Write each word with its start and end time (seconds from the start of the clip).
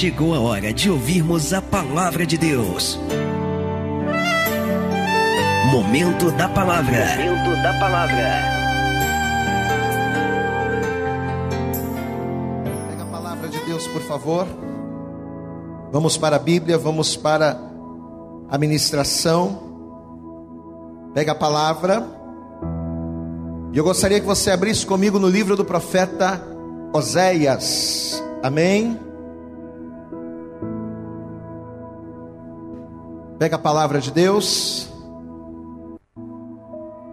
chegou 0.00 0.34
a 0.34 0.40
hora 0.40 0.72
de 0.72 0.90
ouvirmos 0.90 1.52
a 1.52 1.60
palavra 1.60 2.24
de 2.24 2.38
Deus. 2.38 2.98
Momento 5.70 6.30
da 6.30 6.48
palavra. 6.48 7.04
Momento 7.18 7.62
da 7.62 7.78
palavra. 7.78 8.30
Pega 12.88 13.02
a 13.02 13.06
palavra 13.12 13.48
de 13.50 13.58
Deus, 13.66 13.86
por 13.88 14.00
favor. 14.00 14.46
Vamos 15.92 16.16
para 16.16 16.36
a 16.36 16.38
Bíblia, 16.38 16.78
vamos 16.78 17.14
para 17.14 17.60
a 18.48 18.56
ministração. 18.56 19.60
Pega 21.12 21.32
a 21.32 21.34
palavra. 21.34 22.06
E 23.70 23.76
eu 23.76 23.84
gostaria 23.84 24.18
que 24.18 24.24
você 24.24 24.50
abrisse 24.50 24.86
comigo 24.86 25.18
no 25.18 25.28
livro 25.28 25.58
do 25.58 25.64
profeta 25.66 26.42
Oséias. 26.90 28.24
Amém? 28.42 29.09
Pega 33.40 33.56
a 33.56 33.58
palavra 33.58 34.02
de 34.02 34.10
Deus 34.10 34.86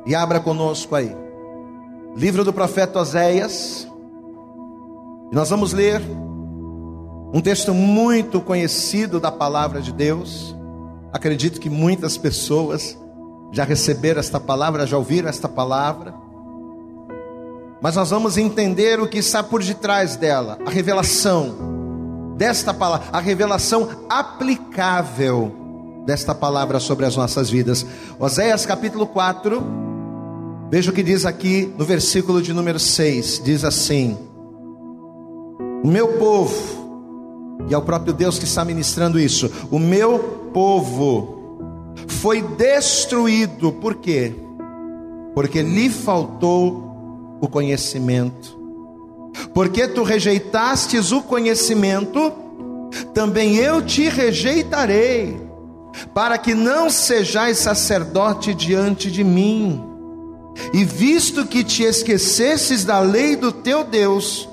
e 0.06 0.14
abra 0.14 0.42
conosco 0.42 0.94
aí. 0.94 1.16
Livro 2.18 2.44
do 2.44 2.52
profeta 2.52 3.00
Oséias. 3.00 3.88
Nós 5.32 5.50
vamos 5.50 5.72
ler 5.72 6.02
um 7.34 7.40
texto 7.40 7.74
muito 7.74 8.42
conhecido 8.42 9.22
da 9.22 9.32
palavra 9.32 9.80
de 9.80 9.94
Deus. 9.94 10.54
Acredito 11.14 11.62
que 11.62 11.70
muitas 11.70 12.18
pessoas 12.18 12.98
já 13.54 13.64
receberam 13.64 14.20
esta 14.20 14.38
palavra, 14.38 14.86
já 14.86 14.98
ouviram 14.98 15.30
esta 15.30 15.48
palavra. 15.48 16.14
Mas 17.82 17.96
nós 17.96 18.10
vamos 18.10 18.38
entender 18.38 19.00
o 19.00 19.08
que 19.08 19.20
está 19.20 19.42
por 19.42 19.64
detrás 19.64 20.18
dela, 20.18 20.60
a 20.66 20.70
revelação 20.70 21.56
desta 22.36 22.74
palavra, 22.74 23.08
a 23.14 23.22
revelação 23.22 23.88
aplicável 24.10 25.67
desta 26.08 26.34
palavra 26.34 26.80
sobre 26.80 27.06
as 27.06 27.18
nossas 27.18 27.50
vidas. 27.50 27.86
Oséias 28.18 28.66
capítulo 28.66 29.06
4, 29.06 29.62
veja 30.72 30.90
o 30.90 30.94
que 30.94 31.04
diz 31.04 31.26
aqui 31.26 31.74
no 31.78 31.84
versículo 31.84 32.42
de 32.42 32.54
número 32.54 32.80
6: 32.80 33.42
diz 33.44 33.66
assim: 33.66 34.18
O 35.84 35.88
meu 35.88 36.14
povo, 36.14 37.58
e 37.70 37.74
é 37.74 37.78
o 37.78 37.82
próprio 37.82 38.14
Deus 38.14 38.40
que 38.40 38.46
está 38.46 38.64
ministrando 38.64 39.20
isso, 39.20 39.52
o 39.70 39.78
meu 39.78 40.18
povo 40.54 41.94
foi 42.08 42.42
destruído, 42.42 43.74
por 43.74 43.96
quê? 43.96 44.34
Porque 45.36 45.62
lhe 45.62 45.90
faltou 45.90 47.38
o 47.42 47.50
conhecimento. 47.50 48.58
Porque 49.54 49.90
tu 49.90 50.04
rejeitastes 50.04 51.12
o 51.12 51.22
conhecimento, 51.22 52.32
também 53.14 53.58
eu 53.58 53.82
te 53.82 54.08
rejeitarei 54.08 55.47
para 56.14 56.38
que 56.38 56.54
não 56.54 56.90
sejais 56.90 57.58
sacerdote 57.58 58.54
diante 58.54 59.12
de 59.12 59.24
mim. 59.24 59.84
E 60.74 60.84
visto 60.84 61.46
que 61.46 61.64
te 61.64 61.84
esquecesses 61.84 62.84
da 62.84 63.00
lei 63.00 63.36
do 63.36 63.52
teu 63.52 63.84
Deus, 63.84 64.50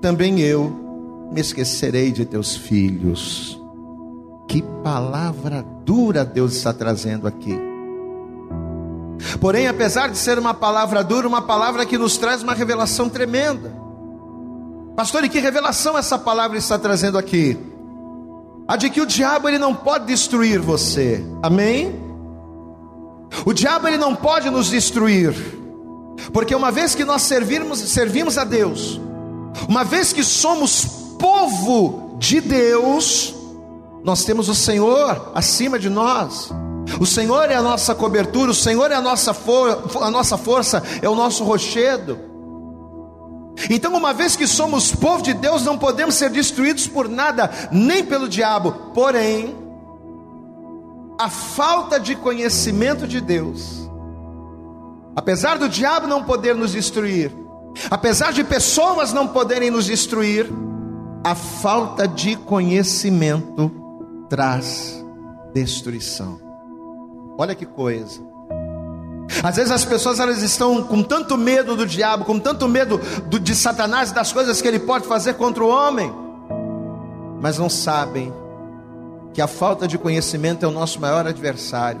também 0.00 0.40
eu 0.40 1.28
me 1.32 1.40
esquecerei 1.40 2.10
de 2.10 2.24
teus 2.24 2.56
filhos. 2.56 3.60
Que 4.46 4.62
palavra 4.82 5.64
dura 5.84 6.24
Deus 6.24 6.54
está 6.54 6.72
trazendo 6.72 7.26
aqui. 7.26 7.58
Porém, 9.40 9.66
apesar 9.66 10.08
de 10.08 10.16
ser 10.16 10.38
uma 10.38 10.54
palavra 10.54 11.02
dura, 11.02 11.26
uma 11.26 11.42
palavra 11.42 11.84
que 11.84 11.98
nos 11.98 12.16
traz 12.16 12.42
uma 12.42 12.54
revelação 12.54 13.08
tremenda. 13.08 13.72
Pastor, 14.96 15.24
e 15.24 15.28
que 15.28 15.38
revelação 15.38 15.98
essa 15.98 16.18
palavra 16.18 16.56
está 16.56 16.78
trazendo 16.78 17.18
aqui? 17.18 17.56
A 18.68 18.76
de 18.76 18.90
que 18.90 19.00
o 19.00 19.06
diabo 19.06 19.48
ele 19.48 19.58
não 19.58 19.74
pode 19.74 20.04
destruir 20.04 20.60
você. 20.60 21.24
Amém? 21.42 21.98
O 23.46 23.54
diabo 23.54 23.88
ele 23.88 23.96
não 23.96 24.14
pode 24.14 24.50
nos 24.50 24.68
destruir. 24.68 25.34
Porque 26.34 26.54
uma 26.54 26.70
vez 26.70 26.94
que 26.94 27.02
nós 27.02 27.22
servirmos, 27.22 27.78
servimos 27.78 28.36
a 28.36 28.44
Deus, 28.44 29.00
uma 29.66 29.84
vez 29.84 30.12
que 30.12 30.22
somos 30.22 30.84
povo 31.18 32.16
de 32.18 32.42
Deus, 32.42 33.34
nós 34.04 34.24
temos 34.24 34.50
o 34.50 34.54
Senhor 34.54 35.32
acima 35.34 35.78
de 35.78 35.88
nós. 35.88 36.50
O 37.00 37.06
Senhor 37.06 37.50
é 37.50 37.54
a 37.54 37.62
nossa 37.62 37.94
cobertura, 37.94 38.50
o 38.50 38.54
Senhor 38.54 38.90
é 38.90 38.94
a 38.94 39.00
nossa, 39.00 39.32
for 39.32 39.98
a 40.02 40.10
nossa 40.10 40.36
força, 40.36 40.82
é 41.00 41.08
o 41.08 41.14
nosso 41.14 41.42
rochedo. 41.42 42.27
Então, 43.70 43.94
uma 43.94 44.12
vez 44.12 44.36
que 44.36 44.46
somos 44.46 44.94
povo 44.94 45.22
de 45.22 45.34
Deus, 45.34 45.64
não 45.64 45.78
podemos 45.78 46.14
ser 46.14 46.30
destruídos 46.30 46.86
por 46.86 47.08
nada, 47.08 47.50
nem 47.72 48.04
pelo 48.04 48.28
diabo. 48.28 48.72
Porém, 48.94 49.56
a 51.18 51.28
falta 51.28 51.98
de 51.98 52.14
conhecimento 52.14 53.06
de 53.06 53.20
Deus, 53.20 53.90
apesar 55.16 55.58
do 55.58 55.68
diabo 55.68 56.06
não 56.06 56.22
poder 56.22 56.54
nos 56.54 56.72
destruir, 56.72 57.32
apesar 57.90 58.32
de 58.32 58.44
pessoas 58.44 59.12
não 59.12 59.26
poderem 59.26 59.70
nos 59.70 59.86
destruir, 59.86 60.48
a 61.24 61.34
falta 61.34 62.06
de 62.06 62.36
conhecimento 62.36 63.70
traz 64.28 65.04
destruição. 65.52 66.40
Olha 67.36 67.54
que 67.54 67.66
coisa. 67.66 68.27
Às 69.42 69.56
vezes 69.56 69.70
as 69.70 69.84
pessoas 69.84 70.18
elas 70.20 70.42
estão 70.42 70.82
com 70.82 71.02
tanto 71.02 71.36
medo 71.36 71.76
do 71.76 71.86
diabo, 71.86 72.24
com 72.24 72.38
tanto 72.38 72.66
medo 72.66 73.00
do, 73.26 73.38
de 73.38 73.54
Satanás, 73.54 74.10
das 74.10 74.32
coisas 74.32 74.60
que 74.60 74.68
ele 74.68 74.78
pode 74.78 75.06
fazer 75.06 75.34
contra 75.34 75.62
o 75.62 75.68
homem, 75.68 76.12
mas 77.40 77.58
não 77.58 77.68
sabem 77.68 78.32
que 79.32 79.40
a 79.40 79.46
falta 79.46 79.86
de 79.86 79.98
conhecimento 79.98 80.64
é 80.64 80.68
o 80.68 80.72
nosso 80.72 81.00
maior 81.00 81.26
adversário. 81.26 82.00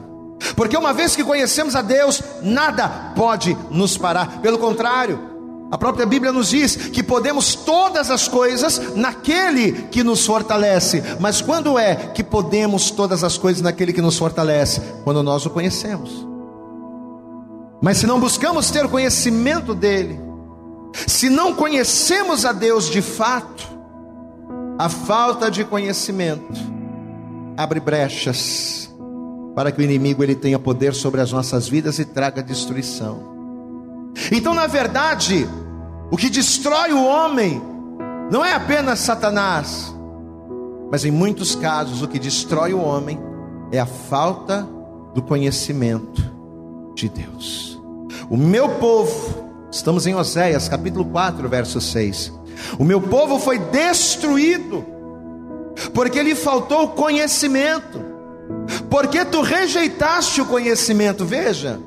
Porque 0.56 0.76
uma 0.76 0.92
vez 0.92 1.14
que 1.14 1.24
conhecemos 1.24 1.76
a 1.76 1.82
Deus, 1.82 2.22
nada 2.42 3.12
pode 3.14 3.56
nos 3.70 3.96
parar. 3.96 4.40
Pelo 4.40 4.58
contrário, 4.58 5.20
a 5.70 5.76
própria 5.76 6.06
Bíblia 6.06 6.32
nos 6.32 6.48
diz 6.48 6.76
que 6.76 7.02
podemos 7.02 7.54
todas 7.54 8.10
as 8.10 8.26
coisas 8.26 8.94
naquele 8.96 9.72
que 9.90 10.02
nos 10.02 10.24
fortalece. 10.24 11.02
Mas 11.20 11.40
quando 11.40 11.78
é 11.78 11.94
que 11.94 12.24
podemos 12.24 12.90
todas 12.90 13.22
as 13.22 13.36
coisas 13.36 13.60
naquele 13.62 13.92
que 13.92 14.00
nos 14.00 14.16
fortalece? 14.16 14.80
Quando 15.04 15.22
nós 15.22 15.44
o 15.44 15.50
conhecemos. 15.50 16.26
Mas 17.80 17.98
se 17.98 18.06
não 18.06 18.18
buscamos 18.18 18.70
ter 18.70 18.88
conhecimento 18.88 19.74
dele, 19.74 20.20
se 21.06 21.30
não 21.30 21.54
conhecemos 21.54 22.44
a 22.44 22.52
Deus 22.52 22.88
de 22.90 23.00
fato, 23.00 23.66
a 24.78 24.88
falta 24.88 25.50
de 25.50 25.64
conhecimento 25.64 26.58
abre 27.56 27.80
brechas 27.80 28.92
para 29.54 29.72
que 29.72 29.80
o 29.80 29.84
inimigo 29.84 30.22
ele 30.22 30.34
tenha 30.34 30.58
poder 30.58 30.94
sobre 30.94 31.20
as 31.20 31.32
nossas 31.32 31.68
vidas 31.68 31.98
e 31.98 32.04
traga 32.04 32.42
destruição. 32.42 34.12
Então, 34.30 34.54
na 34.54 34.66
verdade, 34.66 35.48
o 36.10 36.16
que 36.16 36.30
destrói 36.30 36.92
o 36.92 37.04
homem 37.04 37.60
não 38.30 38.44
é 38.44 38.54
apenas 38.54 39.00
Satanás, 39.00 39.94
mas 40.90 41.04
em 41.04 41.10
muitos 41.10 41.54
casos 41.54 42.02
o 42.02 42.08
que 42.08 42.18
destrói 42.18 42.72
o 42.72 42.80
homem 42.80 43.18
é 43.70 43.78
a 43.78 43.86
falta 43.86 44.66
do 45.14 45.22
conhecimento 45.22 46.37
de 46.98 47.08
Deus. 47.08 47.80
O 48.28 48.36
meu 48.36 48.68
povo, 48.68 49.68
estamos 49.70 50.06
em 50.06 50.14
Oséias, 50.14 50.68
capítulo 50.68 51.04
4, 51.04 51.48
verso 51.48 51.80
6. 51.80 52.32
O 52.78 52.84
meu 52.84 53.00
povo 53.00 53.38
foi 53.38 53.58
destruído, 53.58 54.84
porque 55.94 56.20
lhe 56.22 56.34
faltou 56.34 56.88
conhecimento, 56.88 58.04
porque 58.90 59.24
tu 59.24 59.42
rejeitaste 59.42 60.40
o 60.40 60.46
conhecimento. 60.46 61.24
Veja, 61.24 61.78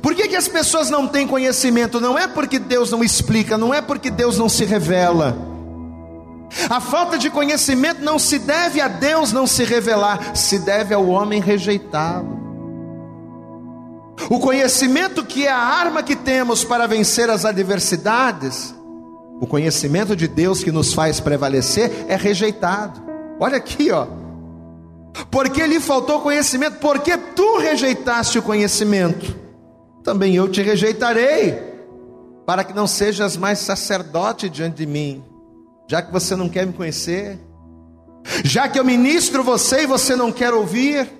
por 0.00 0.14
que, 0.14 0.26
que 0.26 0.36
as 0.36 0.48
pessoas 0.48 0.88
não 0.88 1.06
têm 1.06 1.26
conhecimento? 1.26 2.00
Não 2.00 2.18
é 2.18 2.26
porque 2.26 2.58
Deus 2.58 2.90
não 2.90 3.04
explica, 3.04 3.58
não 3.58 3.74
é 3.74 3.82
porque 3.82 4.10
Deus 4.10 4.38
não 4.38 4.48
se 4.48 4.64
revela. 4.64 5.36
A 6.70 6.80
falta 6.80 7.18
de 7.18 7.28
conhecimento 7.28 8.02
não 8.02 8.18
se 8.18 8.38
deve 8.38 8.80
a 8.80 8.88
Deus 8.88 9.32
não 9.32 9.46
se 9.46 9.64
revelar, 9.64 10.34
se 10.34 10.58
deve 10.60 10.94
ao 10.94 11.06
homem 11.06 11.42
rejeitá-lo. 11.42 12.45
O 14.30 14.40
conhecimento 14.40 15.24
que 15.24 15.46
é 15.46 15.50
a 15.50 15.58
arma 15.58 16.02
que 16.02 16.16
temos 16.16 16.64
para 16.64 16.86
vencer 16.86 17.30
as 17.30 17.44
adversidades, 17.44 18.74
o 19.40 19.46
conhecimento 19.46 20.16
de 20.16 20.26
Deus 20.26 20.64
que 20.64 20.72
nos 20.72 20.92
faz 20.92 21.20
prevalecer 21.20 22.06
é 22.08 22.16
rejeitado. 22.16 23.00
Olha 23.38 23.58
aqui, 23.58 23.90
ó. 23.90 24.06
Porque 25.30 25.66
lhe 25.66 25.80
faltou 25.80 26.20
conhecimento, 26.20 26.78
porque 26.78 27.16
tu 27.16 27.58
rejeitaste 27.58 28.38
o 28.38 28.42
conhecimento, 28.42 29.34
também 30.02 30.34
eu 30.34 30.48
te 30.48 30.62
rejeitarei, 30.62 31.58
para 32.44 32.62
que 32.62 32.72
não 32.72 32.86
sejas 32.86 33.36
mais 33.36 33.58
sacerdote 33.58 34.48
diante 34.48 34.76
de 34.76 34.86
mim, 34.86 35.24
já 35.88 36.02
que 36.02 36.12
você 36.12 36.36
não 36.36 36.48
quer 36.48 36.66
me 36.66 36.72
conhecer, 36.72 37.38
já 38.44 38.68
que 38.68 38.78
eu 38.78 38.84
ministro 38.84 39.42
você 39.42 39.82
e 39.82 39.86
você 39.86 40.14
não 40.14 40.30
quer 40.30 40.52
ouvir. 40.52 41.10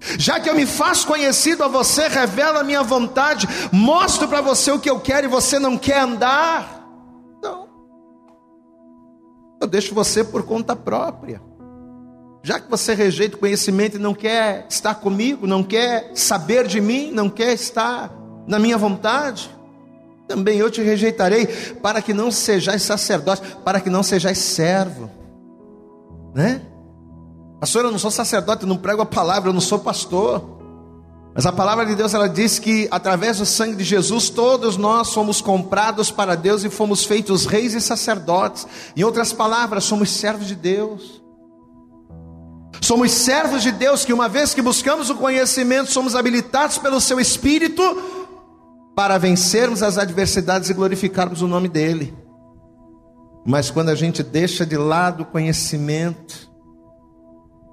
Já 0.00 0.38
que 0.38 0.48
eu 0.48 0.54
me 0.54 0.66
faço 0.66 1.06
conhecido 1.06 1.64
a 1.64 1.68
você, 1.68 2.08
revelo 2.08 2.58
a 2.58 2.64
minha 2.64 2.82
vontade, 2.82 3.48
mostro 3.72 4.28
para 4.28 4.40
você 4.40 4.70
o 4.70 4.78
que 4.78 4.88
eu 4.88 5.00
quero 5.00 5.26
e 5.26 5.30
você 5.30 5.58
não 5.58 5.76
quer 5.76 6.00
andar. 6.00 6.86
Não. 7.42 7.68
Eu 9.60 9.66
deixo 9.66 9.94
você 9.94 10.22
por 10.22 10.44
conta 10.44 10.76
própria. 10.76 11.42
Já 12.42 12.60
que 12.60 12.70
você 12.70 12.94
rejeita 12.94 13.36
o 13.36 13.40
conhecimento 13.40 13.96
e 13.96 14.00
não 14.00 14.14
quer 14.14 14.66
estar 14.70 14.94
comigo, 14.94 15.46
não 15.46 15.62
quer 15.62 16.12
saber 16.14 16.66
de 16.66 16.80
mim, 16.80 17.10
não 17.10 17.28
quer 17.28 17.52
estar 17.52 18.12
na 18.46 18.58
minha 18.58 18.78
vontade, 18.78 19.50
também 20.28 20.58
eu 20.58 20.70
te 20.70 20.80
rejeitarei, 20.80 21.46
para 21.82 22.00
que 22.00 22.14
não 22.14 22.30
sejais 22.30 22.82
sacerdote, 22.82 23.42
para 23.64 23.80
que 23.80 23.90
não 23.90 24.02
sejais 24.02 24.38
servo, 24.38 25.10
né? 26.34 26.62
Pastor, 27.60 27.84
eu 27.84 27.90
não 27.90 27.98
sou 27.98 28.10
sacerdote, 28.10 28.62
eu 28.62 28.68
não 28.68 28.76
prego 28.76 29.02
a 29.02 29.06
palavra, 29.06 29.48
eu 29.48 29.52
não 29.52 29.60
sou 29.60 29.78
pastor. 29.78 30.58
Mas 31.34 31.46
a 31.46 31.52
palavra 31.52 31.86
de 31.86 31.94
Deus 31.94 32.14
ela 32.14 32.28
diz 32.28 32.58
que 32.58 32.88
através 32.90 33.38
do 33.38 33.46
sangue 33.46 33.76
de 33.76 33.84
Jesus 33.84 34.28
todos 34.28 34.76
nós 34.76 35.08
somos 35.08 35.40
comprados 35.40 36.10
para 36.10 36.34
Deus 36.34 36.64
e 36.64 36.70
fomos 36.70 37.04
feitos 37.04 37.46
reis 37.46 37.74
e 37.74 37.80
sacerdotes. 37.80 38.66
Em 38.96 39.04
outras 39.04 39.32
palavras, 39.32 39.84
somos 39.84 40.10
servos 40.10 40.46
de 40.46 40.54
Deus. 40.54 41.22
Somos 42.80 43.10
servos 43.12 43.62
de 43.62 43.70
Deus 43.72 44.04
que 44.04 44.12
uma 44.12 44.28
vez 44.28 44.54
que 44.54 44.62
buscamos 44.62 45.10
o 45.10 45.16
conhecimento, 45.16 45.90
somos 45.90 46.14
habilitados 46.14 46.78
pelo 46.78 47.00
seu 47.00 47.20
espírito 47.20 47.82
para 48.94 49.18
vencermos 49.18 49.82
as 49.82 49.98
adversidades 49.98 50.70
e 50.70 50.74
glorificarmos 50.74 51.42
o 51.42 51.46
nome 51.46 51.68
dele. 51.68 52.12
Mas 53.46 53.70
quando 53.70 53.90
a 53.90 53.94
gente 53.94 54.22
deixa 54.22 54.66
de 54.66 54.76
lado 54.76 55.22
o 55.22 55.26
conhecimento, 55.26 56.47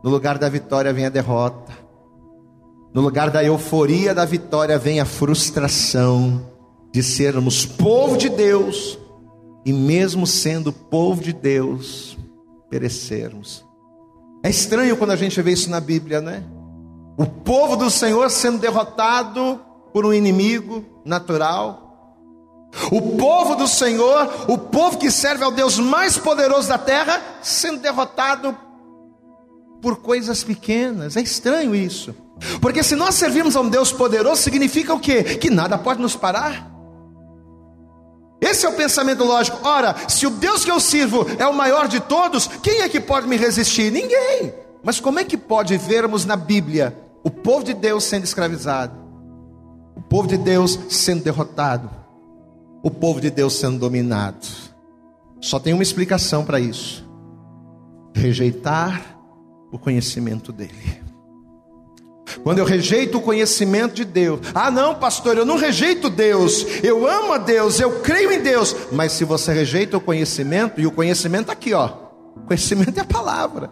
no 0.05 0.11
lugar 0.11 0.37
da 0.37 0.47
vitória 0.47 0.93
vem 0.93 1.07
a 1.07 1.09
derrota. 1.09 1.73
No 2.93 3.01
lugar 3.01 3.31
da 3.31 3.43
euforia 3.43 4.13
da 4.13 4.23
vitória 4.23 4.77
vem 4.77 4.99
a 4.99 5.05
frustração 5.05 6.45
de 6.91 7.01
sermos 7.01 7.65
povo 7.65 8.15
de 8.15 8.29
Deus 8.29 8.99
e 9.65 9.73
mesmo 9.73 10.27
sendo 10.27 10.71
povo 10.71 11.23
de 11.23 11.33
Deus, 11.33 12.15
perecermos. 12.69 13.65
É 14.43 14.49
estranho 14.51 14.95
quando 14.95 15.09
a 15.09 15.15
gente 15.15 15.41
vê 15.41 15.53
isso 15.53 15.71
na 15.71 15.79
Bíblia, 15.79 16.21
né? 16.21 16.43
O 17.17 17.25
povo 17.25 17.75
do 17.75 17.89
Senhor 17.89 18.29
sendo 18.29 18.59
derrotado 18.59 19.59
por 19.91 20.05
um 20.05 20.13
inimigo 20.13 20.85
natural. 21.03 21.81
O 22.91 23.17
povo 23.17 23.55
do 23.55 23.67
Senhor, 23.67 24.45
o 24.47 24.55
povo 24.55 24.99
que 24.99 25.09
serve 25.09 25.43
ao 25.43 25.51
Deus 25.51 25.79
mais 25.79 26.15
poderoso 26.15 26.69
da 26.69 26.77
terra, 26.77 27.19
sendo 27.41 27.79
derrotado 27.79 28.64
por 29.85 29.97
coisas 29.97 30.43
pequenas. 30.43 31.15
É 31.15 31.21
estranho 31.21 31.75
isso. 31.75 32.15
Porque 32.59 32.81
se 32.81 32.95
nós 32.95 33.13
servimos 33.13 33.55
a 33.55 33.61
um 33.61 33.69
Deus 33.69 33.91
poderoso, 33.91 34.41
significa 34.41 34.91
o 34.95 34.99
quê? 34.99 35.23
Que 35.23 35.51
nada 35.51 35.77
pode 35.77 36.01
nos 36.01 36.15
parar. 36.15 36.71
Esse 38.41 38.65
é 38.65 38.69
o 38.69 38.73
pensamento 38.73 39.23
lógico. 39.23 39.59
Ora, 39.61 39.95
se 40.07 40.25
o 40.25 40.31
Deus 40.31 40.65
que 40.65 40.71
eu 40.71 40.79
sirvo 40.79 41.27
é 41.37 41.45
o 41.45 41.53
maior 41.53 41.87
de 41.87 41.99
todos, 41.99 42.47
quem 42.63 42.81
é 42.81 42.89
que 42.89 42.99
pode 42.99 43.27
me 43.27 43.37
resistir? 43.37 43.91
Ninguém. 43.91 44.55
Mas 44.83 44.99
como 44.99 45.19
é 45.19 45.23
que 45.23 45.37
pode 45.37 45.77
vermos 45.77 46.25
na 46.25 46.35
Bíblia 46.35 46.97
o 47.23 47.29
povo 47.29 47.63
de 47.63 47.75
Deus 47.75 48.05
sendo 48.05 48.23
escravizado, 48.23 48.97
o 49.95 50.01
povo 50.01 50.27
de 50.27 50.37
Deus 50.37 50.79
sendo 50.89 51.23
derrotado, 51.23 51.91
o 52.81 52.89
povo 52.89 53.21
de 53.21 53.29
Deus 53.29 53.53
sendo 53.53 53.77
dominado? 53.77 54.47
Só 55.39 55.59
tem 55.59 55.75
uma 55.75 55.83
explicação 55.83 56.43
para 56.43 56.59
isso: 56.59 57.07
rejeitar 58.15 59.14
o 59.75 59.79
conhecimento 59.79 60.51
dele. 60.51 61.03
Quando 62.43 62.59
eu 62.59 62.65
rejeito 62.65 63.17
o 63.17 63.21
conhecimento 63.21 63.95
de 63.95 64.05
Deus, 64.05 64.39
ah, 64.53 64.69
não, 64.69 64.95
pastor, 64.95 65.37
eu 65.37 65.45
não 65.45 65.57
rejeito 65.57 66.09
Deus, 66.09 66.65
eu 66.83 67.07
amo 67.07 67.33
a 67.33 67.37
Deus, 67.37 67.79
eu 67.79 67.99
creio 68.01 68.31
em 68.31 68.41
Deus, 68.41 68.75
mas 68.91 69.13
se 69.13 69.23
você 69.23 69.53
rejeita 69.53 69.97
o 69.97 70.01
conhecimento, 70.01 70.79
e 70.81 70.87
o 70.87 70.91
conhecimento 70.91 71.51
aqui, 71.51 71.73
ó, 71.73 71.87
conhecimento 72.47 72.97
é 72.97 73.01
a 73.01 73.05
palavra. 73.05 73.69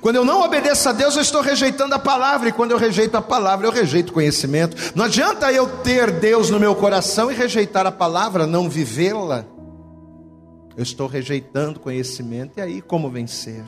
Quando 0.00 0.16
eu 0.16 0.24
não 0.24 0.42
obedeço 0.42 0.88
a 0.88 0.92
Deus, 0.92 1.14
eu 1.14 1.22
estou 1.22 1.40
rejeitando 1.40 1.94
a 1.94 1.98
palavra, 1.98 2.48
e 2.48 2.52
quando 2.52 2.72
eu 2.72 2.78
rejeito 2.78 3.16
a 3.16 3.22
palavra, 3.22 3.66
eu 3.66 3.72
rejeito 3.72 4.10
o 4.10 4.14
conhecimento. 4.14 4.76
Não 4.94 5.04
adianta 5.04 5.52
eu 5.52 5.66
ter 5.78 6.10
Deus 6.10 6.50
no 6.50 6.58
meu 6.58 6.74
coração 6.74 7.30
e 7.30 7.34
rejeitar 7.34 7.86
a 7.86 7.92
palavra, 7.92 8.46
não 8.46 8.68
vivê-la. 8.68 9.44
Eu 10.76 10.82
estou 10.82 11.06
rejeitando 11.06 11.80
conhecimento, 11.80 12.58
e 12.58 12.60
aí 12.60 12.82
como 12.82 13.08
vencer? 13.08 13.64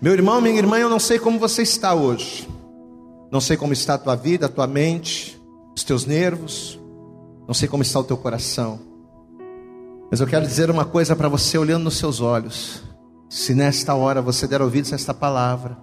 Meu 0.00 0.12
irmão, 0.12 0.40
minha 0.40 0.58
irmã, 0.58 0.78
eu 0.78 0.88
não 0.88 0.98
sei 0.98 1.18
como 1.18 1.38
você 1.38 1.62
está 1.62 1.94
hoje. 1.94 2.48
Não 3.30 3.40
sei 3.40 3.56
como 3.56 3.72
está 3.72 3.94
a 3.94 3.98
tua 3.98 4.14
vida, 4.14 4.46
a 4.46 4.48
tua 4.48 4.66
mente, 4.66 5.40
os 5.76 5.84
teus 5.84 6.06
nervos. 6.06 6.78
Não 7.46 7.54
sei 7.54 7.68
como 7.68 7.82
está 7.82 8.00
o 8.00 8.04
teu 8.04 8.16
coração. 8.16 8.80
Mas 10.10 10.20
eu 10.20 10.26
quero 10.26 10.46
dizer 10.46 10.70
uma 10.70 10.84
coisa 10.84 11.14
para 11.14 11.28
você 11.28 11.58
olhando 11.58 11.84
nos 11.84 11.96
seus 11.96 12.20
olhos. 12.20 12.82
Se 13.28 13.54
nesta 13.54 13.94
hora 13.94 14.22
você 14.22 14.46
der 14.46 14.62
ouvidos 14.62 14.92
a 14.92 14.96
esta 14.96 15.12
palavra, 15.12 15.76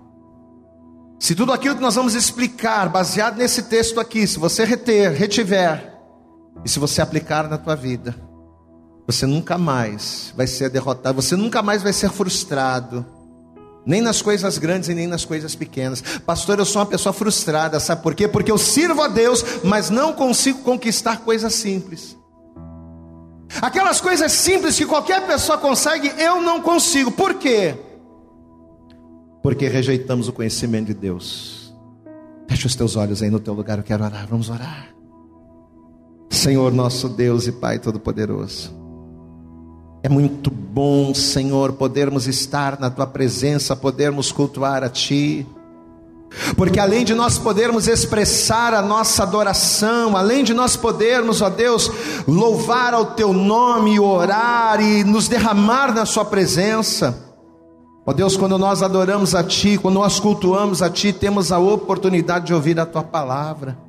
se 1.19 1.35
tudo 1.35 1.53
aquilo 1.53 1.75
que 1.75 1.81
nós 1.81 1.95
vamos 1.95 2.15
explicar, 2.15 2.89
baseado 2.89 3.37
nesse 3.37 3.63
texto 3.63 3.99
aqui, 3.99 4.25
se 4.27 4.39
você 4.39 4.65
reter, 4.65 5.11
retiver, 5.13 5.93
e 6.63 6.69
se 6.69 6.79
você 6.79 7.01
aplicar 7.01 7.47
na 7.47 7.57
tua 7.57 7.75
vida, 7.75 8.15
você 9.07 9.25
nunca 9.25 9.57
mais 9.57 10.33
vai 10.35 10.47
ser 10.47 10.69
derrotado, 10.69 11.21
você 11.21 11.35
nunca 11.35 11.61
mais 11.61 11.83
vai 11.83 11.93
ser 11.93 12.09
frustrado, 12.09 13.05
nem 13.85 14.01
nas 14.01 14.21
coisas 14.21 14.57
grandes 14.57 14.89
e 14.89 14.95
nem 14.95 15.07
nas 15.07 15.23
coisas 15.23 15.55
pequenas. 15.55 16.01
Pastor, 16.25 16.59
eu 16.59 16.65
sou 16.65 16.81
uma 16.81 16.87
pessoa 16.87 17.13
frustrada, 17.13 17.79
sabe 17.79 18.01
por 18.01 18.15
quê? 18.15 18.27
Porque 18.27 18.51
eu 18.51 18.57
sirvo 18.57 19.01
a 19.01 19.07
Deus, 19.07 19.43
mas 19.63 19.89
não 19.89 20.13
consigo 20.13 20.59
conquistar 20.59 21.19
coisas 21.19 21.53
simples. 21.53 22.17
Aquelas 23.61 24.01
coisas 24.01 24.31
simples 24.31 24.75
que 24.75 24.85
qualquer 24.85 25.25
pessoa 25.27 25.57
consegue, 25.57 26.11
eu 26.17 26.41
não 26.41 26.61
consigo. 26.61 27.11
Por 27.11 27.35
quê? 27.35 27.75
Porque 29.41 29.67
rejeitamos 29.67 30.27
o 30.27 30.33
conhecimento 30.33 30.87
de 30.87 30.93
Deus. 30.93 31.73
Feche 32.47 32.67
os 32.67 32.75
teus 32.75 32.95
olhos 32.95 33.21
aí 33.21 33.29
no 33.29 33.39
teu 33.39 33.53
lugar, 33.53 33.77
eu 33.77 33.83
quero 33.83 34.03
orar. 34.03 34.27
Vamos 34.27 34.49
orar. 34.49 34.89
Senhor, 36.29 36.71
nosso 36.73 37.07
Deus 37.07 37.47
e 37.47 37.51
Pai 37.51 37.79
Todo-Poderoso. 37.79 38.84
É 40.05 40.09
muito 40.09 40.51
bom, 40.51 41.15
Senhor, 41.15 41.73
podermos 41.73 42.27
estar 42.27 42.79
na 42.79 42.91
tua 42.91 43.07
presença, 43.07 43.75
podermos 43.75 44.31
cultuar 44.31 44.83
a 44.83 44.87
Ti. 44.87 45.47
Porque 46.55 46.79
além 46.79 47.03
de 47.03 47.15
nós 47.15 47.39
podermos 47.39 47.87
expressar 47.87 48.75
a 48.75 48.83
nossa 48.83 49.23
adoração, 49.23 50.15
além 50.15 50.43
de 50.43 50.53
nós 50.53 50.75
podermos, 50.75 51.41
ó 51.41 51.49
Deus, 51.49 51.89
louvar 52.27 52.93
ao 52.93 53.15
Teu 53.15 53.33
nome, 53.33 53.99
orar 53.99 54.79
e 54.79 55.03
nos 55.03 55.27
derramar 55.27 55.91
na 55.91 56.05
Sua 56.05 56.23
presença, 56.23 57.17
ó 58.05 58.13
Deus, 58.13 58.37
quando 58.37 58.59
nós 58.59 58.83
adoramos 58.83 59.33
a 59.33 59.43
Ti, 59.43 59.75
quando 59.75 59.95
nós 59.95 60.19
cultuamos 60.19 60.83
a 60.83 60.89
Ti, 60.91 61.13
temos 61.13 61.51
a 61.51 61.57
oportunidade 61.57 62.45
de 62.45 62.53
ouvir 62.53 62.79
a 62.79 62.85
Tua 62.85 63.01
palavra. 63.01 63.84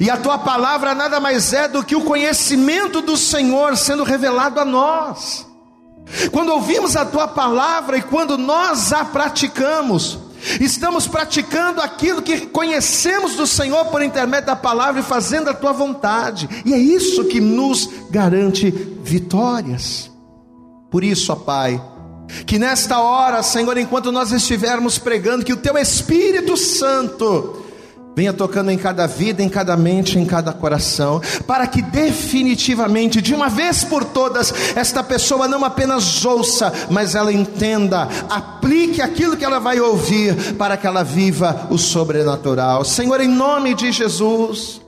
E 0.00 0.08
a 0.08 0.16
tua 0.16 0.38
palavra 0.38 0.94
nada 0.94 1.20
mais 1.20 1.52
é 1.52 1.68
do 1.68 1.84
que 1.84 1.94
o 1.94 2.04
conhecimento 2.04 3.00
do 3.00 3.16
Senhor 3.16 3.76
sendo 3.76 4.04
revelado 4.04 4.58
a 4.58 4.64
nós. 4.64 5.46
Quando 6.30 6.52
ouvimos 6.52 6.96
a 6.96 7.04
tua 7.04 7.26
palavra 7.26 7.98
e 7.98 8.02
quando 8.02 8.38
nós 8.38 8.92
a 8.92 9.04
praticamos, 9.04 10.18
estamos 10.60 11.06
praticando 11.06 11.80
aquilo 11.80 12.22
que 12.22 12.46
conhecemos 12.46 13.34
do 13.34 13.46
Senhor 13.46 13.86
por 13.86 14.02
intermédio 14.02 14.46
da 14.46 14.56
palavra 14.56 15.00
e 15.00 15.04
fazendo 15.04 15.50
a 15.50 15.54
tua 15.54 15.72
vontade, 15.72 16.48
e 16.64 16.72
é 16.72 16.78
isso 16.78 17.24
que 17.24 17.40
nos 17.40 17.88
garante 18.10 18.70
vitórias. 19.02 20.10
Por 20.90 21.02
isso, 21.02 21.32
ó 21.32 21.36
Pai, 21.36 21.82
que 22.46 22.58
nesta 22.58 23.00
hora, 23.00 23.42
Senhor, 23.42 23.76
enquanto 23.76 24.12
nós 24.12 24.30
estivermos 24.30 24.98
pregando, 24.98 25.44
que 25.44 25.52
o 25.52 25.56
teu 25.56 25.76
Espírito 25.76 26.56
Santo 26.56 27.65
venha 28.16 28.32
tocando 28.32 28.70
em 28.70 28.78
cada 28.78 29.06
vida, 29.06 29.42
em 29.42 29.48
cada 29.48 29.76
mente, 29.76 30.18
em 30.18 30.24
cada 30.24 30.50
coração, 30.50 31.20
para 31.46 31.66
que 31.66 31.82
definitivamente, 31.82 33.20
de 33.20 33.34
uma 33.34 33.50
vez 33.50 33.84
por 33.84 34.06
todas, 34.06 34.54
esta 34.74 35.04
pessoa 35.04 35.46
não 35.46 35.62
apenas 35.62 36.24
ouça, 36.24 36.72
mas 36.88 37.14
ela 37.14 37.30
entenda, 37.30 38.08
aplique 38.30 39.02
aquilo 39.02 39.36
que 39.36 39.44
ela 39.44 39.60
vai 39.60 39.78
ouvir, 39.78 40.54
para 40.54 40.78
que 40.78 40.86
ela 40.86 41.04
viva 41.04 41.66
o 41.70 41.76
sobrenatural. 41.76 42.86
Senhor, 42.86 43.20
em 43.20 43.28
nome 43.28 43.74
de 43.74 43.92
Jesus, 43.92 44.80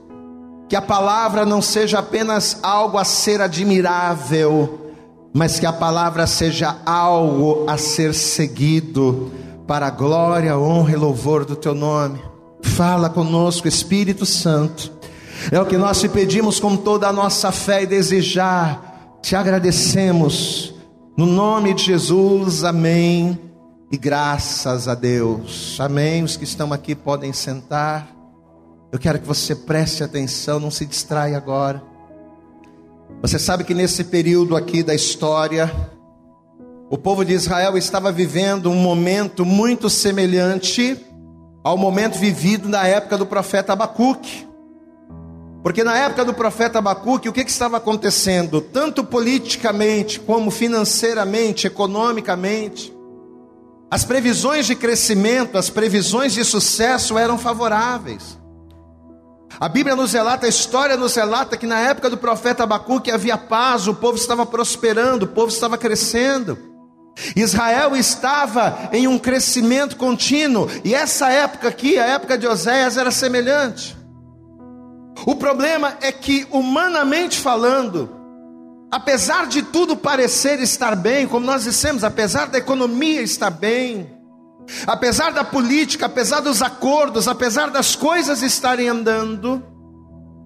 que 0.67 0.75
a 0.75 0.81
palavra 0.81 1.45
não 1.45 1.61
seja 1.61 1.99
apenas 1.99 2.57
algo 2.63 2.97
a 2.97 3.05
ser 3.05 3.41
admirável, 3.41 4.91
mas 5.31 5.59
que 5.59 5.67
a 5.67 5.73
palavra 5.73 6.25
seja 6.25 6.77
algo 6.83 7.65
a 7.67 7.77
ser 7.77 8.15
seguido, 8.15 9.31
para 9.67 9.85
a 9.85 9.91
glória, 9.91 10.57
honra 10.57 10.93
e 10.93 10.95
louvor 10.95 11.45
do 11.45 11.55
teu 11.55 11.75
nome. 11.75 12.19
Fala 12.61 13.09
conosco, 13.09 13.67
Espírito 13.67 14.25
Santo. 14.25 14.91
É 15.51 15.59
o 15.59 15.65
que 15.65 15.77
nós 15.77 15.99
te 15.99 16.09
pedimos 16.09 16.59
com 16.59 16.75
toda 16.75 17.07
a 17.07 17.13
nossa 17.13 17.51
fé 17.51 17.83
e 17.83 17.87
desejar. 17.87 19.17
Te 19.21 19.35
agradecemos. 19.35 20.73
No 21.17 21.25
nome 21.25 21.73
de 21.73 21.85
Jesus, 21.85 22.63
amém. 22.63 23.39
E 23.91 23.97
graças 23.97 24.87
a 24.87 24.95
Deus. 24.95 25.77
Amém. 25.79 26.23
Os 26.23 26.37
que 26.37 26.43
estão 26.43 26.71
aqui 26.73 26.93
podem 26.93 27.33
sentar. 27.33 28.15
Eu 28.91 28.99
quero 28.99 29.19
que 29.19 29.27
você 29.27 29.55
preste 29.55 30.03
atenção, 30.03 30.59
não 30.59 30.71
se 30.71 30.85
distraia 30.85 31.37
agora. 31.37 31.81
Você 33.21 33.37
sabe 33.37 33.63
que 33.63 33.73
nesse 33.73 34.03
período 34.03 34.55
aqui 34.55 34.81
da 34.81 34.95
história, 34.95 35.71
o 36.89 36.97
povo 36.97 37.23
de 37.23 37.33
Israel 37.33 37.77
estava 37.77 38.11
vivendo 38.11 38.69
um 38.69 38.75
momento 38.75 39.45
muito 39.45 39.89
semelhante 39.89 40.97
ao 41.69 41.77
momento 41.77 42.17
vivido 42.17 42.67
na 42.67 42.87
época 42.87 43.15
do 43.15 43.27
profeta 43.27 43.73
Abacuque. 43.73 44.47
Porque 45.61 45.83
na 45.83 45.95
época 45.95 46.25
do 46.25 46.33
profeta 46.33 46.79
Abacuque, 46.79 47.29
o 47.29 47.33
que, 47.33 47.45
que 47.45 47.51
estava 47.51 47.77
acontecendo? 47.77 48.59
Tanto 48.59 49.03
politicamente, 49.03 50.19
como 50.19 50.49
financeiramente, 50.49 51.67
economicamente, 51.67 52.91
as 53.91 54.03
previsões 54.03 54.65
de 54.65 54.75
crescimento, 54.75 55.59
as 55.59 55.69
previsões 55.69 56.33
de 56.33 56.43
sucesso 56.43 57.19
eram 57.19 57.37
favoráveis. 57.37 58.39
A 59.59 59.69
Bíblia 59.69 59.95
nos 59.95 60.13
relata, 60.13 60.47
a 60.47 60.49
história 60.49 60.97
nos 60.97 61.15
relata 61.15 61.55
que 61.55 61.67
na 61.67 61.79
época 61.79 62.09
do 62.09 62.17
profeta 62.17 62.63
Abacuque 62.63 63.11
havia 63.11 63.37
paz, 63.37 63.87
o 63.87 63.93
povo 63.93 64.17
estava 64.17 64.43
prosperando, 64.43 65.23
o 65.23 65.27
povo 65.27 65.49
estava 65.49 65.77
crescendo. 65.77 66.68
Israel 67.35 67.95
estava 67.95 68.89
em 68.91 69.07
um 69.07 69.17
crescimento 69.17 69.95
contínuo, 69.95 70.67
e 70.83 70.93
essa 70.93 71.29
época 71.29 71.67
aqui, 71.69 71.97
a 71.97 72.05
época 72.05 72.37
de 72.37 72.47
Oséias, 72.47 72.97
era 72.97 73.11
semelhante. 73.11 73.97
O 75.25 75.35
problema 75.35 75.97
é 76.01 76.11
que, 76.11 76.47
humanamente 76.49 77.37
falando, 77.37 78.09
apesar 78.91 79.47
de 79.47 79.61
tudo 79.61 79.95
parecer 79.95 80.59
estar 80.59 80.95
bem, 80.95 81.27
como 81.27 81.45
nós 81.45 81.63
dissemos, 81.63 82.03
apesar 82.03 82.47
da 82.47 82.57
economia 82.57 83.21
estar 83.21 83.49
bem, 83.49 84.09
apesar 84.87 85.31
da 85.31 85.43
política, 85.43 86.05
apesar 86.05 86.39
dos 86.39 86.61
acordos, 86.61 87.27
apesar 87.27 87.69
das 87.69 87.95
coisas 87.95 88.41
estarem 88.41 88.87
andando, 88.87 89.61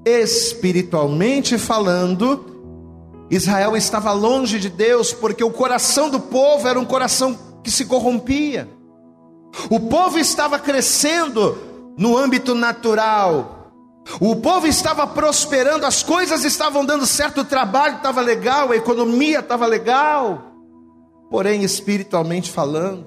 espiritualmente 0.05 1.57
falando, 1.57 2.52
Israel 3.29 3.75
estava 3.75 4.11
longe 4.11 4.59
de 4.59 4.69
Deus, 4.69 5.13
porque 5.13 5.43
o 5.43 5.51
coração 5.51 6.09
do 6.09 6.19
povo 6.19 6.67
era 6.67 6.79
um 6.79 6.85
coração 6.85 7.37
que 7.63 7.71
se 7.71 7.85
corrompia. 7.85 8.69
O 9.69 9.79
povo 9.79 10.19
estava 10.19 10.59
crescendo 10.59 11.57
no 11.97 12.17
âmbito 12.17 12.55
natural. 12.55 13.71
O 14.19 14.35
povo 14.35 14.67
estava 14.67 15.07
prosperando, 15.07 15.85
as 15.85 16.03
coisas 16.03 16.43
estavam 16.43 16.83
dando 16.83 17.05
certo, 17.05 17.41
o 17.41 17.45
trabalho 17.45 17.97
estava 17.97 18.19
legal, 18.19 18.71
a 18.71 18.75
economia 18.75 19.39
estava 19.39 19.65
legal. 19.65 20.51
Porém, 21.29 21.63
espiritualmente 21.63 22.51
falando, 22.51 23.05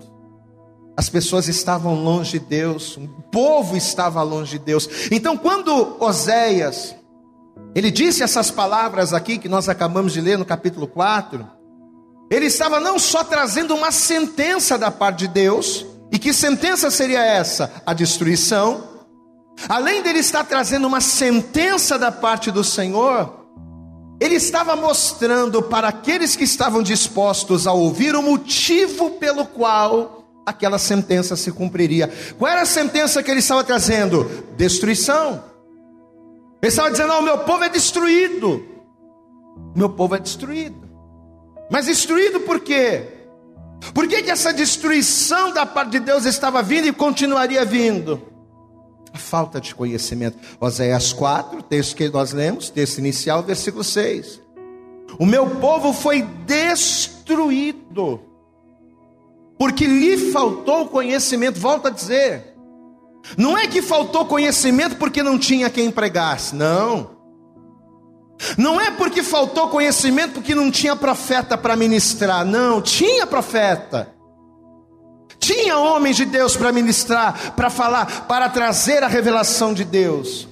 as 0.97 1.11
pessoas 1.11 1.49
estavam 1.49 2.03
longe 2.03 2.39
de 2.39 2.47
Deus, 2.47 2.97
o 2.97 3.07
povo 3.31 3.77
estava 3.77 4.23
longe 4.23 4.59
de 4.59 4.65
Deus. 4.65 4.89
Então, 5.11 5.37
quando 5.37 5.97
Oséias 6.01 6.97
ele 7.75 7.91
disse 7.91 8.23
essas 8.23 8.51
palavras 8.51 9.13
aqui 9.13 9.37
que 9.37 9.49
nós 9.49 9.69
acabamos 9.69 10.13
de 10.13 10.21
ler 10.21 10.39
no 10.39 10.45
capítulo 10.45 10.87
4. 10.87 11.47
Ele 12.31 12.47
estava 12.47 12.81
não 12.81 12.99
só 12.99 13.23
trazendo 13.23 13.75
uma 13.75 13.93
sentença 13.93 14.79
da 14.79 14.91
parte 14.91 15.21
de 15.21 15.29
Deus, 15.29 15.85
e 16.11 16.19
que 16.19 16.33
sentença 16.33 16.91
seria 16.91 17.25
essa? 17.25 17.71
A 17.85 17.93
destruição. 17.93 18.85
Além 19.69 20.03
dele 20.03 20.21
estar 20.21 20.45
trazendo 20.45 20.87
uma 20.87 21.01
sentença 21.01 21.99
da 21.99 22.11
parte 22.11 22.51
do 22.51 22.65
Senhor, 22.65 23.47
ele 24.21 24.37
estava 24.37 24.75
mostrando 24.75 25.63
para 25.63 25.89
aqueles 25.89 26.35
que 26.35 26.45
estavam 26.45 26.83
dispostos 26.83 27.67
a 27.67 27.73
ouvir 27.73 28.17
o 28.17 28.23
motivo 28.23 29.11
pelo 29.13 29.45
qual 29.45 30.25
aquela 30.47 30.79
sentença 30.79 31.37
se 31.37 31.53
cumpriria. 31.53 32.11
Qual 32.39 32.51
era 32.51 32.63
a 32.63 32.67
sentença 32.67 33.23
que 33.23 33.31
ele 33.31 33.41
estava 33.41 33.63
trazendo? 33.63 34.47
Destruição. 34.57 35.43
Ele 36.63 36.69
estava 36.71 36.91
dizendo: 36.91 37.13
oh, 37.13 37.19
o 37.19 37.23
meu 37.23 37.39
povo 37.39 37.65
é 37.65 37.69
destruído. 37.69 38.67
Meu 39.75 39.91
povo 39.91 40.15
é 40.15 40.19
destruído. 40.19 40.87
Mas 41.71 41.87
destruído 41.87 42.41
por 42.41 42.61
quê? 42.61 43.17
Por 43.93 44.09
que, 44.09 44.23
que 44.23 44.31
essa 44.31 44.53
destruição 44.53 45.53
da 45.53 45.67
parte 45.67 45.93
de 45.93 46.01
Deus 46.01 46.25
estava 46.25 46.63
vindo 46.63 46.87
e 46.89 46.93
continuaria 46.93 47.65
vindo? 47.65 48.23
A 49.13 49.19
falta 49.19 49.61
de 49.61 49.75
conhecimento. 49.75 50.39
Oséias 50.61 51.13
4, 51.13 51.63
texto 51.63 51.97
que 51.97 52.09
nós 52.09 52.33
lemos, 52.33 52.71
texto 52.71 52.99
inicial, 52.99 53.43
versículo 53.43 53.85
6. 53.85 54.41
O 55.19 55.27
meu 55.27 55.49
povo 55.57 55.93
foi 55.93 56.23
destruído, 56.47 58.21
porque 59.59 59.87
lhe 59.87 60.31
faltou 60.31 60.89
conhecimento. 60.89 61.59
Volto 61.61 61.89
a 61.89 61.91
dizer, 61.91 62.56
não 63.37 63.57
é 63.57 63.67
que 63.67 63.83
faltou 63.83 64.27
conhecimento 64.27 64.97
porque 64.97 65.23
não 65.23 65.39
tinha 65.39 65.71
quem 65.71 65.91
pregasse, 65.91 66.55
não. 66.55 67.17
Não 68.57 68.81
é 68.81 68.91
porque 68.91 69.23
faltou 69.23 69.69
conhecimento 69.69 70.35
porque 70.35 70.55
não 70.55 70.71
tinha 70.71 70.95
profeta 70.95 71.57
para 71.57 71.75
ministrar, 71.75 72.45
não, 72.45 72.83
tinha 72.83 73.27
profeta. 73.27 74.13
Tinha 75.39 75.79
homens 75.79 76.17
de 76.17 76.25
Deus 76.25 76.57
para 76.57 76.73
ministrar, 76.73 77.55
para 77.55 77.71
falar, 77.71 78.27
para 78.27 78.49
trazer 78.49 79.03
a 79.03 79.09
revelação 79.09 79.73
de 79.73 79.85
Deus. 79.85 80.49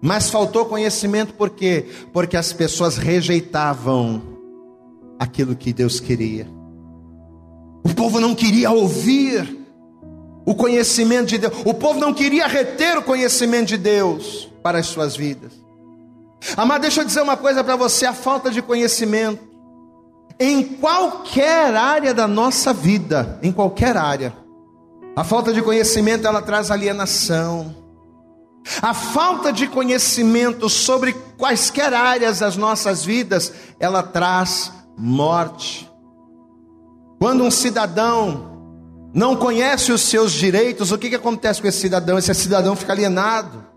Mas 0.00 0.30
faltou 0.30 0.66
conhecimento 0.66 1.34
por 1.34 1.50
quê? 1.50 1.86
Porque 2.12 2.36
as 2.36 2.52
pessoas 2.52 2.96
rejeitavam 2.96 4.22
aquilo 5.18 5.54
que 5.54 5.72
Deus 5.72 6.00
queria. 6.00 6.48
O 7.84 7.94
povo 7.94 8.20
não 8.20 8.34
queria 8.34 8.70
ouvir 8.70 9.61
o 10.44 10.54
conhecimento 10.54 11.26
de 11.26 11.38
Deus. 11.38 11.54
O 11.64 11.74
povo 11.74 11.98
não 11.98 12.12
queria 12.12 12.46
reter 12.46 12.98
o 12.98 13.02
conhecimento 13.02 13.68
de 13.68 13.76
Deus 13.76 14.48
para 14.62 14.78
as 14.78 14.86
suas 14.86 15.16
vidas. 15.16 15.52
Amado, 16.56 16.82
deixa 16.82 17.00
eu 17.00 17.04
dizer 17.04 17.22
uma 17.22 17.36
coisa 17.36 17.62
para 17.62 17.76
você: 17.76 18.06
a 18.06 18.12
falta 18.12 18.50
de 18.50 18.60
conhecimento, 18.60 19.42
em 20.38 20.62
qualquer 20.62 21.74
área 21.74 22.12
da 22.12 22.26
nossa 22.26 22.72
vida, 22.72 23.38
em 23.42 23.52
qualquer 23.52 23.96
área, 23.96 24.34
a 25.14 25.22
falta 25.22 25.52
de 25.52 25.62
conhecimento 25.62 26.26
ela 26.26 26.42
traz 26.42 26.70
alienação. 26.70 27.82
A 28.80 28.94
falta 28.94 29.52
de 29.52 29.66
conhecimento 29.66 30.68
sobre 30.68 31.12
quaisquer 31.36 31.92
áreas 31.92 32.38
das 32.38 32.56
nossas 32.56 33.04
vidas, 33.04 33.52
ela 33.78 34.04
traz 34.04 34.72
morte. 34.96 35.90
Quando 37.18 37.42
um 37.42 37.50
cidadão 37.50 38.51
não 39.14 39.36
conhece 39.36 39.92
os 39.92 40.02
seus 40.02 40.32
direitos, 40.32 40.90
o 40.90 40.98
que, 40.98 41.10
que 41.10 41.16
acontece 41.16 41.60
com 41.60 41.68
esse 41.68 41.80
cidadão? 41.80 42.18
Esse 42.18 42.34
cidadão 42.34 42.74
fica 42.74 42.92
alienado. 42.92 43.72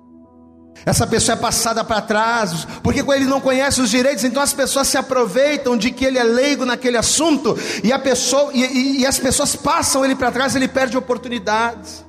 Essa 0.86 1.08
pessoa 1.08 1.36
é 1.36 1.40
passada 1.40 1.84
para 1.84 2.02
trás, 2.02 2.66
porque 2.84 3.00
ele 3.00 3.26
não 3.26 3.42
conhece 3.42 3.82
os 3.82 3.90
direitos, 3.90 4.24
então 4.24 4.42
as 4.42 4.54
pessoas 4.54 4.88
se 4.88 4.98
aproveitam 4.98 5.76
de 5.76 5.90
que 5.90 6.06
ele 6.06 6.20
é 6.20 6.24
leigo 6.24 6.64
naquele 6.64 6.96
assunto, 6.96 7.58
e, 7.84 7.92
a 7.92 7.98
pessoa, 7.98 8.52
e, 8.54 8.64
e, 8.64 9.00
e 9.00 9.06
as 9.06 9.18
pessoas 9.18 9.56
passam 9.56 10.06
ele 10.06 10.16
para 10.16 10.32
trás, 10.32 10.56
ele 10.56 10.68
perde 10.68 10.96
oportunidades. 10.96 12.06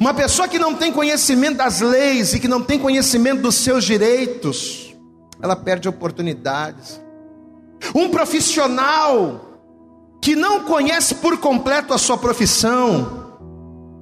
Uma 0.00 0.14
pessoa 0.14 0.48
que 0.48 0.58
não 0.58 0.74
tem 0.74 0.92
conhecimento 0.92 1.58
das 1.58 1.80
leis 1.80 2.32
e 2.32 2.40
que 2.40 2.48
não 2.48 2.62
tem 2.62 2.78
conhecimento 2.78 3.42
dos 3.42 3.56
seus 3.56 3.84
direitos, 3.84 4.94
ela 5.42 5.56
perde 5.56 5.88
oportunidades. 5.88 7.00
Um 7.94 8.08
profissional 8.08 9.49
que 10.20 10.36
não 10.36 10.64
conhece 10.64 11.14
por 11.16 11.38
completo 11.38 11.94
a 11.94 11.98
sua 11.98 12.18
profissão. 12.18 13.18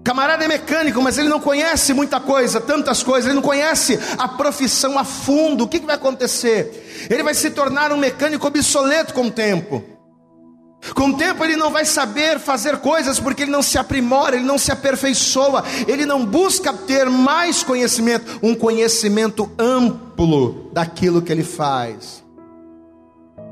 Camarada 0.03 0.45
é 0.45 0.49
mecânico, 0.49 1.03
mas 1.03 1.19
ele 1.19 1.29
não 1.29 1.39
conhece 1.39 1.93
muita 1.93 2.19
coisa, 2.19 2.61
tantas 2.61 3.03
coisas, 3.03 3.27
ele 3.27 3.35
não 3.35 3.43
conhece 3.43 3.99
a 4.17 4.27
profissão 4.27 4.99
a 4.99 5.05
fundo. 5.05 5.65
O 5.65 5.69
que, 5.69 5.81
que 5.81 5.87
vai 5.87 5.97
acontecer? 5.97 7.07
Ele 7.11 7.23
vai 7.23 7.35
se 7.35 7.51
tornar 7.51 7.93
um 7.93 7.99
mecânico 7.99 8.47
obsoleto 8.47 9.13
com 9.13 9.27
o 9.27 9.31
tempo. 9.31 9.85
Com 10.95 11.11
o 11.11 11.17
tempo 11.17 11.45
ele 11.45 11.57
não 11.57 11.71
vai 11.71 11.85
saber 11.85 12.39
fazer 12.39 12.79
coisas 12.79 13.19
porque 13.19 13.43
ele 13.43 13.51
não 13.51 13.63
se 13.63 13.77
aprimora, 13.77 14.37
ele 14.37 14.45
não 14.45 14.57
se 14.57 14.71
aperfeiçoa, 14.71 15.65
ele 15.87 16.07
não 16.07 16.25
busca 16.25 16.73
ter 16.73 17.11
mais 17.11 17.63
conhecimento, 17.63 18.39
um 18.43 18.55
conhecimento 18.55 19.51
amplo 19.59 20.71
daquilo 20.73 21.21
que 21.21 21.33
ele 21.33 21.45
faz. 21.45 22.25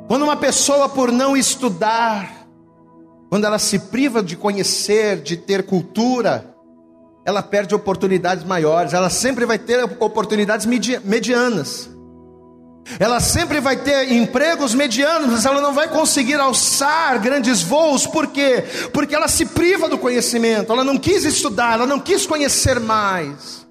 Quando 0.06 0.22
uma 0.22 0.36
pessoa, 0.36 0.88
por 0.88 1.10
não 1.10 1.36
estudar, 1.36 2.35
quando 3.28 3.44
ela 3.44 3.58
se 3.58 3.78
priva 3.78 4.22
de 4.22 4.36
conhecer, 4.36 5.20
de 5.20 5.36
ter 5.36 5.64
cultura, 5.64 6.54
ela 7.24 7.42
perde 7.42 7.74
oportunidades 7.74 8.44
maiores. 8.44 8.92
Ela 8.92 9.10
sempre 9.10 9.44
vai 9.44 9.58
ter 9.58 9.82
oportunidades 9.98 10.66
medianas. 10.66 11.90
Ela 13.00 13.18
sempre 13.18 13.60
vai 13.60 13.76
ter 13.76 14.12
empregos 14.12 14.72
medianos, 14.72 15.28
mas 15.28 15.44
ela 15.44 15.60
não 15.60 15.74
vai 15.74 15.88
conseguir 15.88 16.36
alçar 16.36 17.20
grandes 17.20 17.60
voos, 17.60 18.06
por 18.06 18.28
quê? 18.28 18.62
Porque 18.92 19.12
ela 19.12 19.26
se 19.26 19.44
priva 19.44 19.88
do 19.88 19.98
conhecimento, 19.98 20.72
ela 20.72 20.84
não 20.84 20.96
quis 20.96 21.24
estudar, 21.24 21.74
ela 21.74 21.86
não 21.86 21.98
quis 21.98 22.24
conhecer 22.26 22.78
mais. 22.78 23.66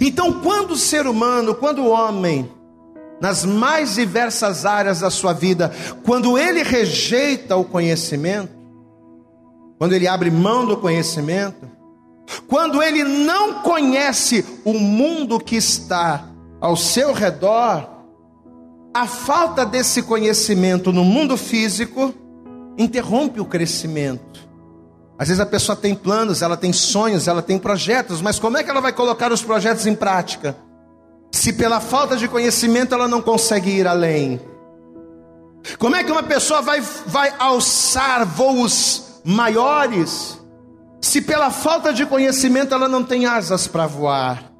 Então, 0.00 0.40
quando 0.40 0.72
o 0.72 0.76
ser 0.76 1.08
humano, 1.08 1.56
quando 1.56 1.82
o 1.82 1.88
homem, 1.88 2.48
nas 3.20 3.44
mais 3.44 3.96
diversas 3.96 4.64
áreas 4.64 5.00
da 5.00 5.10
sua 5.10 5.32
vida, 5.32 5.72
quando 6.04 6.38
ele 6.38 6.62
rejeita 6.62 7.56
o 7.56 7.64
conhecimento, 7.64 8.55
quando 9.78 9.92
ele 9.92 10.08
abre 10.08 10.30
mão 10.30 10.66
do 10.66 10.76
conhecimento, 10.76 11.70
quando 12.48 12.82
ele 12.82 13.04
não 13.04 13.62
conhece 13.62 14.44
o 14.64 14.72
mundo 14.74 15.38
que 15.38 15.56
está 15.56 16.28
ao 16.60 16.76
seu 16.76 17.12
redor, 17.12 17.88
a 18.94 19.06
falta 19.06 19.64
desse 19.64 20.02
conhecimento 20.02 20.92
no 20.92 21.04
mundo 21.04 21.36
físico 21.36 22.14
interrompe 22.78 23.40
o 23.40 23.44
crescimento. 23.44 24.46
Às 25.18 25.28
vezes 25.28 25.40
a 25.40 25.46
pessoa 25.46 25.76
tem 25.76 25.94
planos, 25.94 26.42
ela 26.42 26.56
tem 26.56 26.72
sonhos, 26.72 27.28
ela 27.28 27.42
tem 27.42 27.58
projetos, 27.58 28.20
mas 28.20 28.38
como 28.38 28.58
é 28.58 28.64
que 28.64 28.70
ela 28.70 28.80
vai 28.80 28.92
colocar 28.92 29.32
os 29.32 29.42
projetos 29.42 29.86
em 29.86 29.94
prática? 29.94 30.56
Se 31.32 31.52
pela 31.52 31.80
falta 31.80 32.16
de 32.16 32.28
conhecimento 32.28 32.94
ela 32.94 33.08
não 33.08 33.22
consegue 33.22 33.70
ir 33.70 33.86
além. 33.86 34.40
Como 35.78 35.96
é 35.96 36.04
que 36.04 36.12
uma 36.12 36.22
pessoa 36.22 36.62
vai, 36.62 36.80
vai 36.80 37.34
alçar 37.38 38.26
voos 38.26 39.05
maiores, 39.26 40.40
se 41.00 41.20
pela 41.20 41.50
falta 41.50 41.92
de 41.92 42.06
conhecimento 42.06 42.72
ela 42.72 42.88
não 42.88 43.02
tem 43.02 43.26
asas 43.26 43.66
para 43.66 43.86
voar? 43.86 44.52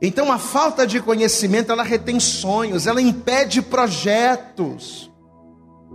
Então 0.00 0.30
a 0.30 0.38
falta 0.38 0.86
de 0.86 1.00
conhecimento 1.00 1.72
ela 1.72 1.82
retém 1.82 2.20
sonhos, 2.20 2.86
ela 2.86 3.00
impede 3.00 3.62
projetos. 3.62 5.10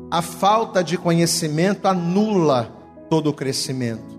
A 0.09 0.21
falta 0.21 0.83
de 0.83 0.97
conhecimento 0.97 1.87
anula 1.87 2.73
todo 3.09 3.29
o 3.29 3.33
crescimento. 3.33 4.17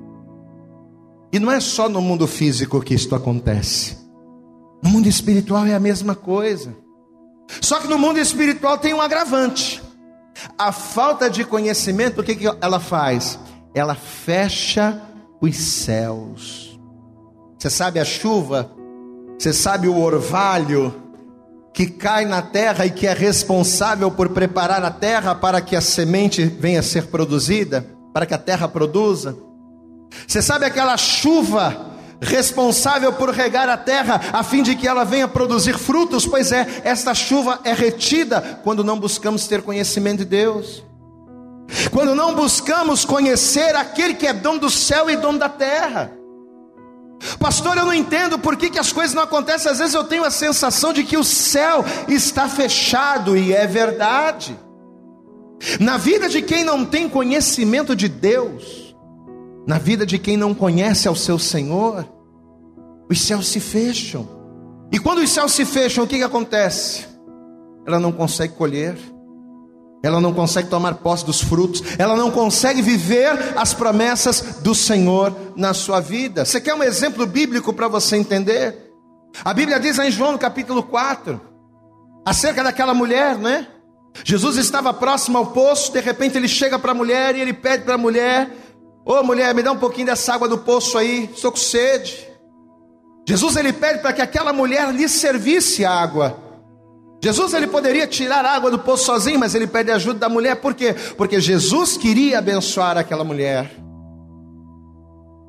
E 1.33 1.38
não 1.38 1.50
é 1.50 1.59
só 1.59 1.88
no 1.88 2.00
mundo 2.00 2.27
físico 2.27 2.81
que 2.81 2.95
isto 2.95 3.15
acontece. 3.15 3.97
No 4.83 4.91
mundo 4.91 5.09
espiritual 5.09 5.67
é 5.67 5.75
a 5.75 5.81
mesma 5.81 6.15
coisa. 6.15 6.77
Só 7.61 7.81
que 7.81 7.88
no 7.88 7.99
mundo 7.99 8.19
espiritual 8.19 8.79
tem 8.79 8.95
um 8.95 9.00
agravante. 9.00 9.83
A 10.57 10.71
falta 10.71 11.29
de 11.29 11.45
conhecimento, 11.45 12.21
o 12.21 12.25
que, 12.25 12.37
que 12.37 12.47
ela 12.61 12.79
faz? 12.79 13.38
Ela 13.78 13.94
fecha 13.94 15.00
os 15.40 15.56
céus. 15.56 16.78
Você 17.58 17.70
sabe 17.70 17.99
a 17.99 18.04
chuva 18.04 18.70
você 19.38 19.52
sabe 19.52 19.87
o 19.87 19.97
orvalho 20.00 20.92
que 21.73 21.87
cai 21.87 22.25
na 22.25 22.42
terra 22.42 22.85
e 22.85 22.90
que 22.90 23.06
é 23.06 23.12
responsável 23.12 24.11
por 24.11 24.30
preparar 24.30 24.85
a 24.85 24.90
terra 24.90 25.32
para 25.32 25.61
que 25.61 25.76
a 25.76 25.80
semente 25.80 26.44
venha 26.44 26.80
a 26.80 26.82
ser 26.82 27.06
produzida, 27.06 27.87
para 28.12 28.26
que 28.26 28.35
a 28.35 28.38
terra 28.38 28.66
produza? 28.66 29.37
Você 30.26 30.42
sabe 30.42 30.64
aquela 30.64 30.97
chuva 30.97 31.87
responsável 32.20 33.12
por 33.12 33.30
regar 33.30 33.68
a 33.68 33.76
terra 33.76 34.20
a 34.32 34.42
fim 34.42 34.61
de 34.61 34.75
que 34.75 34.88
ela 34.88 35.04
venha 35.04 35.28
produzir 35.28 35.78
frutos? 35.78 36.26
Pois 36.26 36.50
é, 36.50 36.66
esta 36.82 37.14
chuva 37.14 37.61
é 37.62 37.73
retida 37.73 38.61
quando 38.64 38.82
não 38.82 38.99
buscamos 38.99 39.47
ter 39.47 39.62
conhecimento 39.62 40.18
de 40.18 40.25
Deus. 40.25 40.82
Quando 41.90 42.14
não 42.14 42.34
buscamos 42.34 43.04
conhecer 43.04 43.76
aquele 43.76 44.14
que 44.14 44.26
é 44.26 44.32
dono 44.32 44.60
do 44.60 44.70
céu 44.70 45.10
e 45.10 45.16
dono 45.16 45.38
da 45.38 45.48
terra. 45.48 46.12
Pastor, 47.38 47.76
eu 47.76 47.84
não 47.84 47.92
entendo 47.92 48.38
por 48.38 48.56
que, 48.56 48.70
que 48.70 48.78
as 48.78 48.92
coisas 48.92 49.14
não 49.14 49.22
acontecem. 49.22 49.70
Às 49.70 49.78
vezes 49.78 49.94
eu 49.94 50.04
tenho 50.04 50.25
a 50.25 50.30
sensação 50.30 50.92
de 50.92 51.04
que 51.04 51.16
o 51.16 51.25
céu 51.25 51.84
está 52.08 52.48
fechado, 52.48 53.37
e 53.37 53.52
é 53.52 53.66
verdade. 53.66 54.58
Na 55.80 55.96
vida 55.96 56.28
de 56.28 56.40
quem 56.40 56.64
não 56.64 56.84
tem 56.84 57.08
conhecimento 57.08 57.94
de 57.94 58.08
Deus, 58.08 58.94
na 59.66 59.78
vida 59.78 60.06
de 60.06 60.18
quem 60.18 60.37
não 60.37 60.54
conhece 60.54 61.08
ao 61.08 61.16
seu 61.16 61.38
Senhor, 61.38 62.08
os 63.10 63.20
céus 63.20 63.48
se 63.48 63.60
fecham. 63.60 64.28
E 64.92 64.98
quando 64.98 65.18
os 65.18 65.30
céus 65.30 65.52
se 65.52 65.64
fecham, 65.64 66.04
o 66.04 66.06
que, 66.06 66.18
que 66.18 66.25
acontece? 66.25 67.06
Ela 67.87 67.98
não 67.98 68.12
consegue 68.12 68.54
colher 68.54 68.96
ela 70.02 70.21
não 70.21 70.33
consegue 70.33 70.69
tomar 70.69 70.95
posse 70.95 71.25
dos 71.25 71.40
frutos, 71.40 71.83
ela 71.99 72.17
não 72.17 72.31
consegue 72.31 72.81
viver 72.81 73.55
as 73.57 73.75
promessas 73.75 74.59
do 74.62 74.75
Senhor 74.75 75.35
na 75.57 75.75
sua 75.75 76.00
vida. 76.00 76.45
Você 76.45 76.61
quer 76.61 76.75
um 76.75 76.83
exemplo 76.83 77.26
bíblico 77.26 77.73
para 77.73 77.88
você 77.88 78.17
entender? 78.17 78.93
A 79.45 79.52
Bíblia 79.52 79.81
diz 79.81 79.99
em 79.99 80.11
João 80.11 80.33
no 80.33 80.38
capítulo 80.38 80.83
4, 80.83 81.40
acerca 82.25 82.62
daquela 82.62 82.95
mulher, 82.95 83.37
né? 83.37 83.67
Jesus 84.25 84.57
estava 84.57 84.93
próximo 84.93 85.38
ao 85.38 85.47
poço, 85.47 85.93
de 85.93 86.00
repente 86.00 86.37
ele 86.37 86.49
chega 86.49 86.78
para 86.78 86.93
a 86.93 86.95
mulher 86.95 87.37
e 87.37 87.40
ele 87.40 87.52
pede 87.52 87.85
para 87.85 87.95
a 87.95 87.99
mulher: 87.99 88.50
Ô 89.05 89.14
oh, 89.14 89.23
mulher, 89.23 89.55
me 89.55 89.62
dá 89.62 89.73
um 89.73 89.78
pouquinho 89.78 90.07
dessa 90.07 90.35
água 90.35 90.49
do 90.49 90.59
poço 90.59 90.99
aí, 90.99 91.31
estou 91.33 91.53
com 91.53 91.59
sede. 91.59 92.27
Jesus 93.29 93.57
ele 93.57 93.72
pede 93.72 94.01
para 94.01 94.12
que 94.12 94.22
aquela 94.22 94.53
mulher 94.53 94.92
lhe 94.92 95.09
servisse 95.09 95.85
água. 95.85 96.47
Jesus 97.22 97.52
ele 97.52 97.66
poderia 97.66 98.07
tirar 98.07 98.44
água 98.44 98.70
do 98.70 98.78
poço 98.78 99.04
sozinho, 99.04 99.40
mas 99.40 99.54
ele 99.54 99.66
pede 99.66 99.90
ajuda 99.90 100.20
da 100.20 100.28
mulher, 100.28 100.57
por 100.57 100.74
quê? 100.74 100.94
Porque 101.16 101.40
Jesus 101.40 101.96
queria 101.96 102.38
abençoar 102.38 102.96
aquela 102.96 103.24
mulher. 103.24 103.70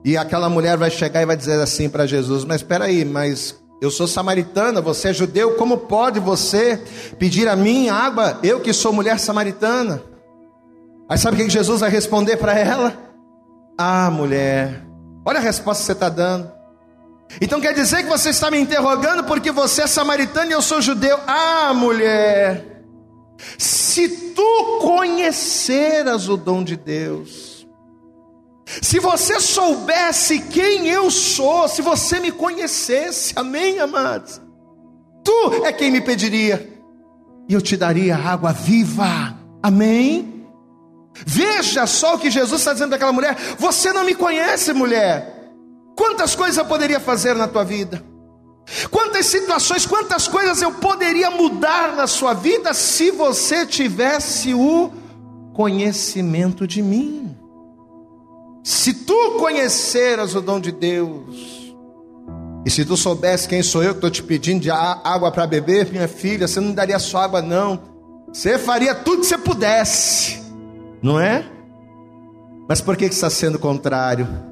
E 0.04 0.18
aquela 0.18 0.50
mulher 0.50 0.78
vai 0.78 0.90
chegar 0.90 1.22
e 1.22 1.26
vai 1.26 1.38
dizer 1.38 1.60
assim 1.62 1.90
para 1.90 2.08
Jesus: 2.08 2.44
Mas 2.44 2.62
espera 2.62 2.86
aí, 2.86 3.06
mas 3.06 3.56
eu 3.82 3.92
sou 3.92 4.08
samaritana, 4.08 4.82
você 4.82 5.10
é 5.10 5.14
judeu, 5.14 5.56
como 5.56 5.78
pode 5.78 6.20
você 6.20 6.82
pedir 7.20 7.48
a 7.48 7.56
mim 7.56 7.90
água, 7.90 8.40
eu 8.42 8.60
que 8.60 8.74
sou 8.74 8.92
mulher 8.92 9.20
samaritana? 9.20 10.02
Aí 11.08 11.18
sabe 11.18 11.42
o 11.42 11.46
que 11.46 11.50
Jesus 11.50 11.82
vai 11.82 11.90
responder 11.90 12.38
para 12.38 12.58
ela? 12.58 12.94
Ah, 13.78 14.10
mulher, 14.12 14.84
olha 15.26 15.40
a 15.40 15.42
resposta 15.42 15.82
que 15.82 15.88
você 15.88 15.92
está 15.94 16.10
dando. 16.10 16.59
Então 17.42 17.62
quer 17.62 17.74
dizer 17.74 18.04
que 18.04 18.10
você 18.10 18.30
está 18.30 18.50
me 18.50 18.60
interrogando 18.60 19.24
porque 19.24 19.52
você 19.52 19.84
é 19.84 19.88
samaritano 19.88 20.52
e 20.52 20.54
eu 20.54 20.62
sou 20.62 20.82
judeu? 20.82 21.20
Ah, 21.28 21.74
mulher, 21.74 22.84
se 23.58 24.10
tu 24.34 24.80
conheceras 24.82 26.28
o 26.28 26.36
dom 26.36 26.64
de 26.64 26.76
Deus, 26.76 27.68
se 28.82 29.00
você 29.00 29.40
soubesse 29.40 30.40
quem 30.40 30.88
eu 30.88 31.10
sou, 31.10 31.68
se 31.68 31.82
você 31.82 32.20
me 32.20 32.32
conhecesse, 32.32 33.34
amém, 33.36 33.80
amados, 33.80 34.42
tu 35.24 35.66
é 35.66 35.72
quem 35.72 35.92
me 35.92 36.02
pediria, 36.02 36.68
e 37.48 37.54
eu 37.54 37.62
te 37.62 37.76
daria 37.76 38.16
água 38.16 38.52
viva, 38.52 39.38
amém? 39.62 40.46
Veja 41.26 41.88
só 41.88 42.16
o 42.16 42.20
que 42.20 42.30
Jesus 42.30 42.62
está 42.62 42.74
dizendo 42.74 42.92
daquela 42.92 43.12
mulher: 43.12 43.36
você 43.58 43.92
não 43.92 44.06
me 44.06 44.14
conhece, 44.14 44.72
mulher. 44.74 45.39
Quantas 46.00 46.34
coisas 46.34 46.56
eu 46.56 46.64
poderia 46.64 46.98
fazer 46.98 47.36
na 47.36 47.46
tua 47.46 47.66
vida? 47.66 48.02
Quantas 48.90 49.26
situações, 49.26 49.86
quantas 49.86 50.30
coisas 50.30 50.62
eu 50.62 50.72
poderia 50.72 51.30
mudar 51.30 51.94
na 51.94 52.08
sua 52.08 52.34
vida 52.34 52.74
se 52.74 53.12
você 53.12 53.66
tivesse 53.66 54.54
o 54.54 54.92
conhecimento 55.54 56.66
de 56.66 56.82
mim? 56.82 57.36
Se 58.64 58.94
tu 58.94 59.40
conheceras 59.40 60.36
o 60.36 60.42
dom 60.42 60.62
de 60.62 60.72
Deus, 60.72 61.76
e 62.66 62.72
se 62.72 62.86
tu 62.86 62.96
soubesse 62.96 63.50
quem 63.50 63.62
sou 63.62 63.84
eu 63.84 63.92
que 63.92 63.98
estou 63.98 64.10
te 64.10 64.24
pedindo 64.24 64.62
de 64.62 64.72
água 64.72 65.30
para 65.34 65.46
beber, 65.46 65.92
minha 65.92 66.08
filha, 66.08 66.48
você 66.48 66.62
não 66.62 66.72
daria 66.72 66.98
só 66.98 67.24
água, 67.24 67.42
não. 67.42 67.78
Você 68.32 68.58
faria 68.58 68.96
tudo 68.96 69.20
que 69.20 69.28
você 69.28 69.38
pudesse, 69.38 70.42
não 71.02 71.20
é? 71.20 71.44
Mas 72.70 72.80
por 72.80 72.96
que, 72.96 73.10
que 73.10 73.16
está 73.16 73.30
sendo 73.30 73.60
contrário? 73.60 74.49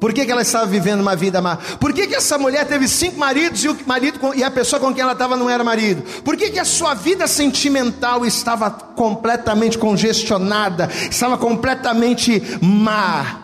Por 0.00 0.12
que, 0.12 0.24
que 0.26 0.32
ela 0.32 0.42
estava 0.42 0.66
vivendo 0.66 1.00
uma 1.00 1.16
vida 1.16 1.40
má? 1.40 1.56
Por 1.56 1.92
que, 1.92 2.06
que 2.06 2.14
essa 2.14 2.36
mulher 2.36 2.66
teve 2.66 2.86
cinco 2.86 3.18
maridos 3.18 3.64
e, 3.64 3.68
o 3.68 3.76
marido, 3.86 4.18
e 4.34 4.44
a 4.44 4.50
pessoa 4.50 4.78
com 4.78 4.92
quem 4.92 5.02
ela 5.02 5.12
estava 5.12 5.36
não 5.36 5.48
era 5.48 5.64
marido? 5.64 6.02
Por 6.22 6.36
que, 6.36 6.50
que 6.50 6.58
a 6.58 6.64
sua 6.64 6.94
vida 6.94 7.26
sentimental 7.26 8.24
estava 8.24 8.70
completamente 8.70 9.78
congestionada, 9.78 10.90
estava 11.10 11.38
completamente 11.38 12.42
má? 12.60 13.40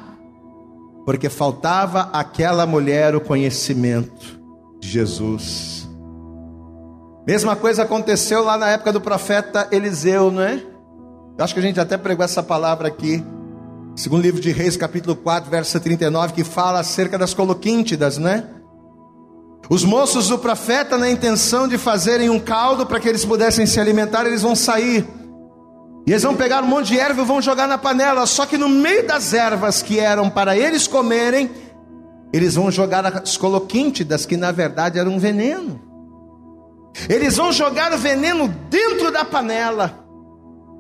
Porque 1.07 1.31
faltava 1.31 2.11
àquela 2.13 2.67
mulher 2.67 3.15
o 3.17 3.21
conhecimento 3.21 4.39
de 4.81 4.89
Jesus. 4.89 5.89
Mesma 7.27 7.55
coisa 7.55 7.85
aconteceu 7.85 8.45
lá 8.45 8.59
na 8.59 8.69
época 8.71 8.93
do 8.93 9.01
profeta 9.01 9.69
Eliseu, 9.71 10.31
não 10.31 10.43
é? 10.43 10.55
Eu 11.39 11.45
acho 11.45 11.55
que 11.55 11.61
a 11.61 11.63
gente 11.63 11.81
até 11.81 11.97
pregou 11.97 12.25
essa 12.25 12.43
palavra 12.43 12.89
aqui. 12.89 13.25
Segundo 13.96 14.22
livro 14.22 14.40
de 14.40 14.50
Reis, 14.50 14.76
capítulo 14.76 15.16
4, 15.16 15.50
verso 15.50 15.79
39, 15.79 16.33
que 16.33 16.44
fala 16.44 16.81
acerca 16.81 17.18
das 17.18 17.35
coloquíntidas, 17.35 18.18
né? 18.18 18.44
Os 19.68 19.85
moços 19.85 20.29
do 20.29 20.38
profeta, 20.38 20.96
na 20.96 21.11
intenção 21.11 21.68
de 21.68 21.76
fazerem 21.76 22.31
um 22.31 22.40
caldo 22.40 22.87
para 22.87 22.98
que 22.98 23.09
eles 23.09 23.24
pudessem 23.24 23.66
se 23.66 23.79
alimentar, 23.79 24.26
eles 24.26 24.42
vão 24.42 24.57
sair. 24.57 25.07
E 26.07 26.11
eles 26.11 26.22
vão 26.22 26.35
pegar 26.35 26.62
um 26.62 26.66
monte 26.66 26.88
de 26.88 26.98
erva 26.98 27.22
e 27.22 27.24
vão 27.24 27.42
jogar 27.42 27.68
na 27.68 27.79
panela. 27.79 28.26
Só 28.26 28.46
que 28.46 28.57
no 28.57 28.68
meio 28.68 29.07
das 29.07 29.33
ervas 29.33 29.83
que 29.83 30.00
eram 30.00 30.31
para 30.31 30.57
eles 30.57 30.87
comerem, 30.87 31.50
eles 32.33 32.55
vão 32.55 32.70
jogar 32.70 33.05
as 33.07 33.37
coloquíntidas, 33.37 34.24
que 34.24 34.37
na 34.37 34.50
verdade 34.50 34.98
eram 34.98 35.12
um 35.12 35.18
veneno. 35.18 35.81
Eles 37.09 37.37
vão 37.37 37.53
jogar 37.53 37.92
o 37.92 37.98
veneno 37.98 38.48
dentro 38.68 39.12
da 39.12 39.24
panela. 39.24 40.05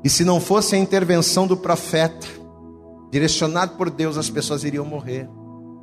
E 0.02 0.08
se 0.08 0.24
não 0.24 0.40
fosse 0.40 0.74
a 0.74 0.78
intervenção 0.78 1.46
do 1.46 1.56
profeta, 1.56 2.39
direcionado 3.10 3.76
por 3.76 3.90
Deus, 3.90 4.16
as 4.16 4.30
pessoas 4.30 4.64
iriam 4.64 4.84
morrer. 4.84 5.28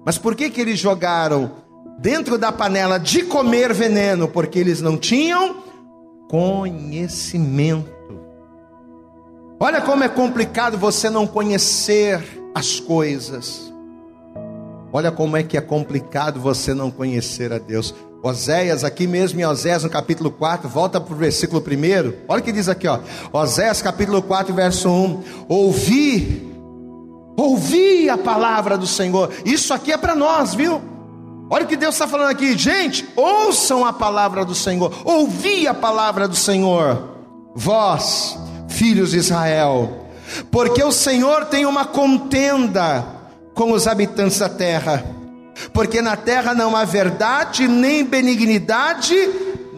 Mas 0.05 0.17
por 0.17 0.35
que 0.35 0.49
que 0.49 0.61
eles 0.61 0.79
jogaram 0.79 1.51
dentro 1.99 2.37
da 2.37 2.51
panela 2.51 2.97
de 2.97 3.23
comer 3.23 3.73
veneno? 3.73 4.27
Porque 4.27 4.57
eles 4.59 4.81
não 4.81 4.97
tinham 4.97 5.63
conhecimento. 6.29 7.97
Olha 9.59 9.81
como 9.81 10.03
é 10.03 10.09
complicado 10.09 10.77
você 10.77 11.09
não 11.09 11.25
conhecer 11.25 12.21
as 12.53 12.79
coisas. 12.79 13.73
Olha 14.93 15.11
como 15.11 15.35
é 15.35 15.43
que 15.43 15.57
é 15.57 15.61
complicado 15.61 16.39
você 16.39 16.73
não 16.73 16.89
conhecer 16.89 17.51
a 17.51 17.57
Deus. 17.57 17.93
Oséias, 18.23 18.83
aqui 18.83 19.05
mesmo 19.05 19.39
em 19.39 19.45
Oséias, 19.45 19.83
no 19.83 19.89
capítulo 19.89 20.31
4, 20.31 20.67
volta 20.69 20.99
para 20.99 21.13
o 21.13 21.17
versículo 21.17 21.61
1. 21.61 22.13
Olha 22.27 22.39
o 22.39 22.43
que 22.43 22.51
diz 22.51 22.67
aqui, 22.69 22.87
ó. 22.87 22.99
Oséias, 23.31 23.81
capítulo 23.81 24.21
4, 24.21 24.53
verso 24.53 24.89
1. 24.89 25.23
Ouvi, 25.47 26.46
ouvi 27.37 28.09
a 28.09 28.17
palavra 28.17 28.77
do 28.77 28.87
Senhor. 28.87 29.31
Isso 29.45 29.73
aqui 29.73 29.91
é 29.91 29.97
para 29.97 30.15
nós, 30.15 30.53
viu? 30.53 30.81
Olha 31.49 31.63
o 31.63 31.67
que 31.67 31.77
Deus 31.77 31.95
está 31.95 32.07
falando 32.07 32.31
aqui, 32.31 32.57
gente. 32.57 33.07
Ouçam 33.15 33.85
a 33.85 33.93
palavra 33.93 34.43
do 34.43 34.53
Senhor. 34.53 34.91
Ouvi 35.05 35.65
a 35.67 35.73
palavra 35.73 36.27
do 36.27 36.35
Senhor. 36.35 37.15
Vós, 37.55 38.37
filhos 38.67 39.11
de 39.11 39.17
Israel, 39.17 40.07
porque 40.51 40.83
o 40.83 40.91
Senhor 40.91 41.45
tem 41.45 41.65
uma 41.65 41.85
contenda 41.85 43.05
com 43.53 43.71
os 43.71 43.87
habitantes 43.87 44.39
da 44.39 44.49
terra 44.49 45.15
porque 45.73 46.01
na 46.01 46.15
terra 46.15 46.53
não 46.53 46.75
há 46.75 46.85
verdade, 46.85 47.67
nem 47.67 48.03
benignidade, 48.03 49.15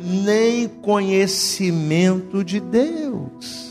nem 0.01 0.67
conhecimento 0.67 2.43
de 2.43 2.59
Deus. 2.59 3.68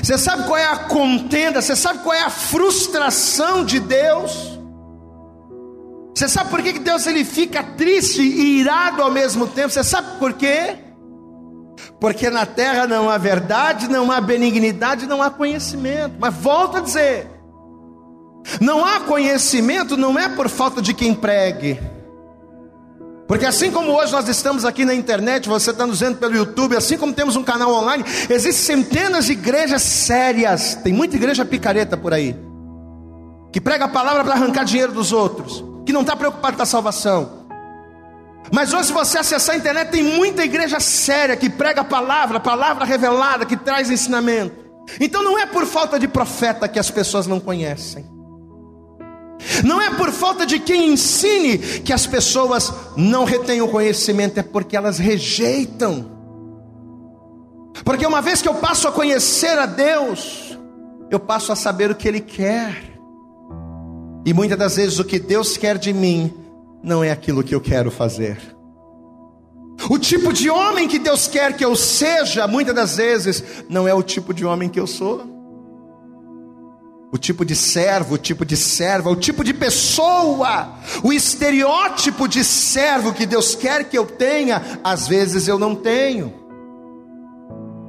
Você 0.00 0.16
sabe 0.16 0.44
qual 0.44 0.56
é 0.56 0.66
a 0.66 0.76
contenda? 0.76 1.60
Você 1.60 1.74
sabe 1.74 2.00
qual 2.00 2.14
é 2.14 2.22
a 2.22 2.30
frustração 2.30 3.64
de 3.64 3.80
Deus? 3.80 4.52
Você 6.14 6.28
sabe 6.28 6.50
por 6.50 6.62
que 6.62 6.78
Deus 6.78 7.06
ele 7.06 7.24
fica 7.24 7.62
triste 7.62 8.22
e 8.22 8.60
irado 8.60 9.02
ao 9.02 9.10
mesmo 9.10 9.46
tempo? 9.46 9.70
Você 9.70 9.82
sabe 9.82 10.18
por 10.18 10.34
quê? 10.34 10.76
Porque 12.00 12.30
na 12.30 12.46
terra 12.46 12.86
não 12.86 13.08
há 13.08 13.18
verdade, 13.18 13.88
não 13.88 14.12
há 14.12 14.20
benignidade, 14.20 15.06
não 15.06 15.22
há 15.22 15.30
conhecimento. 15.30 16.16
Mas 16.18 16.34
volta 16.34 16.78
a 16.78 16.80
dizer: 16.80 17.28
não 18.60 18.84
há 18.84 19.00
conhecimento, 19.00 19.96
não 19.96 20.18
é 20.18 20.28
por 20.28 20.48
falta 20.48 20.82
de 20.82 20.92
quem 20.92 21.14
pregue. 21.14 21.80
Porque 23.32 23.46
assim 23.46 23.70
como 23.70 23.92
hoje 23.92 24.12
nós 24.12 24.28
estamos 24.28 24.62
aqui 24.62 24.84
na 24.84 24.94
internet, 24.94 25.48
você 25.48 25.70
está 25.70 25.86
nos 25.86 26.00
vendo 26.00 26.18
pelo 26.18 26.36
YouTube, 26.36 26.76
assim 26.76 26.98
como 26.98 27.14
temos 27.14 27.34
um 27.34 27.42
canal 27.42 27.72
online, 27.72 28.04
existem 28.28 28.76
centenas 28.76 29.24
de 29.24 29.32
igrejas 29.32 29.80
sérias. 29.80 30.74
Tem 30.74 30.92
muita 30.92 31.16
igreja 31.16 31.42
picareta 31.42 31.96
por 31.96 32.12
aí. 32.12 32.36
Que 33.50 33.58
prega 33.58 33.86
a 33.86 33.88
palavra 33.88 34.22
para 34.22 34.34
arrancar 34.34 34.66
dinheiro 34.66 34.92
dos 34.92 35.12
outros. 35.14 35.64
Que 35.86 35.94
não 35.94 36.02
está 36.02 36.14
preocupado 36.14 36.58
com 36.58 36.62
a 36.62 36.66
salvação. 36.66 37.46
Mas 38.52 38.74
hoje, 38.74 38.88
se 38.88 38.92
você 38.92 39.16
acessar 39.16 39.54
a 39.54 39.58
internet, 39.58 39.88
tem 39.88 40.02
muita 40.02 40.44
igreja 40.44 40.78
séria 40.78 41.34
que 41.34 41.48
prega 41.48 41.80
a 41.80 41.84
palavra, 41.84 42.36
a 42.36 42.40
palavra 42.40 42.84
revelada, 42.84 43.46
que 43.46 43.56
traz 43.56 43.88
ensinamento. 43.88 44.54
Então 45.00 45.22
não 45.22 45.38
é 45.38 45.46
por 45.46 45.64
falta 45.64 45.98
de 45.98 46.06
profeta 46.06 46.68
que 46.68 46.78
as 46.78 46.90
pessoas 46.90 47.26
não 47.26 47.40
conhecem. 47.40 48.11
Não 49.64 49.80
é 49.80 49.90
por 49.90 50.10
falta 50.10 50.46
de 50.46 50.58
quem 50.58 50.92
ensine 50.92 51.58
que 51.58 51.92
as 51.92 52.06
pessoas 52.06 52.72
não 52.96 53.24
retêm 53.24 53.62
o 53.62 53.68
conhecimento, 53.68 54.38
é 54.38 54.42
porque 54.42 54.76
elas 54.76 54.98
rejeitam. 54.98 56.10
Porque 57.84 58.06
uma 58.06 58.20
vez 58.20 58.40
que 58.40 58.48
eu 58.48 58.54
passo 58.54 58.86
a 58.86 58.92
conhecer 58.92 59.58
a 59.58 59.66
Deus, 59.66 60.56
eu 61.10 61.18
passo 61.18 61.52
a 61.52 61.56
saber 61.56 61.90
o 61.90 61.94
que 61.94 62.06
Ele 62.06 62.20
quer. 62.20 62.92
E 64.24 64.32
muitas 64.32 64.58
das 64.58 64.76
vezes 64.76 64.98
o 64.98 65.04
que 65.04 65.18
Deus 65.18 65.56
quer 65.56 65.78
de 65.78 65.92
mim 65.92 66.32
não 66.82 67.02
é 67.02 67.10
aquilo 67.10 67.42
que 67.42 67.54
eu 67.54 67.60
quero 67.60 67.90
fazer. 67.90 68.38
O 69.90 69.98
tipo 69.98 70.32
de 70.32 70.48
homem 70.48 70.86
que 70.86 70.98
Deus 70.98 71.26
quer 71.26 71.56
que 71.56 71.64
eu 71.64 71.74
seja, 71.74 72.46
muitas 72.46 72.74
das 72.74 72.96
vezes, 72.96 73.42
não 73.68 73.88
é 73.88 73.92
o 73.92 74.02
tipo 74.02 74.32
de 74.32 74.44
homem 74.44 74.68
que 74.68 74.78
eu 74.78 74.86
sou 74.86 75.31
o 77.12 77.18
tipo 77.18 77.44
de 77.44 77.54
servo, 77.54 78.14
o 78.14 78.18
tipo 78.18 78.42
de 78.42 78.56
serva, 78.56 79.10
o 79.10 79.16
tipo 79.16 79.44
de 79.44 79.52
pessoa, 79.52 80.72
o 81.02 81.12
estereótipo 81.12 82.26
de 82.26 82.42
servo 82.42 83.12
que 83.12 83.26
Deus 83.26 83.54
quer 83.54 83.84
que 83.84 83.98
eu 83.98 84.06
tenha, 84.06 84.80
às 84.82 85.06
vezes 85.06 85.46
eu 85.46 85.58
não 85.58 85.74
tenho. 85.74 86.32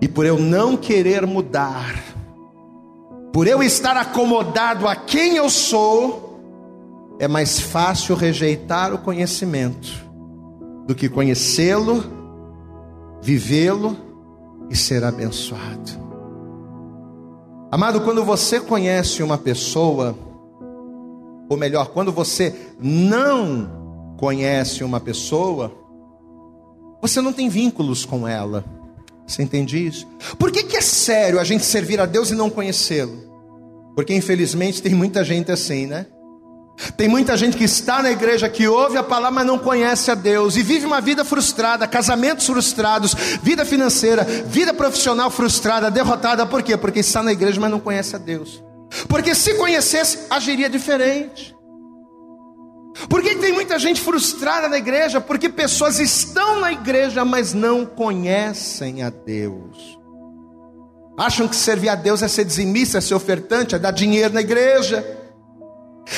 E 0.01 0.09
por 0.09 0.25
eu 0.25 0.37
não 0.37 0.75
querer 0.75 1.25
mudar, 1.25 2.03
por 3.31 3.47
eu 3.47 3.63
estar 3.63 3.95
acomodado 3.95 4.89
a 4.89 4.93
quem 4.93 5.37
eu 5.37 5.49
sou, 5.49 7.17
é 7.17 7.27
mais 7.27 7.61
fácil 7.61 8.17
rejeitar 8.17 8.93
o 8.93 8.97
conhecimento 8.97 10.03
do 10.85 10.93
que 10.93 11.07
conhecê-lo, 11.07 12.03
vivê-lo 13.21 13.95
e 14.69 14.75
ser 14.75 15.01
abençoado. 15.05 16.02
Amado, 17.73 18.01
quando 18.01 18.23
você 18.23 18.59
conhece 18.59 19.23
uma 19.23 19.35
pessoa, 19.35 20.15
ou 21.49 21.57
melhor, 21.57 21.87
quando 21.87 22.11
você 22.11 22.53
não 22.79 24.15
conhece 24.15 24.83
uma 24.83 24.99
pessoa, 24.99 25.75
você 27.01 27.19
não 27.19 27.33
tem 27.33 27.49
vínculos 27.49 28.05
com 28.05 28.27
ela. 28.27 28.63
Você 29.25 29.41
entende 29.41 29.87
isso? 29.87 30.07
Por 30.37 30.51
que, 30.51 30.61
que 30.61 30.77
é 30.77 30.81
sério 30.81 31.39
a 31.39 31.43
gente 31.43 31.65
servir 31.65 31.99
a 31.99 32.05
Deus 32.05 32.29
e 32.29 32.35
não 32.35 32.47
conhecê-lo? 32.47 33.17
Porque 33.95 34.13
infelizmente 34.13 34.79
tem 34.79 34.93
muita 34.93 35.23
gente 35.23 35.51
assim, 35.51 35.87
né? 35.87 36.05
Tem 36.97 37.07
muita 37.07 37.37
gente 37.37 37.55
que 37.55 37.63
está 37.63 38.01
na 38.01 38.11
igreja, 38.11 38.49
que 38.49 38.67
ouve 38.67 38.97
a 38.97 39.03
palavra, 39.03 39.31
mas 39.31 39.45
não 39.45 39.59
conhece 39.59 40.09
a 40.09 40.15
Deus 40.15 40.55
e 40.55 40.63
vive 40.63 40.85
uma 40.85 40.99
vida 40.99 41.23
frustrada, 41.23 41.87
casamentos 41.87 42.45
frustrados, 42.45 43.13
vida 43.41 43.63
financeira, 43.63 44.23
vida 44.23 44.73
profissional 44.73 45.29
frustrada, 45.29 45.91
derrotada. 45.91 46.45
Por 46.45 46.63
quê? 46.63 46.75
Porque 46.75 46.99
está 46.99 47.21
na 47.21 47.31
igreja, 47.31 47.59
mas 47.59 47.71
não 47.71 47.79
conhece 47.79 48.15
a 48.15 48.19
Deus. 48.19 48.61
Porque 49.07 49.33
se 49.33 49.53
conhecesse, 49.55 50.19
agiria 50.29 50.69
diferente. 50.69 51.55
Por 53.09 53.21
que 53.21 53.35
tem 53.35 53.51
muita 53.51 53.79
gente 53.79 54.01
frustrada 54.01 54.67
na 54.67 54.77
igreja? 54.77 55.19
Porque 55.19 55.49
pessoas 55.49 55.99
estão 55.99 56.59
na 56.59 56.71
igreja, 56.71 57.25
mas 57.25 57.53
não 57.53 57.85
conhecem 57.85 59.01
a 59.01 59.09
Deus. 59.09 59.99
Acham 61.17 61.47
que 61.47 61.55
servir 61.55 61.89
a 61.89 61.95
Deus 61.95 62.21
é 62.21 62.27
ser 62.27 62.45
dizimista, 62.45 62.97
é 62.97 63.01
ser 63.01 63.13
ofertante, 63.13 63.75
é 63.75 63.79
dar 63.79 63.91
dinheiro 63.91 64.33
na 64.33 64.41
igreja. 64.41 65.22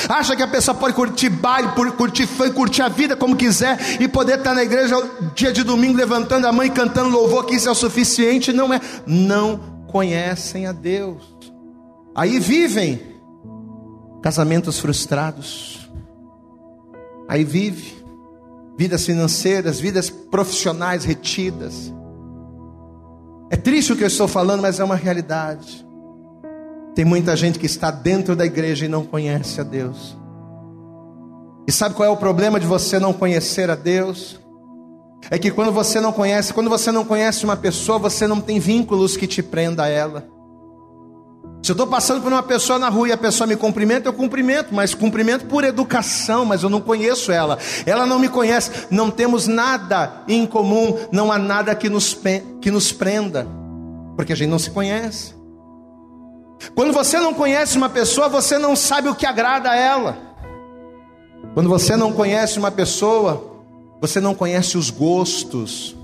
Acha 0.08 0.34
que 0.34 0.42
a 0.42 0.48
pessoa 0.48 0.74
pode 0.74 0.94
curtir 0.94 1.28
baile, 1.28 1.68
curtir 1.96 2.26
fã, 2.26 2.50
curtir 2.50 2.82
a 2.82 2.88
vida 2.88 3.16
como 3.16 3.36
quiser 3.36 4.00
e 4.00 4.08
poder 4.08 4.38
estar 4.38 4.54
na 4.54 4.62
igreja 4.62 4.96
dia 5.34 5.52
de 5.52 5.62
domingo 5.62 5.96
levantando 5.96 6.46
a 6.46 6.52
mão 6.52 6.64
e 6.64 6.70
cantando 6.70 7.08
louvor, 7.08 7.46
que 7.46 7.54
isso 7.54 7.68
é 7.68 7.72
o 7.72 7.74
suficiente? 7.74 8.52
Não 8.52 8.72
é. 8.74 8.80
Não 9.06 9.58
conhecem 9.86 10.66
a 10.66 10.72
Deus. 10.72 11.22
Aí 12.14 12.38
vivem 12.40 13.00
casamentos 14.22 14.78
frustrados. 14.78 15.88
Aí 17.28 17.44
vive 17.44 18.04
vidas 18.76 19.06
financeiras, 19.06 19.80
vidas 19.80 20.10
profissionais 20.10 21.04
retidas. 21.04 21.92
É 23.50 23.56
triste 23.56 23.92
o 23.92 23.96
que 23.96 24.02
eu 24.02 24.08
estou 24.08 24.26
falando, 24.26 24.62
mas 24.62 24.80
é 24.80 24.84
uma 24.84 24.96
realidade. 24.96 25.85
Tem 26.96 27.04
muita 27.04 27.36
gente 27.36 27.58
que 27.58 27.66
está 27.66 27.90
dentro 27.90 28.34
da 28.34 28.46
igreja 28.46 28.86
e 28.86 28.88
não 28.88 29.04
conhece 29.04 29.60
a 29.60 29.64
Deus. 29.64 30.16
E 31.68 31.70
sabe 31.70 31.94
qual 31.94 32.08
é 32.08 32.10
o 32.10 32.16
problema 32.16 32.58
de 32.58 32.66
você 32.66 32.98
não 32.98 33.12
conhecer 33.12 33.70
a 33.70 33.74
Deus? 33.74 34.40
É 35.30 35.38
que 35.38 35.50
quando 35.50 35.72
você 35.72 36.00
não 36.00 36.10
conhece, 36.10 36.54
quando 36.54 36.70
você 36.70 36.90
não 36.90 37.04
conhece 37.04 37.44
uma 37.44 37.54
pessoa, 37.54 37.98
você 37.98 38.26
não 38.26 38.40
tem 38.40 38.58
vínculos 38.58 39.14
que 39.14 39.26
te 39.26 39.42
prenda 39.42 39.82
a 39.82 39.88
ela. 39.88 40.26
Se 41.62 41.70
eu 41.70 41.74
estou 41.74 41.86
passando 41.86 42.22
por 42.22 42.32
uma 42.32 42.42
pessoa 42.42 42.78
na 42.78 42.88
rua 42.88 43.08
e 43.08 43.12
a 43.12 43.18
pessoa 43.18 43.46
me 43.46 43.56
cumprimenta, 43.56 44.08
eu 44.08 44.14
cumprimento, 44.14 44.74
mas 44.74 44.94
cumprimento 44.94 45.44
por 45.44 45.64
educação, 45.64 46.46
mas 46.46 46.62
eu 46.62 46.70
não 46.70 46.80
conheço 46.80 47.30
ela. 47.30 47.58
Ela 47.84 48.06
não 48.06 48.18
me 48.18 48.30
conhece, 48.30 48.70
não 48.90 49.10
temos 49.10 49.46
nada 49.46 50.22
em 50.26 50.46
comum, 50.46 50.96
não 51.12 51.30
há 51.30 51.36
nada 51.36 51.74
que 51.74 51.90
nos, 51.90 52.16
que 52.58 52.70
nos 52.70 52.90
prenda, 52.90 53.46
porque 54.16 54.32
a 54.32 54.36
gente 54.36 54.48
não 54.48 54.58
se 54.58 54.70
conhece. 54.70 55.35
Quando 56.74 56.92
você 56.92 57.18
não 57.18 57.34
conhece 57.34 57.76
uma 57.76 57.88
pessoa, 57.88 58.28
você 58.28 58.58
não 58.58 58.74
sabe 58.74 59.08
o 59.08 59.14
que 59.14 59.26
agrada 59.26 59.70
a 59.70 59.76
ela. 59.76 60.18
Quando 61.54 61.68
você 61.68 61.96
não 61.96 62.12
conhece 62.12 62.58
uma 62.58 62.70
pessoa, 62.70 63.62
você 64.00 64.20
não 64.20 64.34
conhece 64.34 64.76
os 64.76 64.90
gostos. 64.90 65.96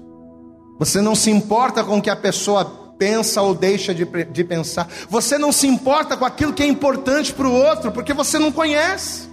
Você 0.79 1.01
não 1.01 1.15
se 1.15 1.31
importa 1.31 1.85
com 1.85 1.99
o 1.99 2.03
que 2.03 2.11
a 2.11 2.17
pessoa 2.17 2.65
pensa 2.99 3.43
ou 3.43 3.55
deixa 3.55 3.95
de, 3.95 4.05
de 4.05 4.45
pensar. 4.45 4.89
Você 5.09 5.37
não 5.37 5.53
se 5.53 5.67
importa 5.67 6.17
com 6.17 6.25
aquilo 6.25 6.53
que 6.53 6.63
é 6.63 6.67
importante 6.67 7.33
para 7.33 7.47
o 7.47 7.53
outro, 7.53 7.93
porque 7.93 8.13
você 8.13 8.39
não 8.39 8.53
conhece. 8.53 9.31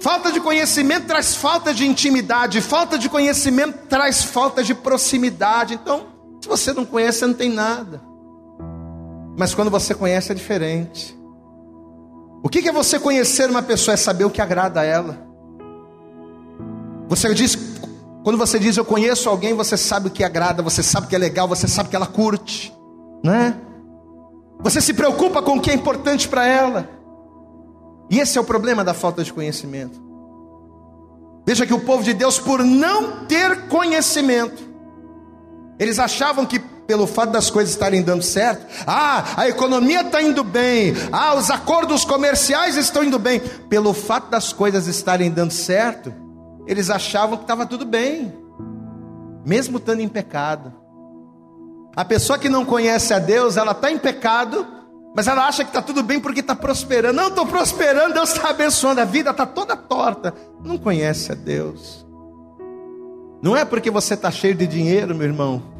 Falta 0.00 0.32
de 0.32 0.40
conhecimento 0.40 1.06
traz 1.06 1.34
falta 1.34 1.72
de 1.72 1.86
intimidade, 1.86 2.60
falta 2.60 2.98
de 2.98 3.08
conhecimento 3.08 3.86
traz 3.88 4.24
falta 4.24 4.62
de 4.64 4.74
proximidade. 4.74 5.74
Então, 5.74 6.06
se 6.40 6.48
você 6.48 6.72
não 6.72 6.84
conhece, 6.84 7.20
você 7.20 7.26
não 7.26 7.34
tem 7.34 7.50
nada. 7.50 8.11
Mas 9.36 9.54
quando 9.54 9.70
você 9.70 9.94
conhece 9.94 10.32
é 10.32 10.34
diferente. 10.34 11.18
O 12.42 12.48
que 12.48 12.68
é 12.68 12.72
você 12.72 12.98
conhecer 12.98 13.48
uma 13.48 13.62
pessoa? 13.62 13.94
É 13.94 13.96
saber 13.96 14.24
o 14.24 14.30
que 14.30 14.40
agrada 14.40 14.80
a 14.80 14.84
ela. 14.84 15.26
Você 17.08 17.32
diz, 17.34 17.56
quando 18.24 18.38
você 18.38 18.58
diz 18.58 18.76
eu 18.76 18.84
conheço 18.84 19.28
alguém, 19.28 19.54
você 19.54 19.76
sabe 19.76 20.08
o 20.08 20.10
que 20.10 20.24
agrada, 20.24 20.62
você 20.62 20.82
sabe 20.82 21.06
o 21.06 21.08
que 21.08 21.14
é 21.14 21.18
legal, 21.18 21.46
você 21.46 21.68
sabe 21.68 21.88
que 21.88 21.96
ela 21.96 22.06
curte, 22.06 22.74
né? 23.22 23.56
Você 24.60 24.80
se 24.80 24.94
preocupa 24.94 25.42
com 25.42 25.56
o 25.56 25.60
que 25.60 25.70
é 25.70 25.74
importante 25.74 26.28
para 26.28 26.46
ela. 26.46 26.88
E 28.10 28.18
esse 28.18 28.38
é 28.38 28.40
o 28.40 28.44
problema 28.44 28.84
da 28.84 28.94
falta 28.94 29.24
de 29.24 29.32
conhecimento. 29.32 30.00
Veja 31.46 31.66
que 31.66 31.74
o 31.74 31.80
povo 31.80 32.02
de 32.04 32.14
Deus, 32.14 32.38
por 32.38 32.62
não 32.62 33.26
ter 33.26 33.66
conhecimento, 33.66 34.62
eles 35.78 35.98
achavam 35.98 36.46
que 36.46 36.60
pelo 36.86 37.06
fato 37.06 37.30
das 37.30 37.50
coisas 37.50 37.72
estarem 37.72 38.02
dando 38.02 38.22
certo, 38.22 38.66
ah, 38.86 39.24
a 39.36 39.48
economia 39.48 40.02
está 40.02 40.22
indo 40.22 40.42
bem, 40.42 40.94
ah, 41.10 41.34
os 41.34 41.50
acordos 41.50 42.04
comerciais 42.04 42.76
estão 42.76 43.04
indo 43.04 43.18
bem, 43.18 43.40
pelo 43.68 43.92
fato 43.94 44.30
das 44.30 44.52
coisas 44.52 44.86
estarem 44.86 45.30
dando 45.30 45.52
certo, 45.52 46.12
eles 46.66 46.90
achavam 46.90 47.36
que 47.36 47.44
estava 47.44 47.66
tudo 47.66 47.84
bem, 47.84 48.32
mesmo 49.44 49.78
estando 49.78 50.00
em 50.00 50.08
pecado. 50.08 50.72
A 51.94 52.04
pessoa 52.04 52.38
que 52.38 52.48
não 52.48 52.64
conhece 52.64 53.12
a 53.12 53.18
Deus, 53.18 53.56
ela 53.56 53.72
está 53.72 53.90
em 53.90 53.98
pecado, 53.98 54.66
mas 55.14 55.28
ela 55.28 55.46
acha 55.46 55.62
que 55.62 55.70
está 55.70 55.82
tudo 55.82 56.02
bem 56.02 56.18
porque 56.18 56.40
está 56.40 56.54
prosperando. 56.54 57.16
Não, 57.16 57.28
estou 57.28 57.46
prosperando, 57.46 58.14
Deus 58.14 58.32
está 58.32 58.48
abençoando, 58.48 59.00
a 59.00 59.04
vida 59.04 59.30
está 59.30 59.44
toda 59.44 59.76
torta. 59.76 60.32
Não 60.64 60.78
conhece 60.78 61.32
a 61.32 61.34
Deus. 61.34 62.06
Não 63.42 63.56
é 63.56 63.64
porque 63.64 63.90
você 63.90 64.14
está 64.14 64.30
cheio 64.30 64.54
de 64.54 64.66
dinheiro, 64.66 65.14
meu 65.14 65.26
irmão. 65.26 65.71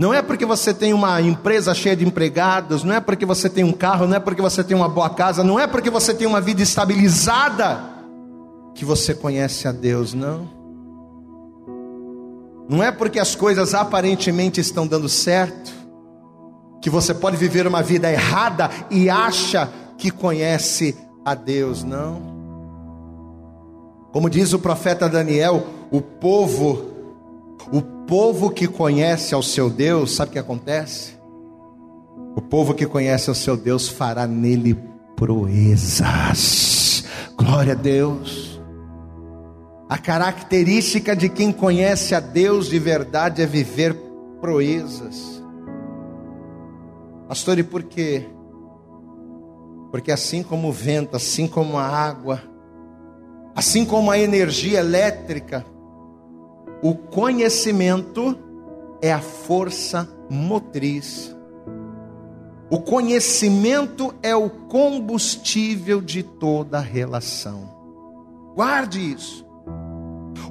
Não 0.00 0.14
é 0.14 0.22
porque 0.22 0.46
você 0.46 0.72
tem 0.72 0.94
uma 0.94 1.20
empresa 1.20 1.74
cheia 1.74 1.94
de 1.94 2.06
empregados, 2.06 2.82
não 2.82 2.94
é 2.94 3.00
porque 3.00 3.26
você 3.26 3.50
tem 3.50 3.62
um 3.62 3.70
carro, 3.70 4.06
não 4.06 4.16
é 4.16 4.18
porque 4.18 4.40
você 4.40 4.64
tem 4.64 4.74
uma 4.74 4.88
boa 4.88 5.10
casa, 5.10 5.44
não 5.44 5.60
é 5.60 5.66
porque 5.66 5.90
você 5.90 6.14
tem 6.14 6.26
uma 6.26 6.40
vida 6.40 6.62
estabilizada 6.62 7.82
que 8.74 8.82
você 8.82 9.12
conhece 9.12 9.68
a 9.68 9.72
Deus, 9.72 10.14
não. 10.14 10.48
Não 12.66 12.82
é 12.82 12.90
porque 12.90 13.18
as 13.18 13.34
coisas 13.34 13.74
aparentemente 13.74 14.58
estão 14.58 14.86
dando 14.86 15.06
certo 15.06 15.70
que 16.80 16.88
você 16.88 17.12
pode 17.12 17.36
viver 17.36 17.66
uma 17.66 17.82
vida 17.82 18.10
errada 18.10 18.70
e 18.90 19.10
acha 19.10 19.70
que 19.98 20.10
conhece 20.10 20.96
a 21.26 21.34
Deus, 21.34 21.84
não. 21.84 22.22
Como 24.14 24.30
diz 24.30 24.54
o 24.54 24.58
profeta 24.58 25.10
Daniel, 25.10 25.66
o 25.90 26.00
povo, 26.00 26.89
o 27.72 27.82
povo 27.82 28.50
que 28.50 28.66
conhece 28.66 29.34
ao 29.34 29.42
seu 29.42 29.68
Deus, 29.68 30.14
sabe 30.14 30.30
o 30.30 30.32
que 30.32 30.38
acontece? 30.38 31.18
O 32.36 32.40
povo 32.40 32.74
que 32.74 32.86
conhece 32.86 33.28
ao 33.28 33.34
seu 33.34 33.56
Deus 33.56 33.88
fará 33.88 34.26
nele 34.26 34.78
proezas. 35.16 37.04
Glória 37.36 37.72
a 37.72 37.76
Deus. 37.76 38.60
A 39.88 39.98
característica 39.98 41.16
de 41.16 41.28
quem 41.28 41.52
conhece 41.52 42.14
a 42.14 42.20
Deus 42.20 42.68
de 42.68 42.78
verdade 42.78 43.42
é 43.42 43.46
viver 43.46 43.94
proezas. 44.40 45.42
Pastor, 47.28 47.58
e 47.58 47.62
por 47.62 47.82
quê? 47.82 48.26
Porque 49.90 50.12
assim 50.12 50.42
como 50.42 50.68
o 50.68 50.72
vento, 50.72 51.16
assim 51.16 51.46
como 51.46 51.76
a 51.76 51.84
água, 51.84 52.40
assim 53.54 53.84
como 53.84 54.10
a 54.10 54.18
energia 54.18 54.78
elétrica, 54.78 55.64
o 56.82 56.94
conhecimento 56.94 58.38
é 59.02 59.12
a 59.12 59.20
força 59.20 60.08
motriz. 60.28 61.34
O 62.70 62.80
conhecimento 62.80 64.14
é 64.22 64.34
o 64.34 64.48
combustível 64.48 66.00
de 66.00 66.22
toda 66.22 66.78
relação. 66.78 67.68
Guarde 68.54 69.12
isso. 69.12 69.44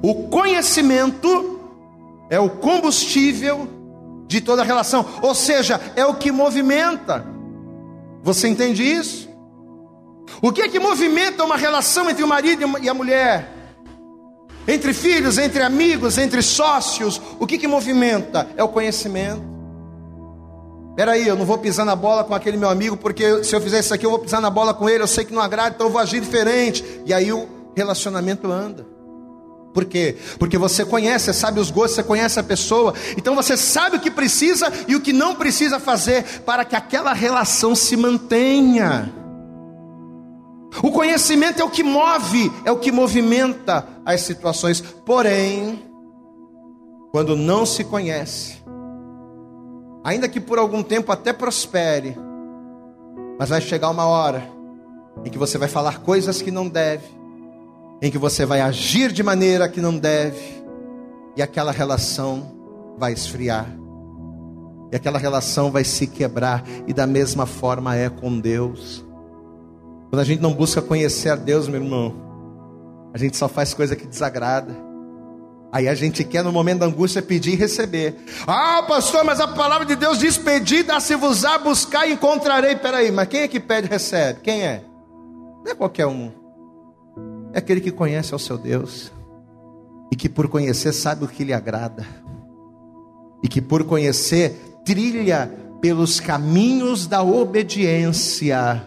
O 0.02 0.28
conhecimento 0.28 1.60
é 2.28 2.38
o 2.38 2.50
combustível 2.50 3.68
de 4.26 4.40
toda 4.40 4.62
relação, 4.62 5.04
ou 5.22 5.34
seja, 5.34 5.80
é 5.96 6.06
o 6.06 6.14
que 6.14 6.30
movimenta. 6.30 7.26
Você 8.22 8.46
entende 8.46 8.82
isso? 8.84 9.28
O 10.40 10.52
que 10.52 10.62
é 10.62 10.68
que 10.68 10.78
movimenta 10.78 11.42
uma 11.42 11.56
relação 11.56 12.08
entre 12.08 12.22
o 12.22 12.28
marido 12.28 12.64
e 12.80 12.88
a 12.88 12.94
mulher? 12.94 13.59
Entre 14.68 14.92
filhos, 14.92 15.38
entre 15.38 15.62
amigos, 15.62 16.18
entre 16.18 16.42
sócios, 16.42 17.20
o 17.38 17.46
que 17.46 17.58
que 17.58 17.66
movimenta? 17.66 18.48
É 18.56 18.62
o 18.62 18.68
conhecimento. 18.68 19.42
Peraí, 20.96 21.26
eu 21.26 21.36
não 21.36 21.46
vou 21.46 21.56
pisar 21.56 21.86
na 21.86 21.96
bola 21.96 22.24
com 22.24 22.34
aquele 22.34 22.56
meu 22.56 22.68
amigo, 22.68 22.96
porque 22.96 23.42
se 23.42 23.54
eu 23.54 23.60
fizer 23.60 23.80
isso 23.80 23.94
aqui, 23.94 24.04
eu 24.04 24.10
vou 24.10 24.18
pisar 24.18 24.40
na 24.40 24.50
bola 24.50 24.74
com 24.74 24.88
ele, 24.88 25.02
eu 25.02 25.08
sei 25.08 25.24
que 25.24 25.32
não 25.32 25.40
agrada, 25.40 25.74
então 25.74 25.86
eu 25.86 25.92
vou 25.92 26.00
agir 26.00 26.20
diferente. 26.20 26.84
E 27.06 27.14
aí 27.14 27.32
o 27.32 27.48
relacionamento 27.74 28.50
anda. 28.50 28.86
Por 29.72 29.84
quê? 29.84 30.16
Porque 30.38 30.58
você 30.58 30.84
conhece, 30.84 31.26
você 31.26 31.32
sabe 31.32 31.60
os 31.60 31.70
gostos, 31.70 31.96
você 31.96 32.02
conhece 32.02 32.40
a 32.40 32.42
pessoa, 32.42 32.92
então 33.16 33.36
você 33.36 33.56
sabe 33.56 33.96
o 33.96 34.00
que 34.00 34.10
precisa 34.10 34.70
e 34.88 34.96
o 34.96 35.00
que 35.00 35.12
não 35.12 35.36
precisa 35.36 35.78
fazer 35.78 36.24
para 36.44 36.64
que 36.64 36.74
aquela 36.74 37.12
relação 37.12 37.74
se 37.74 37.96
mantenha. 37.96 39.12
O 40.82 40.92
conhecimento 40.92 41.60
é 41.60 41.64
o 41.64 41.70
que 41.70 41.82
move, 41.82 42.50
é 42.64 42.70
o 42.70 42.78
que 42.78 42.92
movimenta 42.92 43.86
as 44.04 44.20
situações. 44.20 44.80
Porém, 44.80 45.82
quando 47.10 47.36
não 47.36 47.66
se 47.66 47.82
conhece, 47.82 48.62
ainda 50.04 50.28
que 50.28 50.40
por 50.40 50.58
algum 50.58 50.82
tempo 50.82 51.10
até 51.10 51.32
prospere, 51.32 52.16
mas 53.38 53.48
vai 53.48 53.60
chegar 53.60 53.90
uma 53.90 54.06
hora 54.06 54.42
em 55.24 55.30
que 55.30 55.38
você 55.38 55.58
vai 55.58 55.68
falar 55.68 56.00
coisas 56.00 56.40
que 56.40 56.50
não 56.50 56.68
deve, 56.68 57.04
em 58.00 58.10
que 58.10 58.18
você 58.18 58.46
vai 58.46 58.60
agir 58.60 59.12
de 59.12 59.22
maneira 59.22 59.68
que 59.68 59.80
não 59.80 59.98
deve, 59.98 60.62
e 61.36 61.42
aquela 61.42 61.72
relação 61.72 62.94
vai 62.96 63.12
esfriar, 63.12 63.66
e 64.92 64.96
aquela 64.96 65.18
relação 65.18 65.70
vai 65.70 65.84
se 65.84 66.06
quebrar, 66.06 66.64
e 66.86 66.92
da 66.92 67.06
mesma 67.06 67.44
forma 67.44 67.96
é 67.96 68.08
com 68.08 68.38
Deus. 68.38 69.04
Quando 70.10 70.20
a 70.20 70.24
gente 70.24 70.40
não 70.40 70.52
busca 70.52 70.82
conhecer 70.82 71.28
a 71.28 71.36
Deus, 71.36 71.68
meu 71.68 71.80
irmão, 71.80 72.12
a 73.14 73.18
gente 73.18 73.36
só 73.36 73.48
faz 73.48 73.72
coisa 73.72 73.94
que 73.94 74.04
desagrada. 74.04 74.74
Aí 75.72 75.88
a 75.88 75.94
gente 75.94 76.24
quer 76.24 76.42
no 76.42 76.50
momento 76.50 76.80
da 76.80 76.86
angústia 76.86 77.22
pedir 77.22 77.52
e 77.52 77.56
receber. 77.56 78.16
Ah, 78.44 78.82
pastor, 78.82 79.24
mas 79.24 79.38
a 79.38 79.46
palavra 79.46 79.86
de 79.86 79.94
Deus 79.94 80.18
diz: 80.18 80.36
pedir, 80.36 80.82
dá-se-vos-á, 80.82 81.58
buscar 81.58 82.08
e 82.08 82.14
encontrarei. 82.14 82.74
Peraí, 82.74 83.12
mas 83.12 83.28
quem 83.28 83.42
é 83.42 83.48
que 83.48 83.60
pede 83.60 83.86
e 83.86 83.90
recebe? 83.90 84.40
Quem 84.40 84.62
é? 84.62 84.82
Não 85.64 85.70
é 85.70 85.74
qualquer 85.76 86.08
um. 86.08 86.32
É 87.52 87.58
aquele 87.58 87.80
que 87.80 87.92
conhece 87.92 88.32
ao 88.32 88.38
seu 88.40 88.58
Deus 88.58 89.12
e 90.10 90.16
que 90.16 90.28
por 90.28 90.48
conhecer 90.48 90.92
sabe 90.92 91.24
o 91.24 91.28
que 91.28 91.44
lhe 91.44 91.52
agrada 91.52 92.04
e 93.44 93.48
que 93.48 93.60
por 93.60 93.84
conhecer 93.84 94.60
trilha 94.84 95.50
pelos 95.80 96.18
caminhos 96.18 97.06
da 97.06 97.22
obediência 97.22 98.82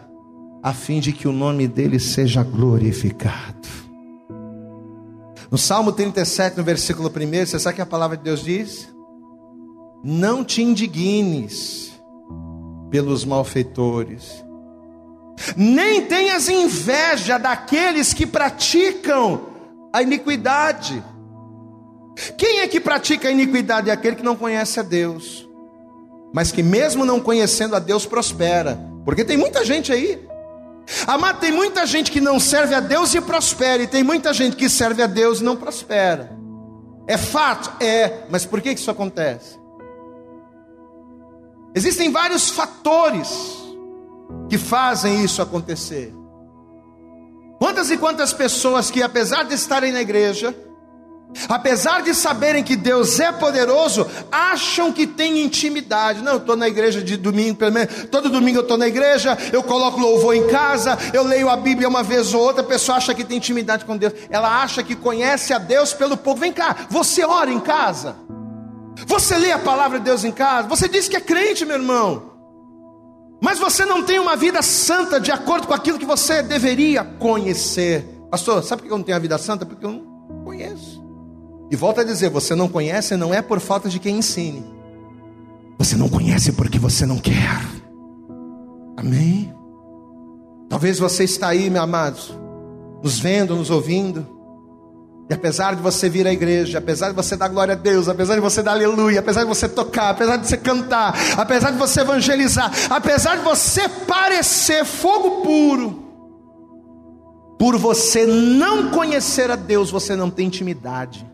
a 0.63 0.71
fim 0.71 1.02
de 1.02 1.12
que 1.12 1.28
o 1.28 1.34
nome 1.34 1.67
dele 1.67 1.99
seja 1.99 2.41
glorificado. 2.41 3.67
No 5.52 5.58
Salmo 5.58 5.91
37, 5.91 6.58
no 6.58 6.63
versículo 6.63 7.10
1, 7.10 7.45
você 7.45 7.60
sabe 7.60 7.76
que 7.76 7.82
a 7.82 7.86
palavra 7.86 8.15
de 8.15 8.23
Deus 8.23 8.41
diz? 8.41 8.88
Não 10.02 10.43
te 10.43 10.63
indignes 10.63 11.91
pelos 12.89 13.26
malfeitores, 13.26 14.43
nem 15.58 16.06
tenhas 16.06 16.47
inveja 16.47 17.38
daqueles 17.38 18.13
que 18.13 18.26
praticam 18.26 19.41
a 19.91 20.02
iniquidade. 20.02 21.04
Quem 22.38 22.62
é 22.62 22.67
que 22.67 22.80
pratica 22.80 23.28
a 23.28 23.32
iniquidade? 23.32 23.89
É 23.89 23.93
aquele 23.93 24.15
que 24.15 24.23
não 24.23 24.36
conhece 24.36 24.80
a 24.80 24.84
Deus, 24.84 25.47
mas 26.34 26.52
que, 26.52 26.63
mesmo 26.63 27.04
não 27.04 27.19
conhecendo 27.19 27.76
a 27.76 27.80
Deus, 27.80 28.06
prospera, 28.06 28.80
porque 29.04 29.26
tem 29.26 29.38
muita 29.38 29.65
gente 29.65 29.91
aí. 29.91 30.33
Amado, 31.08 31.39
tem 31.39 31.52
muita 31.52 31.86
gente 31.86 32.12
que 32.12 32.22
não 32.22 32.39
serve 32.39 32.76
a 32.76 32.80
Deus 32.80 33.13
e 33.13 33.22
prospera, 33.22 33.84
e 33.84 33.88
tem 33.88 34.04
muita 34.04 34.34
gente 34.34 34.56
que 34.56 34.69
serve 34.69 35.02
a 35.02 35.08
Deus 35.08 35.39
e 35.39 35.43
não 35.43 35.56
prospera. 35.56 36.38
É 37.08 37.17
fato? 37.17 37.84
É, 37.84 38.26
mas 38.30 38.46
por 38.46 38.62
que 38.62 38.72
isso 38.72 38.91
acontece? 38.91 39.60
Existem 41.76 42.12
vários 42.12 42.50
fatores 42.50 43.63
que 44.50 44.58
fazem 44.58 45.24
isso 45.24 45.41
acontecer. 45.41 46.13
Quantas 47.60 47.89
e 47.89 47.98
quantas 47.98 48.34
pessoas 48.34 48.91
que, 48.91 49.02
apesar 49.02 49.43
de 49.43 49.54
estarem 49.54 49.91
na 49.91 50.02
igreja, 50.02 50.56
apesar 51.48 52.02
de 52.02 52.13
saberem 52.13 52.63
que 52.63 52.76
Deus 52.76 53.19
é 53.19 53.32
poderoso, 53.32 54.08
acham 54.32 54.91
que 54.91 55.08
tem 55.08 55.41
intimidade. 55.41 56.22
Não, 56.22 56.34
eu 56.34 56.38
estou 56.39 56.56
na 56.56 56.67
igreja 56.67 57.02
de 57.02 57.17
domingo, 57.17 57.58
pelo 57.58 57.72
menos, 57.72 58.06
todo 58.12 58.30
domingo 58.30 58.60
eu 58.60 58.63
estou 58.63 58.78
na 58.78 58.88
igreja, 58.88 59.38
eu 59.52 59.63
coloco 59.63 60.00
louvor 60.00 60.36
em 60.36 60.48
casa, 60.48 60.98
eu 61.13 61.24
leio 61.24 61.50
a 61.50 61.56
Bíblia 61.56 61.88
uma 61.88 62.04
vez 62.04 62.34
ou 62.34 62.41
outra, 62.41 62.62
a 62.62 62.65
pessoa 62.65 62.98
acha 62.98 63.13
que 63.13 63.24
tem 63.24 63.38
intimidade 63.38 63.86
com 63.86 63.98
Deus, 63.98 64.13
ela 64.30 64.62
acha 64.62 64.84
que 64.84 64.96
conhece 64.96 65.54
a 65.54 65.58
Deus 65.58 65.93
pelo 65.93 66.17
pouco. 66.17 66.39
Vem 66.39 66.54
cá, 66.54 66.88
você 66.89 67.24
ora 67.26 67.52
em 67.52 67.60
casa? 67.60 68.15
Você 69.08 69.38
lê 69.38 69.52
a 69.52 69.60
palavra 69.60 70.00
de 70.00 70.06
Deus 70.06 70.24
em 70.24 70.32
casa? 70.32 70.67
Você 70.67 70.88
diz 70.88 71.08
que 71.08 71.15
é 71.15 71.22
crente, 71.22 71.65
meu 71.65 71.78
irmão 71.78 72.34
mas 73.43 73.60
você 73.60 73.84
não 73.84 74.02
tem 74.02 74.19
uma 74.19 74.38
vida 74.38 74.62
santa 74.62 75.19
de 75.19 75.30
acordo 75.30 75.67
com 75.67 75.74
aquilo 75.74 76.00
que 76.00 76.06
você 76.06 76.41
deveria 76.41 77.04
conhecer. 77.04 78.06
Pastor, 78.32 78.63
sabe 78.63 78.82
por 78.82 78.88
que 78.88 78.93
eu 78.93 78.98
não 78.98 79.04
tenho 79.04 79.17
a 79.17 79.19
vida 79.19 79.38
santa? 79.38 79.65
Porque 79.65 79.86
eu 79.86 79.91
não 79.91 80.43
conheço. 80.46 80.92
E 81.73 81.75
volta 81.75 82.01
a 82.01 82.03
dizer: 82.03 82.29
você 82.29 82.53
não 82.53 82.69
conhece 82.69 83.17
não 83.17 83.33
é 83.33 83.41
por 83.41 83.59
falta 83.59 83.89
de 83.89 83.97
quem 83.97 84.19
ensine. 84.19 84.63
Você 85.79 85.95
não 85.95 86.07
conhece 86.07 86.51
porque 86.51 86.77
você 86.77 87.03
não 87.03 87.17
quer. 87.17 87.65
Amém? 88.95 89.51
Talvez 90.69 90.99
você 90.99 91.23
está 91.23 91.47
aí, 91.47 91.71
meu 91.71 91.81
amado, 91.81 92.19
nos 93.01 93.17
vendo, 93.19 93.55
nos 93.55 93.71
ouvindo, 93.71 94.23
E 95.27 95.33
apesar 95.33 95.75
de 95.75 95.81
você 95.81 96.07
vir 96.07 96.27
à 96.27 96.31
igreja, 96.31 96.77
apesar 96.77 97.09
de 97.09 97.15
você 97.15 97.36
dar 97.36 97.47
glória 97.47 97.73
a 97.73 97.77
Deus, 97.77 98.07
apesar 98.07 98.36
de 98.36 98.41
você 98.41 98.62
dar 98.62 98.73
aleluia, 98.73 99.19
apesar 99.19 99.41
de 99.41 99.47
você 99.47 99.67
tocar, 99.67 100.12
apesar 100.12 100.38
de 100.38 100.47
você 100.47 100.57
cantar, 100.57 101.15
apesar 101.36 101.71
de 101.71 101.77
você 101.79 102.01
evangelizar, 102.01 102.71
apesar 102.88 103.38
de 103.38 103.43
você 103.43 103.89
parecer 103.89 104.86
fogo 104.86 105.41
puro, 105.41 106.03
por 107.57 107.77
você 107.77 108.27
não 108.27 108.91
conhecer 108.91 109.49
a 109.49 109.55
Deus, 109.55 109.89
você 109.89 110.15
não 110.15 110.29
tem 110.29 110.45
intimidade. 110.45 111.33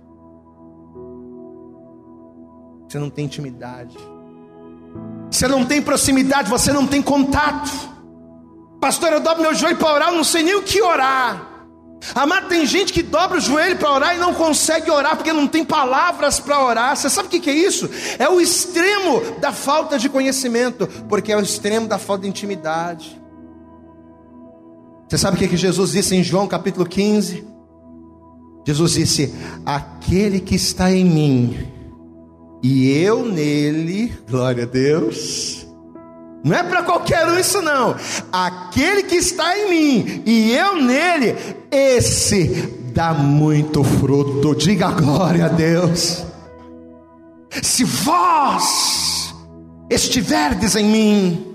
Você 2.90 2.98
não 2.98 3.10
tem 3.12 3.26
intimidade. 3.26 3.96
Você 5.30 5.48
não 5.48 5.64
tem 5.64 5.80
proximidade, 5.80 6.50
você 6.50 6.74
não 6.74 6.88
tem 6.88 7.04
contato. 7.04 7.70
Pastor, 8.82 9.14
eu 9.14 9.20
dobro 9.20 9.44
meu 9.44 9.54
joelho 9.54 9.78
para 9.78 9.94
orar, 9.94 10.10
eu 10.10 10.16
não 10.16 10.24
sei 10.24 10.42
nem 10.42 10.56
o 10.56 10.64
que 10.64 10.82
orar. 10.82 11.48
Amado, 12.16 12.48
tem 12.48 12.66
gente 12.66 12.92
que 12.92 13.04
dobra 13.04 13.38
o 13.38 13.42
joelho 13.42 13.78
para 13.78 13.92
orar 13.92 14.16
e 14.16 14.18
não 14.18 14.34
consegue 14.34 14.90
orar 14.90 15.16
porque 15.16 15.32
não 15.32 15.48
tem 15.48 15.64
palavras 15.64 16.40
para 16.40 16.64
orar. 16.64 16.96
Você 16.96 17.12
sabe 17.12 17.28
o 17.28 17.30
que 17.30 17.48
é 17.48 17.54
isso? 17.54 17.88
É 18.18 18.28
o 18.28 18.42
extremo 18.42 19.22
da 19.40 19.52
falta 19.52 20.00
de 20.00 20.10
conhecimento, 20.10 20.88
porque 21.08 21.32
é 21.32 21.38
o 21.38 21.42
extremo 21.42 21.88
da 21.88 22.00
falta 22.00 22.24
de 22.24 22.30
intimidade. 22.30 23.22
Você 25.08 25.18
sabe 25.18 25.38
o 25.38 25.48
que 25.48 25.58
Jesus 25.58 25.92
disse 25.92 26.16
em 26.16 26.24
João 26.24 26.48
capítulo 26.48 26.88
15? 26.88 27.46
Jesus 28.66 28.94
disse: 28.94 29.36
Aquele 29.64 30.40
que 30.40 30.56
está 30.56 30.92
em 30.92 31.06
mim 31.06 31.79
e 32.62 32.92
eu 33.02 33.26
nele, 33.26 34.14
glória 34.30 34.64
a 34.64 34.68
Deus. 34.68 35.66
Não 36.44 36.56
é 36.56 36.64
para 36.64 36.84
qualquer 36.84 37.28
um 37.28 37.38
isso 37.38 37.62
não. 37.62 37.96
Aquele 38.32 39.04
que 39.04 39.16
está 39.16 39.58
em 39.58 39.70
mim 39.70 40.24
e 40.26 40.54
eu 40.54 40.76
nele, 40.82 41.36
esse 41.72 42.46
dá 42.94 43.14
muito 43.14 43.84
fruto. 43.84 44.56
Diga 44.56 44.92
glória 44.92 45.46
a 45.46 45.50
Deus. 45.50 46.24
Se 47.62 47.84
vós 47.84 49.34
estiverdes 49.90 50.76
em 50.76 50.86
mim, 50.86 51.50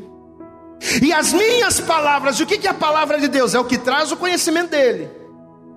e 1.03 1.13
as 1.13 1.33
minhas 1.33 1.81
palavras, 1.81 2.39
o 2.41 2.47
que 2.47 2.67
é 2.67 2.71
a 2.71 2.75
palavra 2.75 3.19
de 3.19 3.29
Deus? 3.29 3.55
É 3.55 3.59
o 3.59 3.65
que 3.65 3.79
traz 3.79 4.13
o 4.13 4.17
conhecimento 4.17 4.71
dele. 4.71 5.09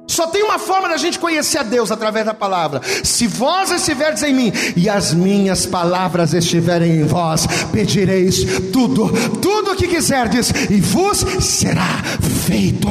Só 0.08 0.28
tem 0.28 0.42
uma 0.42 0.58
forma 0.58 0.88
da 0.88 0.96
gente 0.96 1.20
conhecer 1.20 1.58
a 1.58 1.64
Deus 1.64 1.92
através 1.92 2.26
da 2.26 2.34
palavra. 2.34 2.82
Se 3.04 3.28
vós 3.28 3.72
estiverdes 3.72 4.24
em 4.24 4.34
mim 4.34 4.54
e 4.76 4.90
as 4.90 5.14
minhas 5.14 5.66
palavras 5.66 6.34
estiverem 6.34 7.02
em 7.02 7.04
vós, 7.04 7.46
pedireis 7.74 8.46
tudo, 8.72 9.12
tudo 9.42 9.72
o 9.72 9.76
que 9.76 9.88
quiserdes, 9.88 10.50
e 10.70 10.80
vos 10.80 11.20
será 11.44 12.02
feito. 12.46 12.88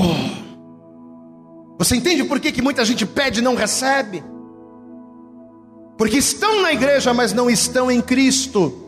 Você 1.79 1.97
entende 1.97 2.23
por 2.25 2.39
que, 2.39 2.53
que 2.53 2.61
muita 2.61 2.85
gente 2.85 3.07
pede 3.07 3.41
e 3.41 3.43
não 3.43 3.55
recebe? 3.55 4.23
Porque 5.97 6.19
estão 6.19 6.61
na 6.61 6.73
igreja, 6.73 7.15
mas 7.15 7.33
não 7.33 7.49
estão 7.49 7.91
em 7.91 8.03
Cristo. 8.03 8.83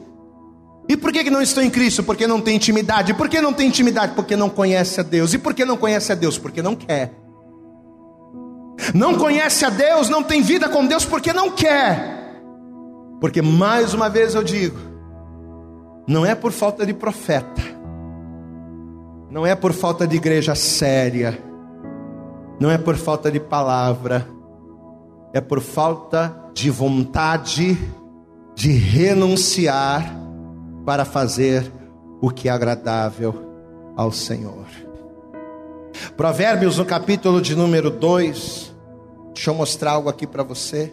E 0.86 0.96
por 0.96 1.12
que, 1.12 1.24
que 1.24 1.30
não 1.30 1.40
estão 1.40 1.62
em 1.62 1.70
Cristo? 1.70 2.02
Porque 2.02 2.26
não 2.26 2.40
tem 2.40 2.56
intimidade. 2.56 3.12
E 3.12 3.14
por 3.14 3.28
que 3.28 3.40
não 3.40 3.52
tem 3.52 3.68
intimidade? 3.68 4.14
Porque 4.14 4.36
não 4.36 4.50
conhece 4.50 5.00
a 5.00 5.02
Deus. 5.02 5.32
E 5.32 5.38
por 5.38 5.54
que 5.54 5.64
não 5.64 5.76
conhece 5.76 6.12
a 6.12 6.14
Deus? 6.14 6.36
Porque 6.36 6.62
não 6.62 6.74
quer 6.74 7.27
não 8.94 9.16
conhece 9.16 9.64
a 9.64 9.70
Deus, 9.70 10.08
não 10.08 10.22
tem 10.22 10.42
vida 10.42 10.68
com 10.68 10.86
Deus 10.86 11.04
porque 11.04 11.32
não 11.32 11.50
quer. 11.50 12.18
Porque 13.20 13.42
mais 13.42 13.94
uma 13.94 14.08
vez 14.08 14.34
eu 14.34 14.42
digo, 14.42 14.78
não 16.06 16.24
é 16.24 16.34
por 16.34 16.52
falta 16.52 16.86
de 16.86 16.94
profeta, 16.94 17.62
não 19.30 19.46
é 19.46 19.54
por 19.54 19.72
falta 19.72 20.06
de 20.06 20.16
igreja 20.16 20.54
séria, 20.54 21.38
não 22.60 22.70
é 22.70 22.78
por 22.78 22.96
falta 22.96 23.30
de 23.30 23.40
palavra, 23.40 24.26
é 25.32 25.40
por 25.40 25.60
falta 25.60 26.34
de 26.54 26.70
vontade 26.70 27.76
de 28.54 28.72
renunciar 28.72 30.16
para 30.84 31.04
fazer 31.04 31.70
o 32.20 32.30
que 32.30 32.48
é 32.48 32.52
agradável 32.52 33.34
ao 33.96 34.10
Senhor. 34.10 34.87
Provérbios, 36.18 36.76
no 36.76 36.84
capítulo 36.84 37.40
de 37.40 37.54
número 37.54 37.92
2, 37.92 38.74
deixa 39.32 39.50
eu 39.50 39.54
mostrar 39.54 39.92
algo 39.92 40.08
aqui 40.08 40.26
para 40.26 40.42
você. 40.42 40.92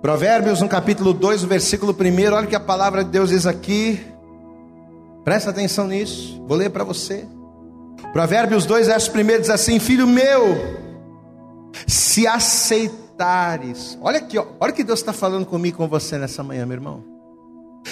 Provérbios, 0.00 0.60
no 0.60 0.68
capítulo 0.68 1.12
2, 1.12 1.42
versículo 1.42 1.92
1, 1.92 2.32
olha 2.32 2.46
o 2.46 2.48
que 2.48 2.54
a 2.54 2.60
palavra 2.60 3.02
de 3.02 3.10
Deus 3.10 3.30
diz 3.30 3.44
aqui. 3.44 4.00
Presta 5.24 5.50
atenção 5.50 5.88
nisso, 5.88 6.40
vou 6.46 6.56
ler 6.56 6.70
para 6.70 6.84
você. 6.84 7.26
Provérbios 8.12 8.64
2, 8.64 8.86
verso 8.86 9.10
1 9.10 9.40
diz 9.40 9.50
assim: 9.50 9.80
Filho 9.80 10.06
meu, 10.06 10.54
se 11.88 12.24
aceitares, 12.24 13.98
olha 14.00 14.18
aqui, 14.18 14.38
olha 14.38 14.70
o 14.70 14.72
que 14.72 14.84
Deus 14.84 15.00
está 15.00 15.12
falando 15.12 15.44
comigo 15.44 15.78
com 15.78 15.88
você 15.88 16.16
nessa 16.16 16.44
manhã, 16.44 16.64
meu 16.64 16.76
irmão. 16.76 17.02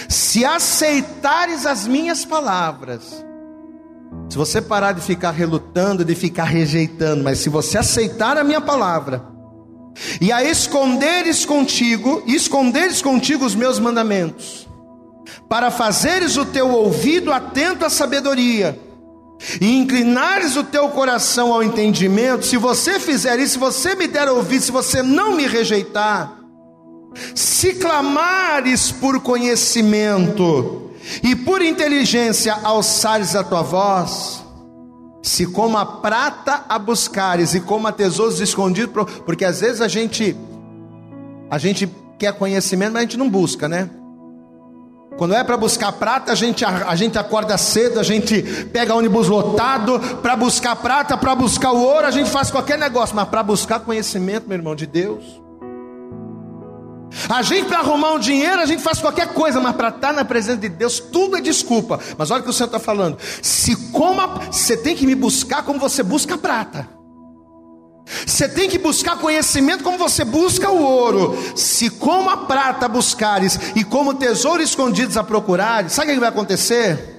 Se 0.09 0.45
aceitares 0.45 1.67
as 1.67 1.89
minhas 1.89 2.25
palavras, 2.25 3.26
se 4.37 4.39
você 4.39 4.61
parar 4.61 4.93
de 4.93 5.01
ficar 5.01 5.31
relutando, 5.31 6.05
de 6.05 6.15
ficar 6.15 6.45
rejeitando, 6.45 7.25
mas 7.25 7.39
se 7.39 7.49
você 7.49 7.79
aceitar 7.79 8.37
a 8.37 8.45
minha 8.45 8.61
palavra, 8.61 9.25
e 10.21 10.31
a 10.31 10.45
esconderes 10.45 11.47
contigo, 11.47 12.23
esconderes 12.27 13.01
contigo 13.01 13.47
os 13.47 13.55
meus 13.55 13.79
mandamentos, 13.79 14.69
para 15.49 15.71
fazeres 15.71 16.37
o 16.37 16.45
teu 16.45 16.69
ouvido 16.69 17.33
atento 17.33 17.87
à 17.87 17.89
sabedoria, 17.89 18.79
e 19.59 19.75
inclinares 19.75 20.55
o 20.55 20.65
teu 20.65 20.91
coração 20.91 21.51
ao 21.51 21.63
entendimento, 21.63 22.45
se 22.45 22.59
você 22.59 23.01
fizer 23.01 23.39
isso, 23.39 23.55
se 23.55 23.59
você 23.59 23.95
me 23.95 24.07
der 24.07 24.29
ouvido, 24.29 24.65
se 24.65 24.71
você 24.71 25.03
não 25.03 25.35
me 25.35 25.47
rejeitar, 25.47 26.37
se 27.35 27.73
clamares 27.73 28.93
por 28.93 29.19
conhecimento, 29.21 30.86
e 31.23 31.35
por 31.37 31.63
inteligência 31.63 32.55
alçares 32.63 33.35
a 33.35 33.45
tua 33.45 33.63
voz, 33.63 34.45
se 35.23 35.47
como 35.47 35.77
a 35.77 35.85
prata 35.85 36.65
a 36.69 36.79
buscares 36.79 37.55
e 37.55 37.61
como 37.61 37.89
a 37.89 37.93
tesouros 37.93 38.41
escondidos, 38.41 39.05
porque 39.25 39.45
às 39.45 39.61
vezes 39.61 39.81
a 39.81 39.89
gente 39.89 40.37
a 41.51 41.59
gente 41.59 41.89
quer 42.19 42.33
conhecimento, 42.33 42.93
mas 42.93 43.01
a 43.01 43.03
gente 43.03 43.17
não 43.17 43.29
busca, 43.29 43.69
né? 43.69 43.91
Quando 45.17 45.35
é 45.35 45.43
para 45.43 45.57
buscar 45.57 45.93
prata, 45.93 46.31
a 46.31 46.35
gente, 46.35 46.65
a, 46.65 46.91
a, 46.91 46.97
gente 46.97 47.17
acorda 47.17 47.57
cedo, 47.57 47.99
a 47.99 48.03
gente 48.03 48.43
pega 48.73 48.95
ônibus 48.95 49.29
lotado 49.29 49.99
para 50.21 50.37
buscar 50.37 50.77
prata, 50.77 51.17
para 51.17 51.35
buscar 51.35 51.73
o 51.73 51.83
ouro, 51.83 52.07
a 52.07 52.11
gente 52.11 52.29
faz 52.29 52.51
qualquer 52.51 52.79
negócio, 52.79 53.17
mas 53.17 53.27
para 53.29 53.43
buscar 53.43 53.81
conhecimento, 53.81 54.47
meu 54.47 54.59
irmão, 54.59 54.75
de 54.75 54.87
Deus, 54.87 55.25
a 57.29 57.43
gente, 57.43 57.67
para 57.67 57.79
arrumar 57.79 58.13
um 58.13 58.19
dinheiro, 58.19 58.61
a 58.61 58.67
gente 58.67 58.83
faz 58.83 59.01
qualquer 59.01 59.33
coisa, 59.33 59.61
mas 59.61 59.75
para 59.75 59.89
estar 59.89 60.09
tá 60.09 60.13
na 60.13 60.25
presença 60.25 60.59
de 60.59 60.69
Deus, 60.69 61.01
tudo 61.01 61.37
é 61.37 61.41
desculpa. 61.41 61.99
Mas 62.17 62.31
olha 62.31 62.41
o 62.41 62.45
que 62.45 62.51
o 62.51 62.53
Senhor 62.53 62.67
está 62.67 62.79
falando: 62.79 63.19
se 63.43 63.75
como 63.91 64.21
a, 64.21 64.27
você 64.51 64.77
tem 64.77 64.95
que 64.95 65.07
me 65.07 65.15
buscar 65.15 65.63
como 65.63 65.79
você 65.79 66.03
busca 66.03 66.37
prata. 66.37 66.89
Você 68.25 68.49
tem 68.49 68.69
que 68.69 68.79
buscar 68.79 69.19
conhecimento 69.19 69.83
como 69.83 69.99
você 69.99 70.25
busca 70.25 70.71
o 70.71 70.81
ouro. 70.81 71.37
Se 71.57 71.91
como 71.91 72.31
a 72.31 72.37
prata 72.37 72.89
buscares 72.89 73.59
e 73.75 73.83
como 73.83 74.15
tesouro 74.15 74.63
escondidos 74.63 75.17
a 75.17 75.25
procurares, 75.25 75.93
sabe 75.93 76.13
o 76.13 76.15
que 76.15 76.21
vai 76.21 76.29
acontecer? 76.29 77.16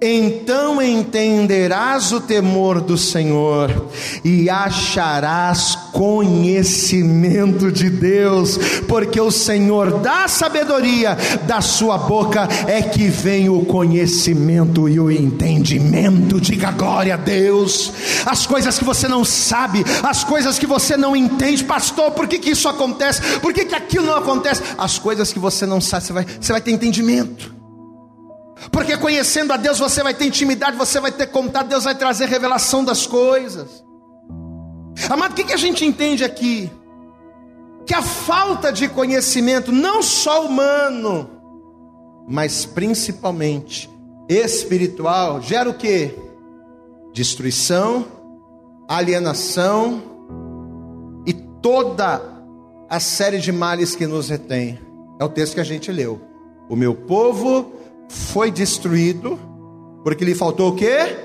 Então 0.00 0.80
entenderás 0.82 2.12
o 2.12 2.20
temor 2.20 2.80
do 2.80 2.96
Senhor 2.96 3.88
e 4.24 4.50
acharás 4.50 5.76
conhecimento 5.92 7.70
de 7.70 7.88
Deus, 7.88 8.58
porque 8.88 9.20
o 9.20 9.30
Senhor 9.30 10.00
dá 10.00 10.26
sabedoria, 10.28 11.16
da 11.46 11.60
sua 11.60 11.96
boca 11.96 12.48
é 12.66 12.82
que 12.82 13.08
vem 13.08 13.48
o 13.48 13.64
conhecimento 13.64 14.88
e 14.88 14.98
o 14.98 15.10
entendimento. 15.10 16.40
Diga 16.40 16.72
glória 16.72 17.14
a 17.14 17.16
Deus. 17.16 17.92
As 18.26 18.46
coisas 18.46 18.78
que 18.78 18.84
você 18.84 19.06
não 19.08 19.24
sabe, 19.24 19.84
as 20.02 20.24
coisas 20.24 20.58
que 20.58 20.66
você 20.66 20.96
não 20.96 21.14
entende, 21.14 21.64
pastor, 21.64 22.10
por 22.10 22.26
que, 22.26 22.38
que 22.38 22.50
isso 22.50 22.68
acontece? 22.68 23.38
Por 23.40 23.52
que, 23.52 23.64
que 23.64 23.74
aquilo 23.74 24.06
não 24.06 24.16
acontece? 24.16 24.62
As 24.76 24.98
coisas 24.98 25.32
que 25.32 25.38
você 25.38 25.64
não 25.64 25.80
sabe, 25.80 26.06
você 26.06 26.12
vai, 26.12 26.26
você 26.40 26.52
vai 26.52 26.60
ter 26.60 26.72
entendimento. 26.72 27.63
Porque 28.70 28.96
conhecendo 28.96 29.52
a 29.52 29.56
Deus 29.56 29.78
você 29.78 30.02
vai 30.02 30.14
ter 30.14 30.26
intimidade, 30.26 30.76
você 30.76 31.00
vai 31.00 31.12
ter 31.12 31.26
contato, 31.26 31.68
Deus 31.68 31.84
vai 31.84 31.94
trazer 31.94 32.28
revelação 32.28 32.84
das 32.84 33.06
coisas. 33.06 33.84
Amado, 35.08 35.32
o 35.32 35.34
que, 35.34 35.44
que 35.44 35.52
a 35.52 35.58
gente 35.58 35.84
entende 35.84 36.24
aqui? 36.24 36.70
Que 37.86 37.94
a 37.94 38.02
falta 38.02 38.72
de 38.72 38.88
conhecimento, 38.88 39.70
não 39.70 40.02
só 40.02 40.46
humano, 40.46 41.28
mas 42.26 42.64
principalmente 42.64 43.90
espiritual, 44.28 45.42
gera 45.42 45.68
o 45.68 45.74
que? 45.74 46.14
Destruição, 47.12 48.06
alienação 48.88 50.02
e 51.26 51.32
toda 51.32 52.22
a 52.88 53.00
série 53.00 53.38
de 53.38 53.52
males 53.52 53.94
que 53.94 54.06
nos 54.06 54.28
retém. 54.28 54.78
É 55.20 55.24
o 55.24 55.28
texto 55.28 55.54
que 55.54 55.60
a 55.60 55.64
gente 55.64 55.92
leu. 55.92 56.20
O 56.68 56.76
meu 56.76 56.94
povo 56.94 57.72
foi 58.14 58.50
destruído 58.50 59.38
porque 60.02 60.24
lhe 60.24 60.34
faltou 60.34 60.70
o 60.70 60.76
quê? 60.76 61.16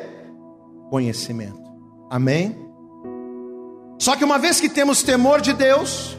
Conhecimento. 0.90 1.62
Amém? 2.10 2.58
Só 4.00 4.16
que 4.16 4.24
uma 4.24 4.40
vez 4.40 4.60
que 4.60 4.70
temos 4.70 5.04
temor 5.04 5.42
de 5.42 5.54
Deus 5.54 6.18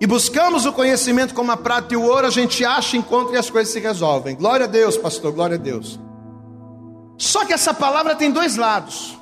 e 0.00 0.06
buscamos 0.06 0.64
o 0.64 0.72
conhecimento 0.72 1.34
como 1.34 1.52
a 1.52 1.56
prata 1.56 1.92
e 1.92 1.96
o 1.96 2.02
ouro, 2.02 2.26
a 2.26 2.30
gente 2.30 2.64
acha, 2.64 2.96
encontra 2.96 3.34
e 3.34 3.38
as 3.38 3.50
coisas 3.50 3.72
se 3.72 3.80
resolvem. 3.80 4.36
Glória 4.36 4.64
a 4.64 4.68
Deus, 4.68 4.96
pastor, 4.96 5.32
glória 5.32 5.56
a 5.56 5.60
Deus. 5.60 6.00
Só 7.18 7.44
que 7.44 7.52
essa 7.52 7.74
palavra 7.74 8.14
tem 8.14 8.30
dois 8.30 8.56
lados. 8.56 9.18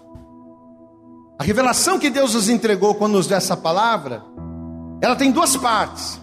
A 1.39 1.45
revelação 1.45 1.99
que 1.99 2.11
Deus 2.11 2.35
nos 2.35 2.49
entregou 2.49 2.95
quando 2.95 3.15
nos 3.15 3.27
deu 3.27 3.37
essa 3.37 3.57
palavra, 3.57 4.23
ela 5.01 5.17
tem 5.17 5.33
duas 5.33 5.57
partes. 5.57 6.22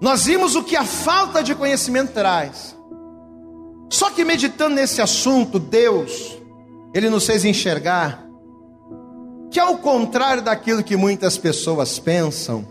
Nós 0.00 0.24
vimos 0.24 0.54
o 0.54 0.62
que 0.62 0.76
a 0.76 0.84
falta 0.84 1.42
de 1.42 1.54
conhecimento 1.54 2.12
traz. 2.12 2.76
Só 3.88 4.10
que 4.10 4.24
meditando 4.24 4.74
nesse 4.74 5.00
assunto, 5.00 5.58
Deus, 5.58 6.36
Ele 6.92 7.08
nos 7.08 7.26
fez 7.26 7.44
enxergar 7.44 8.26
que, 9.50 9.60
ao 9.60 9.78
contrário 9.78 10.42
daquilo 10.42 10.82
que 10.82 10.96
muitas 10.96 11.38
pessoas 11.38 11.98
pensam, 11.98 12.66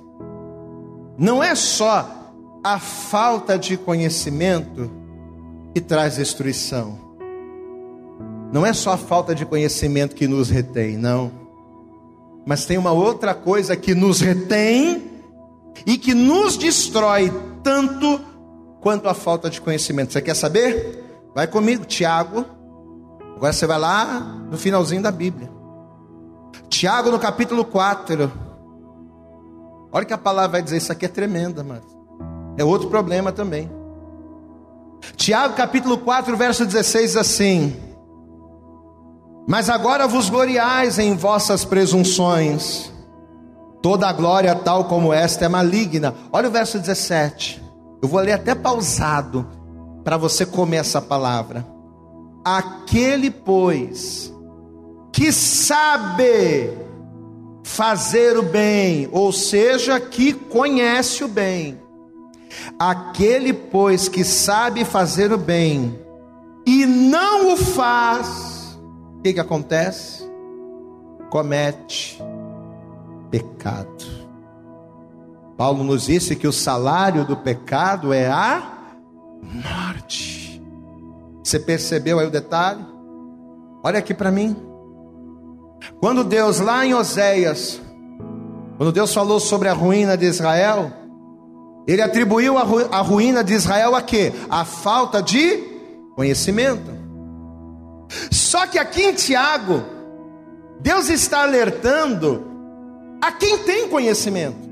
não 1.18 1.42
é 1.42 1.56
só 1.56 2.32
a 2.64 2.80
falta 2.80 3.58
de 3.58 3.78
conhecimento 3.78 4.92
que 5.74 5.82
traz 5.82 6.18
destruição. 6.18 7.00
Não 8.52 8.66
é 8.66 8.74
só 8.74 8.94
a 8.94 8.98
falta 8.98 9.34
de 9.34 9.46
conhecimento 9.46 10.16
que 10.16 10.28
nos 10.28 10.50
retém, 10.50 10.98
não. 10.98 11.32
Mas 12.46 12.66
tem 12.66 12.78
uma 12.78 12.92
outra 12.92 13.34
coisa 13.34 13.76
que 13.76 13.96
nos 13.96 14.22
retém 14.22 15.15
e 15.86 15.98
que 15.98 16.14
nos 16.14 16.58
destrói 16.58 17.32
tanto 17.64 18.20
quanto 18.82 19.08
a 19.08 19.14
falta 19.14 19.50
de 19.50 19.62
conhecimento. 19.62 20.14
Você 20.14 20.22
quer 20.22 20.36
saber? 20.36 21.04
Vai 21.34 21.48
comigo, 21.48 21.86
Tiago. 21.86 22.46
Agora 23.36 23.52
você 23.52 23.68
vai 23.68 23.80
lá 23.80 24.20
no 24.50 24.58
finalzinho 24.58 25.02
da 25.02 25.12
Bíblia. 25.12 25.50
Tiago 26.70 27.12
no 27.12 27.20
capítulo 27.20 27.66
4. 27.66 28.32
Olha 29.92 30.06
que 30.06 30.14
a 30.14 30.18
palavra 30.18 30.52
vai 30.52 30.62
dizer, 30.62 30.78
isso 30.78 30.92
aqui 30.92 31.06
é 31.06 31.10
tremenda, 31.10 31.64
mas 31.64 31.82
é 32.58 32.64
outro 32.64 32.90
problema 32.90 33.32
também. 33.32 33.70
Tiago 35.16 35.56
capítulo 35.56 35.98
4, 35.98 36.36
verso 36.36 36.66
16 36.66 37.18
assim: 37.18 37.76
Mas 39.48 39.70
agora 39.70 40.08
vos 40.08 40.30
gloriais 40.30 41.00
em 41.00 41.16
vossas 41.16 41.64
presunções, 41.64 42.92
toda 43.86 44.10
a 44.10 44.12
glória 44.12 44.56
tal 44.56 44.86
como 44.86 45.14
esta 45.14 45.46
é 45.46 45.48
maligna. 45.48 46.16
Olha 46.34 46.48
o 46.48 46.52
verso 46.52 46.80
17. 46.80 47.62
Eu 48.02 48.10
vou 48.10 48.20
ler 48.20 48.32
até 48.32 48.56
pausado 48.56 49.48
para 50.04 50.18
você 50.18 50.44
comer 50.44 50.78
essa 50.78 51.00
palavra. 51.00 51.64
Aquele, 52.44 53.30
pois, 53.30 54.34
que 55.14 55.32
sabe 55.32 56.76
fazer 57.64 58.36
o 58.36 58.42
bem, 58.42 59.08
ou 59.12 59.32
seja, 59.32 60.00
que 60.00 60.34
conhece 60.34 61.24
o 61.24 61.28
bem. 61.28 61.80
Aquele, 62.80 63.54
pois, 63.54 64.10
que 64.10 64.24
sabe 64.24 64.84
fazer 64.84 65.32
o 65.32 65.38
bem 65.38 65.96
e 66.66 66.88
não 66.88 67.54
o 67.54 67.58
faz, 67.58 68.80
o 69.20 69.22
que, 69.22 69.34
que 69.34 69.40
acontece? 69.40 70.28
Comete 71.30 72.20
pecado. 73.36 74.06
Paulo 75.58 75.84
nos 75.84 76.06
disse 76.06 76.38
que 76.38 76.48
o 76.48 76.54
salário 76.54 77.26
do 77.26 77.36
pecado 77.36 78.14
é 78.14 78.28
a 78.30 78.64
morte. 79.44 80.64
Você 81.44 81.60
percebeu 81.60 82.20
aí 82.20 82.28
o 82.28 82.32
detalhe? 82.32 82.86
Olha 83.84 84.00
aqui 84.00 84.14
para 84.14 84.32
mim. 84.32 84.56
Quando 86.00 86.24
Deus, 86.24 86.62
lá 86.62 86.86
em 86.86 86.94
Oséias, 86.94 87.82
quando 88.78 88.94
Deus 88.94 89.14
falou 89.14 89.40
sobre 89.40 89.68
a 89.68 89.74
ruína 89.74 90.18
de 90.18 90.26
Israel, 90.26 90.92
ele 91.86 92.02
atribuiu 92.02 92.58
a, 92.58 92.64
ru 92.64 92.88
a 92.90 93.02
ruína 93.02 93.44
de 93.44 93.54
Israel 93.54 93.96
a 93.96 94.02
quê? 94.02 94.32
A 94.50 94.64
falta 94.64 95.22
de 95.22 95.62
conhecimento. 96.16 96.90
Só 98.32 98.66
que 98.66 98.80
aqui 98.80 99.04
em 99.04 99.14
Tiago, 99.14 99.84
Deus 100.80 101.10
está 101.10 101.44
alertando 101.44 102.45
a 103.26 103.32
quem 103.32 103.58
tem 103.60 103.88
conhecimento. 103.90 104.66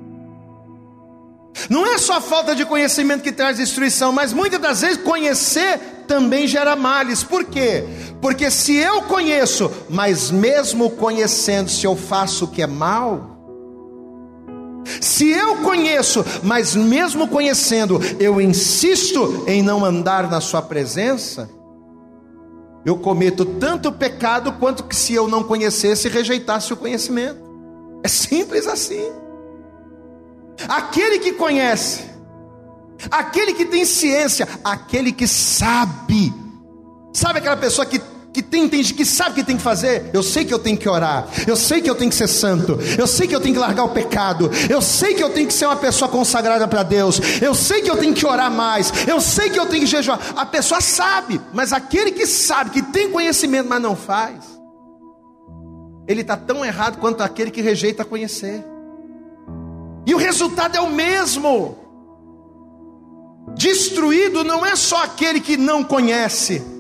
Não 1.70 1.86
é 1.86 1.98
só 1.98 2.20
falta 2.20 2.56
de 2.56 2.66
conhecimento 2.66 3.24
que 3.24 3.32
traz 3.32 3.58
destruição, 3.58 4.12
mas 4.12 4.34
muitas 4.34 4.60
das 4.60 4.82
vezes 4.82 4.98
conhecer 4.98 5.80
também 6.08 6.48
gera 6.48 6.76
males. 6.76 7.24
Por 7.24 7.46
quê? 7.46 7.84
Porque 8.22 8.52
se 8.52 8.76
eu 8.76 9.04
conheço, 9.04 9.72
mas 9.90 10.30
mesmo 10.30 10.90
conhecendo, 10.92 11.70
se 11.70 11.86
eu 11.86 11.96
faço 11.96 12.46
o 12.46 12.48
que 12.48 12.62
é 12.62 12.68
mal, 12.68 13.34
se 15.00 15.30
eu 15.30 15.58
conheço, 15.58 16.26
mas 16.44 16.76
mesmo 16.76 17.28
conhecendo, 17.28 18.00
eu 18.20 18.42
insisto 18.42 19.44
em 19.48 19.62
não 19.62 19.86
andar 19.86 20.30
na 20.30 20.42
Sua 20.42 20.62
presença, 20.62 21.50
eu 22.86 22.98
cometo 22.98 23.46
tanto 23.46 23.92
pecado 23.92 24.54
quanto 24.54 24.84
que 24.84 24.96
se 24.96 25.14
eu 25.14 25.28
não 25.28 25.44
conhecesse 25.44 26.08
e 26.08 26.12
rejeitasse 26.12 26.74
o 26.74 26.78
conhecimento. 26.78 27.43
É 28.04 28.08
simples 28.08 28.68
assim. 28.68 29.12
Aquele 30.68 31.20
que 31.20 31.34
conhece, 31.34 32.04
aquele 33.10 33.54
que 33.54 33.66
tem 33.66 33.86
ciência, 33.86 34.48
aquele 34.64 35.12
que 35.12 35.28
sabe, 35.28 36.34
sabe 37.14 37.40
aquela 37.40 37.58
pessoa 37.58 37.86
que 37.86 38.00
que 38.34 38.42
tem, 38.42 38.64
entende, 38.64 38.96
que 38.96 39.06
sabe 39.06 39.32
o 39.32 39.34
que 39.36 39.44
tem 39.44 39.56
que 39.56 39.62
fazer. 39.62 40.10
Eu 40.12 40.24
sei 40.24 40.44
que 40.44 40.52
eu 40.52 40.58
tenho 40.58 40.76
que 40.76 40.90
orar. 40.90 41.28
Eu 41.46 41.56
sei 41.56 41.82
que 41.82 41.90
eu 41.90 41.94
tenho 41.94 42.10
que 42.10 42.16
ser 42.16 42.28
santo. 42.28 42.80
Eu 42.98 43.06
sei 43.06 43.28
que 43.28 43.36
eu 43.36 43.40
tenho 43.40 43.54
que 43.54 43.60
largar 43.60 43.84
o 43.84 43.90
pecado. 43.90 44.50
Eu 44.68 44.82
sei 44.82 45.14
que 45.14 45.24
eu 45.24 45.30
tenho 45.30 45.48
que 45.48 45.54
ser 45.54 45.68
uma 45.68 45.76
pessoa 45.76 46.10
consagrada 46.10 46.68
para 46.68 46.82
Deus. 46.82 47.22
Eu 47.40 47.54
sei 47.54 47.84
que 47.84 47.92
eu 47.92 47.98
tenho 47.98 48.14
que 48.14 48.26
orar 48.26 48.50
mais. 48.50 48.92
Eu 49.08 49.22
sei 49.22 49.52
que 49.52 49.60
eu 49.60 49.68
tenho 49.68 49.82
que 49.82 49.88
jejuar. 49.88 50.20
A 50.36 50.48
pessoa 50.48 50.82
sabe, 50.82 51.40
mas 51.54 51.72
aquele 51.72 52.12
que 52.12 52.26
sabe, 52.26 52.72
que 52.72 52.82
tem 52.82 53.12
conhecimento, 53.12 53.70
mas 53.70 53.82
não 53.82 53.96
faz, 53.96 54.53
ele 56.08 56.22
está 56.22 56.38
tão 56.38 56.64
errado 56.64 56.98
quanto 57.00 57.22
aquele 57.22 57.52
que 57.52 57.62
rejeita 57.62 58.04
conhecer. 58.06 58.64
E 60.06 60.14
o 60.14 60.18
resultado 60.18 60.76
é 60.76 60.82
o 60.82 60.90
mesmo. 60.90 61.78
Destruído 63.56 64.44
não 64.44 64.66
é 64.66 64.76
só 64.76 65.04
aquele 65.04 65.40
que 65.40 65.58
não 65.58 65.84
conhece 65.84 66.74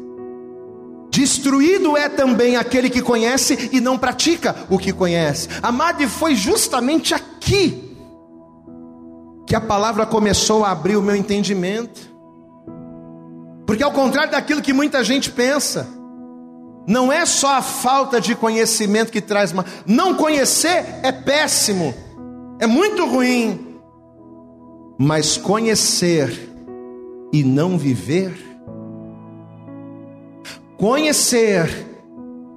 Destruído 1.13 1.95
é 1.95 2.09
também 2.09 2.55
aquele 2.55 2.89
que 2.89 2.99
conhece 2.99 3.69
e 3.71 3.79
não 3.79 3.99
pratica 3.99 4.55
o 4.67 4.79
que 4.79 4.91
conhece. 4.91 5.47
Amado, 5.61 6.01
e 6.01 6.07
foi 6.07 6.33
justamente 6.33 7.13
aqui 7.13 7.95
que 9.45 9.55
a 9.55 9.61
palavra 9.61 10.07
começou 10.07 10.65
a 10.65 10.71
abrir 10.71 10.97
o 10.97 11.03
meu 11.03 11.15
entendimento. 11.15 12.01
Porque 13.67 13.83
ao 13.83 13.91
contrário 13.91 14.31
daquilo 14.31 14.59
que 14.59 14.73
muita 14.73 15.03
gente 15.03 15.29
pensa, 15.29 15.87
não 16.87 17.11
é 17.11 17.25
só 17.25 17.57
a 17.57 17.61
falta 17.61 18.19
de 18.19 18.35
conhecimento 18.35 19.11
que 19.11 19.21
traz 19.21 19.51
mal. 19.51 19.65
Não 19.85 20.15
conhecer 20.15 20.85
é 21.01 21.11
péssimo, 21.11 21.93
é 22.59 22.67
muito 22.67 23.05
ruim. 23.05 23.77
Mas 24.97 25.37
conhecer 25.37 26.49
e 27.31 27.43
não 27.43 27.77
viver 27.77 28.53
conhecer 30.83 31.87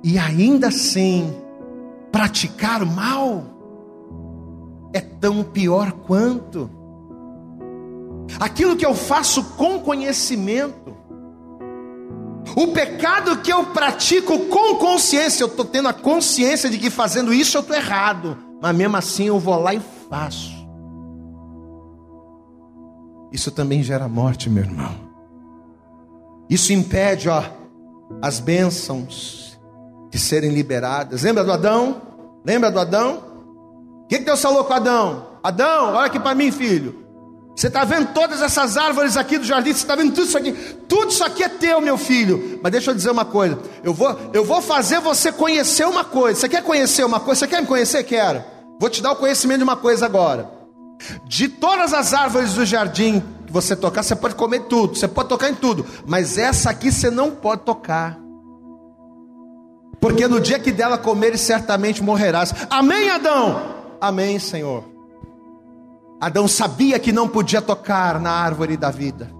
e 0.03 0.19
ainda 0.19 0.67
assim 0.67 1.33
praticar 2.11 2.83
o 2.83 2.87
mal 2.87 3.45
é 4.93 5.01
tão 5.01 5.45
pior 5.45 5.93
quanto. 5.93 6.69
Aquilo 8.41 8.75
que 8.75 8.85
eu 8.85 8.97
faço 8.97 9.45
com 9.57 9.79
conhecimento, 9.79 10.97
o 12.55 12.69
pecado 12.69 13.39
que 13.39 13.53
eu 13.53 13.67
pratico 13.67 14.39
com 14.47 14.77
consciência, 14.77 15.43
eu 15.43 15.49
estou 15.49 15.65
tendo 15.65 15.89
a 15.89 15.93
consciência 15.93 16.71
de 16.71 16.79
que 16.79 16.91
fazendo 16.91 17.33
isso 17.33 17.57
eu 17.57 17.63
estou 17.63 17.77
errado, 17.77 18.39
mas 18.63 18.77
mesmo 18.77 18.97
assim 18.97 19.25
eu 19.25 19.39
vou 19.39 19.59
lá 19.61 19.75
e 19.75 19.81
faço. 20.09 20.55
Isso 23.33 23.51
também 23.51 23.83
gera 23.83 24.09
morte, 24.09 24.49
meu 24.49 24.65
irmão. 24.65 24.95
Isso 26.49 26.73
impede, 26.73 27.29
ó, 27.29 27.43
as 28.23 28.39
bênçãos 28.39 29.59
de 30.11 30.19
serem 30.19 30.51
liberadas. 30.51 31.23
Lembra 31.23 31.45
do 31.45 31.53
Adão? 31.53 32.03
Lembra 32.45 32.71
do 32.71 32.79
Adão? 32.79 33.23
O 34.05 34.07
que, 34.07 34.19
que 34.19 34.25
Deus 34.25 34.41
falou 34.41 34.65
com 34.65 34.73
Adão? 34.73 35.27
Adão, 35.43 35.95
olha 35.95 36.07
aqui 36.07 36.21
para 36.21 36.35
mim, 36.35 36.53
filho. 36.53 37.06
Você 37.57 37.69
está 37.69 37.85
vendo 37.85 38.13
todas 38.13 38.43
essas 38.43 38.77
árvores 38.77 39.17
aqui 39.17 39.39
do 39.39 39.45
jardim? 39.45 39.73
Você 39.73 39.79
está 39.79 39.97
vendo 39.97 40.13
tudo 40.13 40.27
isso 40.27 40.37
aqui? 40.37 40.53
Tudo 40.87 41.11
isso 41.11 41.25
aqui 41.25 41.43
é 41.43 41.49
teu, 41.49 41.81
meu 41.81 41.97
filho. 41.97 42.61
Mas 42.63 42.71
deixa 42.71 42.91
eu 42.91 42.95
dizer 42.95 43.11
uma 43.11 43.25
coisa. 43.25 43.59
Eu 43.83 43.95
vou, 43.95 44.15
eu 44.35 44.45
vou 44.45 44.61
fazer 44.61 45.01
você 45.01 45.33
conhecer 45.33 45.87
uma 45.87 46.05
coisa. 46.05 46.39
Você 46.39 46.51
quer 46.51 46.63
conhecer 46.63 47.03
uma 47.03 47.19
coisa? 47.19 47.39
Você 47.39 47.47
quer 47.47 47.63
me 47.63 47.67
conhecer? 47.67 48.05
Quero. 48.05 48.45
Vou 48.79 48.91
te 48.91 49.03
dar 49.03 49.13
o 49.13 49.17
conhecimento 49.17 49.59
de 49.59 49.65
uma 49.65 49.77
coisa 49.77 50.05
agora. 50.05 50.51
De 51.25 51.49
todas 51.49 51.95
as 51.95 52.13
árvores 52.13 52.53
do 52.53 52.67
jardim 52.67 53.23
que 53.47 53.53
você 53.53 53.75
tocar, 53.75 54.03
você 54.03 54.15
pode 54.15 54.35
comer 54.35 54.65
tudo, 54.65 54.95
você 54.95 55.09
pode 55.09 55.29
tocar 55.29 55.49
em 55.49 55.55
tudo, 55.55 55.87
mas 56.07 56.37
essa 56.37 56.71
aqui 56.71 56.91
você 56.91 57.11
não 57.11 57.31
pode 57.31 57.63
tocar. 57.63 58.19
porque 60.01 60.27
no 60.29 60.41
dia 60.41 60.59
que 60.59 60.73
dela 60.73 60.99
comeres, 60.99 61.41
certamente 61.41 62.03
morrerás. 62.03 62.53
Amém, 62.69 63.09
Adão? 63.09 63.77
Amém, 64.01 64.39
Senhor. 64.39 64.96
Adão 66.21 66.49
sabia 66.49 66.99
que 66.99 67.13
não 67.13 67.29
podia 67.29 67.61
tocar 67.61 68.21
na 68.21 68.31
árvore 68.31 68.77
da 68.77 68.91
vida, 68.91 69.31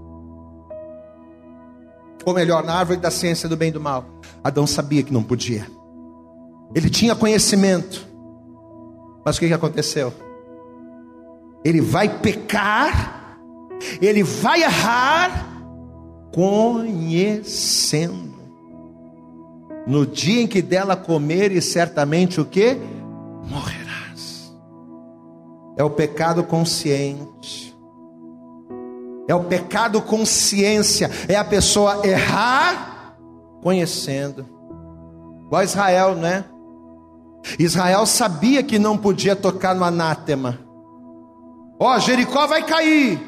ou 2.25 2.35
melhor, 2.35 2.65
na 2.65 2.75
árvore 2.75 2.99
da 2.99 3.11
ciência 3.11 3.49
do 3.49 3.57
bem 3.57 3.69
e 3.69 3.73
do 3.73 3.81
mal. 3.81 4.05
Adão 4.45 4.67
sabia 4.67 5.03
que 5.03 5.13
não 5.13 5.23
podia, 5.23 5.67
ele 6.75 6.91
tinha 6.91 7.15
conhecimento, 7.15 8.07
mas 9.25 9.37
o 9.37 9.41
que, 9.41 9.53
aconteceu? 9.53 10.13
Ele 11.65 11.81
vai 11.81 12.09
pecar, 12.09 13.39
ele 14.01 14.23
vai 14.23 14.63
errar, 14.63 15.47
conhecendo. 16.33 18.37
No 19.87 20.07
dia 20.07 20.43
em 20.43 20.47
que 20.47 20.61
dela 20.61 20.97
comeres, 20.97 21.65
certamente 21.65 22.41
o 22.41 22.45
que? 22.45 22.77
Morrerás. 23.49 23.86
É 25.77 25.85
o 25.85 25.91
pecado 25.91 26.43
consciente. 26.43 27.77
É 29.29 29.35
o 29.35 29.45
pecado 29.45 30.01
consciência. 30.01 31.11
É 31.29 31.37
a 31.37 31.45
pessoa 31.45 32.07
errar 32.07 33.17
conhecendo. 33.63 34.47
Igual 35.47 35.63
Israel, 35.63 36.15
né? 36.15 36.45
Israel 37.59 38.07
sabia 38.07 38.63
que 38.63 38.79
não 38.79 38.97
podia 38.97 39.37
tocar 39.37 39.75
no 39.75 39.85
anátema. 39.85 40.59
Ó, 41.79 41.95
oh, 41.95 41.99
Jericó 41.99 42.47
vai 42.47 42.63
cair. 42.63 43.21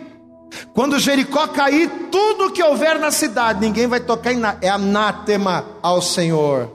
Quando 0.73 0.99
Jericó 0.99 1.47
cair, 1.49 1.91
tudo 2.11 2.51
que 2.51 2.63
houver 2.63 2.99
na 2.99 3.11
cidade, 3.11 3.61
ninguém 3.61 3.87
vai 3.87 4.01
tocar 4.01 4.33
em 4.33 4.39
nada. 4.39 4.59
É 4.63 4.69
anátema 4.69 5.65
ao 5.83 6.01
Senhor. 6.01 6.71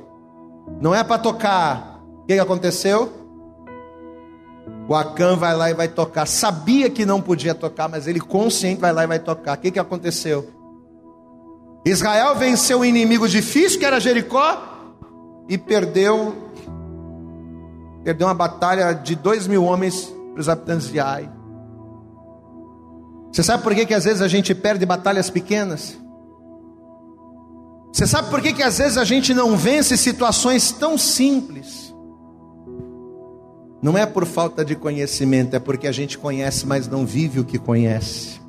Não 0.79 0.93
é 0.93 1.03
para 1.03 1.17
tocar. 1.17 1.99
O 2.21 2.25
que 2.25 2.39
aconteceu? 2.39 3.22
O 4.87 4.95
Acã 4.95 5.35
vai 5.35 5.55
lá 5.55 5.69
e 5.69 5.73
vai 5.73 5.87
tocar. 5.87 6.25
Sabia 6.27 6.89
que 6.89 7.05
não 7.05 7.21
podia 7.21 7.55
tocar, 7.55 7.87
mas 7.87 8.07
ele 8.07 8.19
consciente 8.19 8.81
vai 8.81 8.91
lá 8.91 9.03
e 9.03 9.07
vai 9.07 9.19
tocar. 9.19 9.57
O 9.57 9.61
que, 9.61 9.71
que 9.71 9.79
aconteceu? 9.79 10.49
Israel 11.85 12.35
venceu 12.35 12.79
um 12.79 12.85
inimigo 12.85 13.27
difícil, 13.27 13.79
que 13.79 13.85
era 13.85 13.99
Jericó, 13.99 14.61
e 15.49 15.57
perdeu. 15.57 16.35
Perdeu 18.03 18.27
uma 18.27 18.33
batalha 18.33 18.93
de 18.93 19.15
dois 19.15 19.47
mil 19.47 19.63
homens 19.63 20.13
para 20.33 20.41
os 20.41 20.49
habitantes 20.49 20.87
de 20.87 20.99
Ai. 20.99 21.29
Você 23.31 23.41
sabe 23.41 23.63
por 23.63 23.73
que, 23.73 23.85
que 23.85 23.93
às 23.93 24.03
vezes 24.03 24.21
a 24.21 24.27
gente 24.27 24.53
perde 24.53 24.85
batalhas 24.85 25.29
pequenas? 25.29 25.97
Você 27.91 28.07
sabe 28.07 28.29
por 28.29 28.41
que, 28.41 28.53
que 28.53 28.63
às 28.63 28.77
vezes 28.77 28.97
a 28.97 29.03
gente 29.03 29.33
não 29.33 29.55
vence 29.55 29.95
situações 29.97 30.71
tão 30.71 30.97
simples? 30.97 31.92
Não 33.83 33.97
é 33.97 34.05
por 34.05 34.25
falta 34.25 34.63
de 34.63 34.77
conhecimento, 34.77 35.57
é 35.57 35.59
porque 35.59 35.89
a 35.89 35.91
gente 35.91 36.17
conhece, 36.17 36.65
mas 36.65 36.87
não 36.87 37.05
vive 37.05 37.41
o 37.41 37.43
que 37.43 37.59
conhece. 37.59 38.41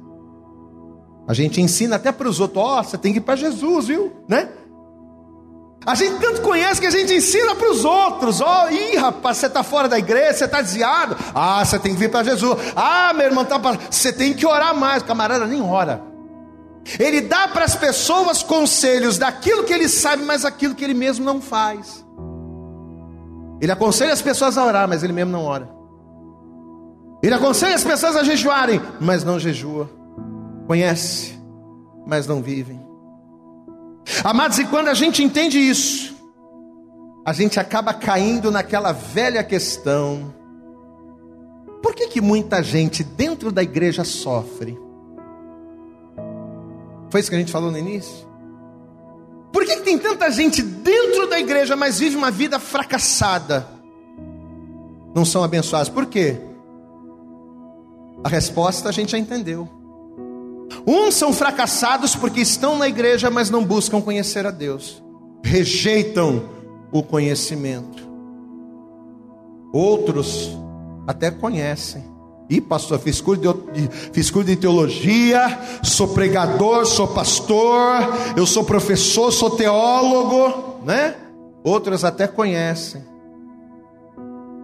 A 1.26 1.34
gente 1.34 1.60
ensina 1.60 1.96
até 1.96 2.12
para 2.12 2.28
os 2.28 2.38
outros, 2.38 2.62
ó, 2.62 2.78
oh, 2.78 2.84
você 2.84 2.96
tem 2.96 3.12
que 3.12 3.18
ir 3.18 3.22
para 3.22 3.34
Jesus, 3.34 3.88
viu? 3.88 4.12
Né? 4.28 4.48
A 5.84 5.96
gente 5.96 6.20
tanto 6.20 6.40
conhece 6.40 6.80
que 6.80 6.86
a 6.86 6.90
gente 6.90 7.12
ensina 7.12 7.52
para 7.56 7.68
os 7.68 7.84
outros. 7.84 8.40
Ó, 8.40 8.66
oh, 8.66 8.70
ih, 8.70 8.96
rapaz, 8.96 9.38
você 9.38 9.46
está 9.46 9.64
fora 9.64 9.88
da 9.88 9.98
igreja, 9.98 10.34
você 10.34 10.44
está 10.44 10.62
desviado. 10.62 11.16
Ah, 11.34 11.64
você 11.64 11.80
tem 11.80 11.92
que 11.92 11.98
vir 11.98 12.12
para 12.12 12.22
Jesus. 12.22 12.56
Ah, 12.76 13.12
meu 13.12 13.26
irmão, 13.26 13.44
tá 13.44 13.58
pra... 13.58 13.76
você 13.90 14.12
tem 14.12 14.34
que 14.34 14.46
orar 14.46 14.74
mais. 14.76 15.02
O 15.02 15.04
camarada 15.04 15.46
nem 15.48 15.60
ora. 15.60 16.00
Ele 16.96 17.22
dá 17.22 17.48
para 17.48 17.64
as 17.64 17.74
pessoas 17.74 18.40
conselhos 18.40 19.18
daquilo 19.18 19.64
que 19.64 19.72
ele 19.72 19.88
sabe, 19.88 20.22
mas 20.22 20.44
aquilo 20.44 20.76
que 20.76 20.84
ele 20.84 20.94
mesmo 20.94 21.24
não 21.24 21.40
faz. 21.40 22.04
Ele 23.64 23.72
aconselha 23.72 24.12
as 24.12 24.20
pessoas 24.20 24.58
a 24.58 24.64
orar, 24.66 24.86
mas 24.86 25.02
ele 25.02 25.14
mesmo 25.14 25.32
não 25.32 25.42
ora. 25.42 25.66
Ele 27.22 27.32
aconselha 27.32 27.74
as 27.74 27.82
pessoas 27.82 28.14
a 28.14 28.22
jejuarem, 28.22 28.78
mas 29.00 29.24
não 29.24 29.40
jejua. 29.40 29.88
Conhece, 30.66 31.40
mas 32.06 32.26
não 32.26 32.42
vivem. 32.42 32.78
Amados, 34.22 34.58
e 34.58 34.66
quando 34.66 34.88
a 34.88 34.92
gente 34.92 35.22
entende 35.22 35.58
isso, 35.58 36.14
a 37.24 37.32
gente 37.32 37.58
acaba 37.58 37.94
caindo 37.94 38.50
naquela 38.50 38.92
velha 38.92 39.42
questão: 39.42 40.34
por 41.82 41.94
que, 41.94 42.08
que 42.08 42.20
muita 42.20 42.62
gente 42.62 43.02
dentro 43.02 43.50
da 43.50 43.62
igreja 43.62 44.04
sofre? 44.04 44.78
Foi 47.08 47.18
isso 47.18 47.30
que 47.30 47.36
a 47.36 47.38
gente 47.38 47.50
falou 47.50 47.70
no 47.70 47.78
início? 47.78 48.28
Por 49.54 49.64
que, 49.64 49.76
que 49.76 49.82
tem 49.82 49.96
tanta 49.96 50.28
gente 50.32 50.60
dentro 50.60 51.28
da 51.28 51.38
igreja, 51.38 51.76
mas 51.76 52.00
vive 52.00 52.16
uma 52.16 52.28
vida 52.28 52.58
fracassada? 52.58 53.64
Não 55.14 55.24
são 55.24 55.44
abençoados. 55.44 55.88
Por 55.88 56.06
quê? 56.06 56.40
A 58.24 58.28
resposta 58.28 58.88
a 58.88 58.92
gente 58.92 59.12
já 59.12 59.18
entendeu. 59.18 59.68
Uns 60.84 61.14
são 61.14 61.32
fracassados 61.32 62.16
porque 62.16 62.40
estão 62.40 62.76
na 62.76 62.88
igreja, 62.88 63.30
mas 63.30 63.48
não 63.48 63.64
buscam 63.64 64.00
conhecer 64.00 64.44
a 64.44 64.50
Deus, 64.50 65.00
rejeitam 65.44 66.50
o 66.90 67.00
conhecimento. 67.00 68.02
Outros 69.72 70.50
até 71.06 71.30
conhecem. 71.30 72.02
E 72.54 72.60
pastor, 72.60 73.00
fiz 73.00 73.20
curso, 73.20 73.42
de, 73.72 73.88
fiz 74.12 74.30
curso 74.30 74.46
de 74.46 74.54
teologia, 74.54 75.58
sou 75.82 76.06
pregador, 76.06 76.86
sou 76.86 77.08
pastor, 77.08 78.00
eu 78.36 78.46
sou 78.46 78.62
professor, 78.62 79.32
sou 79.32 79.50
teólogo, 79.50 80.84
né? 80.84 81.16
Outros 81.64 82.04
até 82.04 82.28
conhecem, 82.28 83.02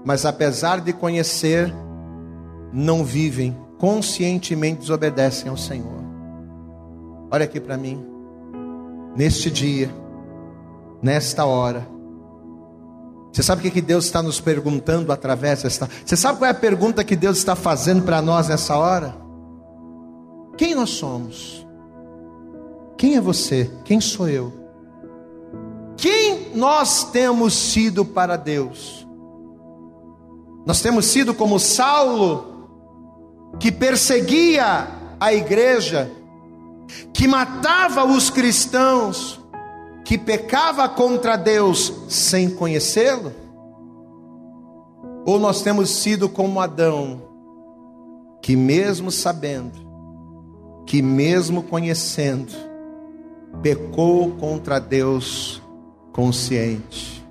mas 0.05 0.25
apesar 0.25 0.81
de 0.81 0.93
conhecer, 0.93 1.75
não 2.73 3.05
vivem 3.05 3.57
conscientemente 3.77 4.83
desobedecem 4.83 5.51
ao 5.51 5.57
Senhor. 5.57 6.01
Olha 7.29 7.45
aqui 7.45 7.59
para 7.59 7.77
mim. 7.77 8.07
Neste 9.17 9.51
dia, 9.51 9.91
nesta 11.03 11.45
hora. 11.45 11.85
Você 13.33 13.43
sabe 13.43 13.67
o 13.67 13.71
que 13.71 13.81
Deus 13.81 14.07
está 14.07 14.23
nos 14.23 14.41
perguntando 14.41 15.13
através 15.13 15.63
desta? 15.63 15.89
Você 16.05 16.17
sabe 16.17 16.39
qual 16.39 16.49
é 16.49 16.51
a 16.51 16.55
pergunta 16.55 17.05
que 17.05 17.15
Deus 17.15 17.39
está 17.39 17.55
fazendo 17.55 18.03
para 18.03 18.21
nós 18.21 18.49
nessa 18.49 18.77
hora? 18.77 19.15
Quem 20.57 20.75
nós 20.75 20.91
somos? 20.91 21.67
Quem 22.99 23.17
é 23.17 23.21
você? 23.21 23.71
Quem 23.85 24.01
sou 24.01 24.29
eu? 24.29 24.53
Quem 25.97 26.55
nós 26.55 27.05
temos 27.05 27.55
sido 27.55 28.05
para 28.05 28.37
Deus? 28.37 29.07
Nós 30.67 30.83
temos 30.83 31.07
sido 31.07 31.33
como 31.33 31.59
Saulo, 31.59 32.69
que 33.59 33.73
perseguia 33.73 34.89
a 35.19 35.33
igreja, 35.33 36.11
que 37.13 37.27
matava 37.27 38.05
os 38.05 38.29
cristãos, 38.29 39.40
que 40.11 40.19
pecava 40.19 40.89
contra 40.89 41.37
Deus 41.37 41.93
sem 42.09 42.51
conhecê-lo? 42.51 43.33
Ou 45.25 45.39
nós 45.39 45.63
temos 45.63 45.89
sido 45.89 46.29
como 46.29 46.59
Adão, 46.59 47.23
que 48.43 48.57
mesmo 48.57 49.13
sabendo, 49.13 49.79
que 50.85 51.01
mesmo 51.01 51.63
conhecendo, 51.63 52.53
pecou 53.63 54.33
contra 54.33 54.81
Deus 54.81 55.63
consciente? 56.13 57.25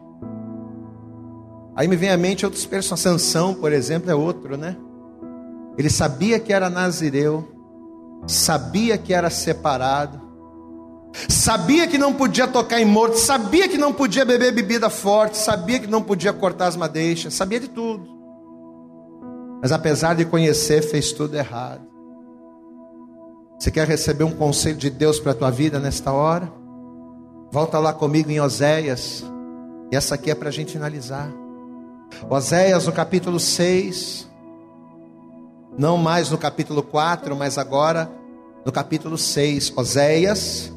Aí 1.75 1.85
me 1.85 1.97
vem 1.97 2.11
à 2.11 2.15
mente 2.15 2.45
outros 2.45 2.65
personagens. 2.65 3.03
Sansão, 3.03 3.55
por 3.55 3.73
exemplo, 3.73 4.09
é 4.09 4.15
outro, 4.15 4.55
né? 4.55 4.77
Ele 5.77 5.89
sabia 5.89 6.39
que 6.39 6.53
era 6.53 6.69
nazireu, 6.69 7.45
sabia 8.25 8.97
que 8.97 9.13
era 9.13 9.29
separado, 9.29 10.28
sabia 11.27 11.87
que 11.87 11.97
não 11.97 12.13
podia 12.13 12.47
tocar 12.47 12.79
em 12.79 12.85
morto, 12.85 13.17
sabia 13.17 13.67
que 13.67 13.77
não 13.77 13.93
podia 13.93 14.25
beber 14.25 14.51
bebida 14.51 14.89
forte, 14.89 15.37
sabia 15.37 15.79
que 15.79 15.87
não 15.87 16.01
podia 16.01 16.31
cortar 16.33 16.67
as 16.67 16.75
madeixas, 16.75 17.33
sabia 17.33 17.59
de 17.59 17.67
tudo. 17.67 18.07
Mas 19.61 19.71
apesar 19.71 20.15
de 20.15 20.25
conhecer, 20.25 20.81
fez 20.81 21.11
tudo 21.11 21.35
errado. 21.35 21.87
Você 23.57 23.69
quer 23.69 23.87
receber 23.87 24.23
um 24.23 24.31
conselho 24.31 24.77
de 24.77 24.89
Deus 24.89 25.19
para 25.19 25.33
a 25.33 25.35
tua 25.35 25.51
vida 25.51 25.79
nesta 25.79 26.13
hora? 26.13 26.49
Volta 27.51 27.77
lá 27.77 27.91
comigo 27.91 28.31
em 28.31 28.39
Oséias. 28.39 29.23
E 29.91 29.95
essa 29.95 30.15
aqui 30.15 30.31
é 30.31 30.35
para 30.35 30.49
a 30.49 30.51
gente 30.51 30.71
finalizar. 30.71 31.29
Oséias, 32.29 32.85
no 32.85 32.93
capítulo 32.93 33.39
6 33.39 34.29
não 35.79 35.97
mais 35.97 36.29
no 36.29 36.37
capítulo 36.37 36.83
4, 36.83 37.33
mas 37.37 37.57
agora 37.57 38.11
no 38.65 38.71
capítulo 38.71 39.17
6, 39.17 39.71
Oséias. 39.77 40.73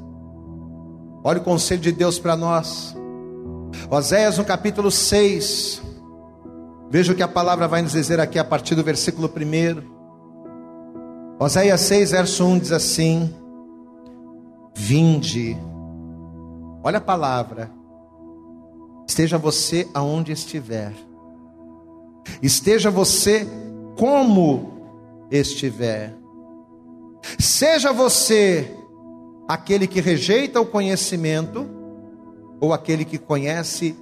Olha 1.24 1.38
o 1.38 1.44
conselho 1.44 1.80
de 1.80 1.92
Deus 1.92 2.18
para 2.18 2.34
nós. 2.34 2.96
Oséias 3.88 4.38
no 4.38 4.44
capítulo 4.44 4.90
6. 4.90 5.80
Veja 6.90 7.12
o 7.12 7.14
que 7.14 7.22
a 7.22 7.28
palavra 7.28 7.68
vai 7.68 7.80
nos 7.80 7.92
dizer 7.92 8.18
aqui 8.18 8.40
a 8.40 8.44
partir 8.44 8.74
do 8.74 8.82
versículo 8.82 9.28
1. 9.28 9.92
Oséias 11.38 11.80
6, 11.82 12.10
verso 12.10 12.44
1 12.44 12.58
diz 12.58 12.72
assim: 12.72 13.32
Vinde, 14.74 15.56
olha 16.82 16.98
a 16.98 17.00
palavra, 17.00 17.70
esteja 19.06 19.38
você 19.38 19.88
aonde 19.94 20.32
estiver, 20.32 20.92
esteja 22.42 22.90
você 22.90 23.46
como 23.96 25.28
estiver, 25.30 26.14
seja 27.38 27.92
você 27.92 28.81
aquele 29.53 29.86
que 29.86 30.00
rejeita 30.00 30.61
o 30.61 30.66
conhecimento 30.66 31.68
ou 32.61 32.72
aquele 32.72 33.05
que 33.05 33.18
conhece 33.18 33.94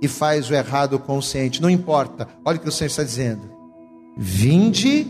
e 0.00 0.08
faz 0.08 0.50
o 0.50 0.54
errado 0.54 0.98
consciente, 0.98 1.60
não 1.60 1.68
importa, 1.70 2.28
olha 2.44 2.58
o 2.58 2.60
que 2.60 2.68
o 2.68 2.72
Senhor 2.72 2.88
está 2.88 3.02
dizendo: 3.02 3.50
vinde 4.16 5.06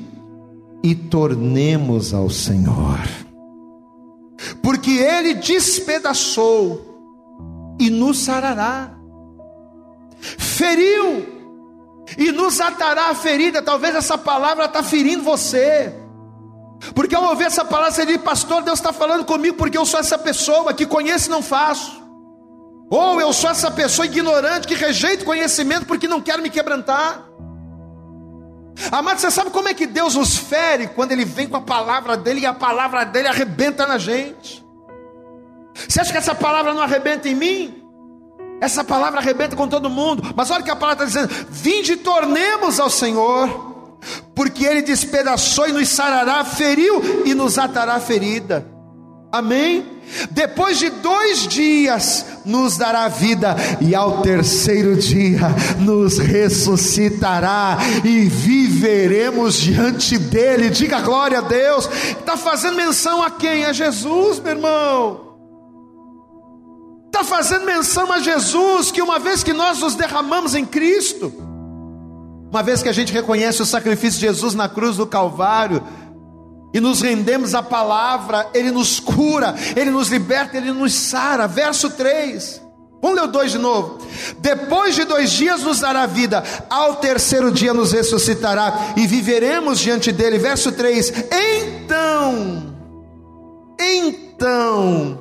e 0.83 0.95
tornemos 0.95 2.13
ao 2.13 2.29
Senhor, 2.29 3.01
porque 4.63 4.91
Ele 4.91 5.35
despedaçou 5.35 6.95
e 7.79 7.91
nos 7.91 8.19
sarará, 8.19 8.97
feriu 10.21 11.37
e 12.19 12.33
nos 12.33 12.61
atará 12.61 13.11
a 13.11 13.15
ferida. 13.15 13.63
Talvez 13.63 13.95
essa 13.95 14.17
palavra 14.17 14.65
está 14.65 14.83
ferindo 14.83 15.23
você. 15.23 16.06
Porque 16.95 17.15
ao 17.15 17.25
ouvir 17.25 17.45
essa 17.45 17.65
palavra, 17.65 17.93
você 17.93 18.07
diz, 18.07 18.17
pastor, 18.19 18.63
Deus 18.63 18.79
está 18.79 18.93
falando 18.93 19.25
comigo, 19.25 19.57
porque 19.57 19.77
eu 19.79 19.85
sou 19.85 20.01
essa 20.01 20.19
pessoa 20.19 20.73
que 20.73 20.87
conheço 20.87 21.29
e 21.29 21.31
não 21.31 21.43
faço. 21.43 22.05
Ou 22.91 23.21
eu 23.21 23.33
sou 23.33 23.51
essa 23.51 23.71
pessoa 23.71 24.07
ignorante 24.07 24.69
que 24.69 24.75
rejeita 24.75 25.25
conhecimento 25.25 25.87
porque 25.87 26.07
não 26.07 26.21
quer 26.21 26.41
me 26.41 26.51
quebrantar. 26.51 27.25
Amado, 28.93 29.19
você 29.19 29.31
sabe 29.31 29.51
como 29.51 29.69
é 29.69 29.75
que 29.75 29.87
Deus 29.87 30.15
nos 30.15 30.37
fere 30.37 30.89
quando 30.89 31.13
Ele 31.13 31.25
vem 31.25 31.49
com 31.49 31.57
a 31.57 31.63
palavra 31.63 32.17
dele 32.17 32.41
e 32.41 32.47
a 32.47 32.53
palavra 32.53 33.05
dele 33.05 33.29
arrebenta 33.29 33.87
na 33.87 33.99
gente? 33.99 34.65
Você 35.89 36.01
acha 36.01 36.13
que 36.13 36.19
essa 36.19 36.35
palavra 36.35 36.73
não 36.73 36.83
arrebenta 36.83 37.29
em 37.29 37.35
mim? 37.35 37.83
Essa 38.61 38.83
palavra 38.83 39.21
arrebenta 39.21 39.55
com 39.55 39.69
todo 39.69 39.91
mundo, 39.91 40.23
mas 40.35 40.51
olha 40.51 40.63
o 40.63 40.65
que 40.65 40.71
a 40.71 40.77
palavra 40.77 41.05
está 41.05 41.23
dizendo: 41.23 41.47
vinde 41.51 41.93
e 41.93 41.97
tornemos 41.97 42.81
ao 42.81 42.89
Senhor, 42.89 43.76
porque 44.37 44.67
Ele 44.67 44.83
despedaçou 44.83 45.67
e 45.67 45.73
nos 45.73 45.89
sarará, 45.89 46.45
feriu 46.45 47.25
e 47.25 47.35
nos 47.35 47.59
atará 47.59 47.99
ferida. 47.99 48.67
Amém? 49.33 49.97
Depois 50.31 50.79
de 50.79 50.91
dois 50.91 51.49
dias 51.49 52.25
nos 52.45 52.77
dará 52.77 53.09
vida, 53.09 53.57
e 53.81 53.95
ao 53.95 54.21
terceiro 54.21 54.95
dia 54.97 55.41
nos 55.81 56.19
ressuscitará 56.19 57.79
e 58.05 58.29
viveremos 58.29 59.55
diante 59.55 60.19
dele. 60.19 60.69
Diga 60.69 61.01
glória 61.01 61.39
a 61.39 61.41
Deus. 61.43 61.89
Está 62.11 62.37
fazendo 62.37 62.77
menção 62.77 63.23
a 63.23 63.31
quem? 63.31 63.65
A 63.65 63.73
Jesus, 63.73 64.39
meu 64.39 64.53
irmão. 64.53 65.27
Está 67.07 67.25
fazendo 67.25 67.65
menção 67.65 68.13
a 68.13 68.21
Jesus, 68.21 68.91
que 68.91 69.01
uma 69.01 69.19
vez 69.19 69.43
que 69.43 69.55
nós 69.55 69.81
nos 69.81 69.95
derramamos 69.95 70.55
em 70.55 70.67
Cristo, 70.67 71.33
uma 72.51 72.63
vez 72.63 72.83
que 72.83 72.89
a 72.89 72.93
gente 72.93 73.13
reconhece 73.13 73.61
o 73.63 73.67
sacrifício 73.67 74.21
de 74.21 74.27
Jesus 74.27 74.55
na 74.55 74.69
cruz 74.69 74.97
do 74.97 75.07
Calvário, 75.07 75.83
e 76.73 76.81
nos 76.81 77.01
rendemos 77.01 77.55
à 77.55 77.63
palavra, 77.63 78.49
Ele 78.53 78.71
nos 78.71 79.01
cura, 79.01 79.55
Ele 79.75 79.91
nos 79.91 80.09
liberta, 80.09 80.59
Ele 80.59 80.73
nos 80.73 80.93
sara. 80.93 81.47
Verso 81.47 81.89
3. 81.91 82.61
Vamos 83.01 83.19
ler 83.19 83.25
o 83.25 83.33
2 83.33 83.53
de 83.53 83.59
novo. 83.59 83.99
Depois 84.39 84.95
de 84.95 85.05
dois 85.05 85.31
dias 85.31 85.63
nos 85.63 85.81
dará 85.81 86.07
vida, 86.07 86.43
ao 86.69 86.97
terceiro 86.97 87.51
dia 87.51 87.73
nos 87.73 87.93
ressuscitará 87.93 88.93
e 88.97 89.07
viveremos 89.07 89.79
diante 89.79 90.13
dele. 90.13 90.39
Verso 90.39 90.73
3: 90.73 91.13
Então, 91.31 92.75
então, 93.79 95.19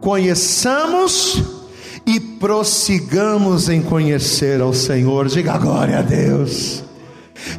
conheçamos 0.00 1.53
e 2.06 2.20
prossigamos 2.20 3.68
em 3.68 3.82
conhecer 3.82 4.60
ao 4.60 4.72
Senhor. 4.74 5.28
Diga 5.28 5.56
glória 5.58 5.98
a 5.98 6.02
Deus 6.02 6.84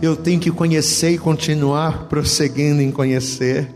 eu 0.02 0.16
tenho 0.16 0.39
que 0.39 0.52
conhecer 0.52 1.12
e 1.12 1.18
continuar 1.18 2.08
prosseguindo 2.08 2.82
em 2.82 2.91
conhecer. 2.91 3.74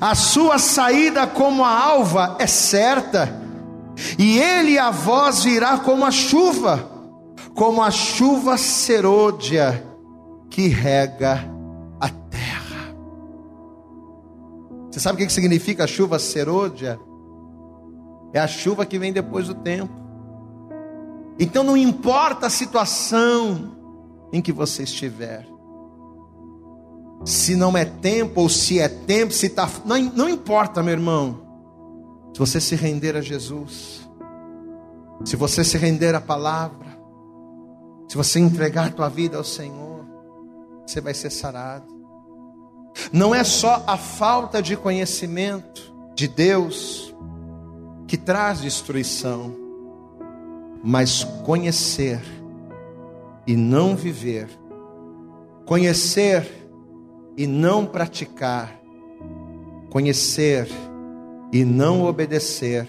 A 0.00 0.14
sua 0.14 0.58
saída 0.58 1.26
como 1.26 1.64
a 1.64 1.70
alva 1.70 2.36
é 2.38 2.46
certa, 2.46 3.40
e 4.18 4.38
ele 4.38 4.78
a 4.78 4.90
voz 4.90 5.44
virá 5.44 5.78
como 5.78 6.04
a 6.04 6.10
chuva, 6.10 6.90
como 7.54 7.82
a 7.82 7.90
chuva 7.90 8.56
serôdia 8.56 9.84
que 10.50 10.68
rega 10.68 11.44
a 12.00 12.08
terra. 12.08 12.94
Você 14.90 15.00
sabe 15.00 15.22
o 15.22 15.26
que 15.26 15.32
significa 15.32 15.86
chuva 15.86 16.18
serôdia? 16.18 16.98
É 18.32 18.40
a 18.40 18.46
chuva 18.46 18.84
que 18.84 18.98
vem 18.98 19.12
depois 19.12 19.46
do 19.46 19.54
tempo. 19.54 19.92
Então 21.38 21.62
não 21.62 21.76
importa 21.76 22.46
a 22.46 22.50
situação, 22.50 23.76
em 24.32 24.40
que 24.40 24.52
você 24.52 24.82
estiver. 24.82 25.46
Se 27.24 27.56
não 27.56 27.76
é 27.76 27.84
tempo 27.84 28.42
ou 28.42 28.48
se 28.48 28.78
é 28.78 28.88
tempo, 28.88 29.32
se 29.32 29.46
está. 29.46 29.68
Não, 29.84 29.98
não 30.00 30.28
importa, 30.28 30.82
meu 30.82 30.92
irmão. 30.92 31.40
Se 32.32 32.38
você 32.38 32.60
se 32.60 32.76
render 32.76 33.16
a 33.16 33.20
Jesus, 33.20 34.08
se 35.24 35.34
você 35.34 35.64
se 35.64 35.76
render 35.76 36.14
à 36.14 36.20
palavra, 36.20 36.86
se 38.08 38.16
você 38.16 38.38
entregar 38.38 38.92
tua 38.92 39.08
vida 39.08 39.36
ao 39.36 39.44
Senhor, 39.44 40.04
você 40.86 41.00
vai 41.00 41.14
ser 41.14 41.30
sarado. 41.30 41.86
Não 43.12 43.34
é 43.34 43.42
só 43.44 43.82
a 43.86 43.96
falta 43.96 44.62
de 44.62 44.76
conhecimento 44.76 45.92
de 46.14 46.28
Deus 46.28 47.07
que 48.08 48.16
traz 48.16 48.62
destruição, 48.62 49.54
mas 50.82 51.24
conhecer 51.44 52.22
e 53.46 53.54
não 53.54 53.94
viver, 53.94 54.48
conhecer 55.66 56.48
e 57.36 57.46
não 57.46 57.84
praticar, 57.84 58.80
conhecer 59.90 60.66
e 61.52 61.66
não 61.66 62.02
obedecer, 62.02 62.88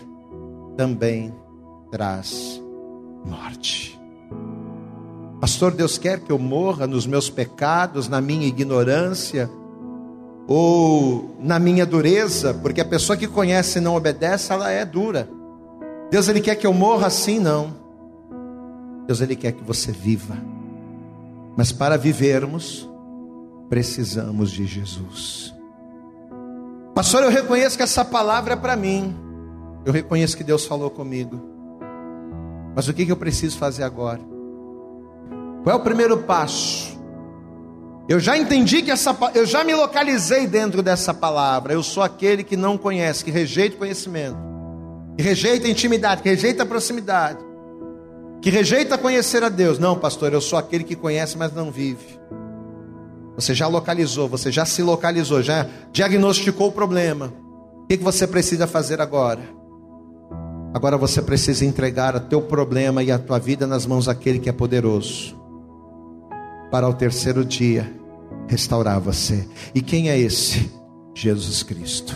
também 0.77 1.35
traz 1.91 2.61
morte. 3.25 3.99
Pastor, 5.41 5.73
Deus 5.73 5.97
quer 5.97 6.21
que 6.21 6.31
eu 6.31 6.39
morra 6.39 6.87
nos 6.87 7.05
meus 7.05 7.29
pecados, 7.29 8.07
na 8.07 8.21
minha 8.21 8.47
ignorância, 8.47 9.49
ou 10.49 11.37
na 11.39 11.59
minha 11.59 11.85
dureza, 11.85 12.53
porque 12.55 12.81
a 12.81 12.85
pessoa 12.85 13.15
que 13.15 13.27
conhece 13.27 13.77
e 13.77 13.81
não 13.81 13.95
obedece, 13.95 14.51
ela 14.51 14.71
é 14.71 14.83
dura. 14.83 15.29
Deus, 16.09 16.27
Ele 16.27 16.41
quer 16.41 16.55
que 16.55 16.65
eu 16.65 16.73
morra 16.73 17.07
assim? 17.07 17.39
Não. 17.39 17.79
Deus 19.09 19.21
ele 19.21 19.35
quer 19.35 19.53
que 19.53 19.63
você 19.63 19.91
viva. 19.91 20.37
Mas 21.57 21.71
para 21.71 21.97
vivermos, 21.97 22.87
precisamos 23.67 24.51
de 24.51 24.67
Jesus. 24.67 25.51
Pastor, 26.93 27.23
eu 27.23 27.31
reconheço 27.31 27.75
que 27.75 27.81
essa 27.81 28.05
palavra 28.05 28.53
é 28.53 28.55
para 28.55 28.75
mim. 28.75 29.15
Eu 29.83 29.91
reconheço 29.91 30.37
que 30.37 30.43
Deus 30.43 30.63
falou 30.63 30.91
comigo. 30.91 31.41
Mas 32.75 32.87
o 32.87 32.93
que, 32.93 33.11
eu 33.11 33.17
preciso 33.17 33.57
fazer 33.57 33.81
agora? 33.81 34.21
Qual 35.63 35.75
é 35.75 35.79
o 35.79 35.83
primeiro 35.83 36.19
passo? 36.19 36.88
Eu 38.09 38.19
já 38.19 38.35
entendi 38.35 38.81
que 38.81 38.91
essa 38.91 39.15
eu 39.35 39.45
já 39.45 39.63
me 39.63 39.73
localizei 39.73 40.47
dentro 40.47 40.81
dessa 40.81 41.13
palavra. 41.13 41.73
Eu 41.73 41.83
sou 41.83 42.03
aquele 42.03 42.43
que 42.43 42.57
não 42.57 42.77
conhece, 42.77 43.23
que 43.23 43.31
rejeita 43.31 43.75
o 43.75 43.79
conhecimento, 43.79 44.37
que 45.15 45.23
rejeita 45.23 45.67
a 45.67 45.69
intimidade, 45.69 46.23
que 46.23 46.29
rejeita 46.29 46.63
a 46.63 46.65
proximidade 46.65 47.49
que 48.41 48.49
rejeita 48.49 48.97
conhecer 48.97 49.43
a 49.43 49.49
Deus. 49.49 49.79
Não, 49.79 49.97
pastor, 49.97 50.33
eu 50.33 50.41
sou 50.41 50.57
aquele 50.57 50.83
que 50.83 50.95
conhece, 50.95 51.37
mas 51.37 51.53
não 51.53 51.71
vive. 51.71 52.19
Você 53.35 53.53
já 53.53 53.67
localizou, 53.67 54.27
você 54.27 54.51
já 54.51 54.65
se 54.65 54.81
localizou, 54.81 55.41
já 55.41 55.67
diagnosticou 55.91 56.67
o 56.67 56.71
problema. 56.71 57.33
O 57.83 57.87
que 57.87 57.97
você 57.97 58.27
precisa 58.27 58.67
fazer 58.67 59.01
agora? 59.01 59.41
Agora 60.73 60.97
você 60.97 61.21
precisa 61.21 61.65
entregar 61.65 62.15
o 62.15 62.19
teu 62.19 62.41
problema 62.41 63.01
e 63.01 63.11
a 63.11 63.17
tua 63.17 63.39
vida 63.39 63.65
nas 63.65 63.85
mãos 63.85 64.05
daquele 64.05 64.39
que 64.39 64.49
é 64.49 64.53
poderoso, 64.53 65.35
para 66.71 66.87
o 66.87 66.93
terceiro 66.93 67.43
dia 67.43 67.91
restaurar 68.47 68.99
você. 68.99 69.47
E 69.73 69.81
quem 69.81 70.09
é 70.09 70.17
esse? 70.17 70.71
Jesus 71.13 71.63
Cristo. 71.63 72.15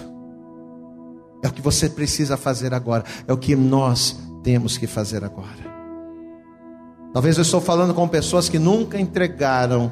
É 1.43 1.47
o 1.47 1.51
que 1.51 1.61
você 1.61 1.89
precisa 1.89 2.37
fazer 2.37 2.73
agora, 2.73 3.03
é 3.27 3.33
o 3.33 3.37
que 3.37 3.55
nós 3.55 4.17
temos 4.43 4.77
que 4.77 4.87
fazer 4.87 5.23
agora. 5.23 5.73
Talvez 7.13 7.37
eu 7.37 7.43
estou 7.43 7.61
falando 7.61 7.93
com 7.93 8.07
pessoas 8.07 8.49
que 8.49 8.57
nunca 8.57 8.99
entregaram 8.99 9.91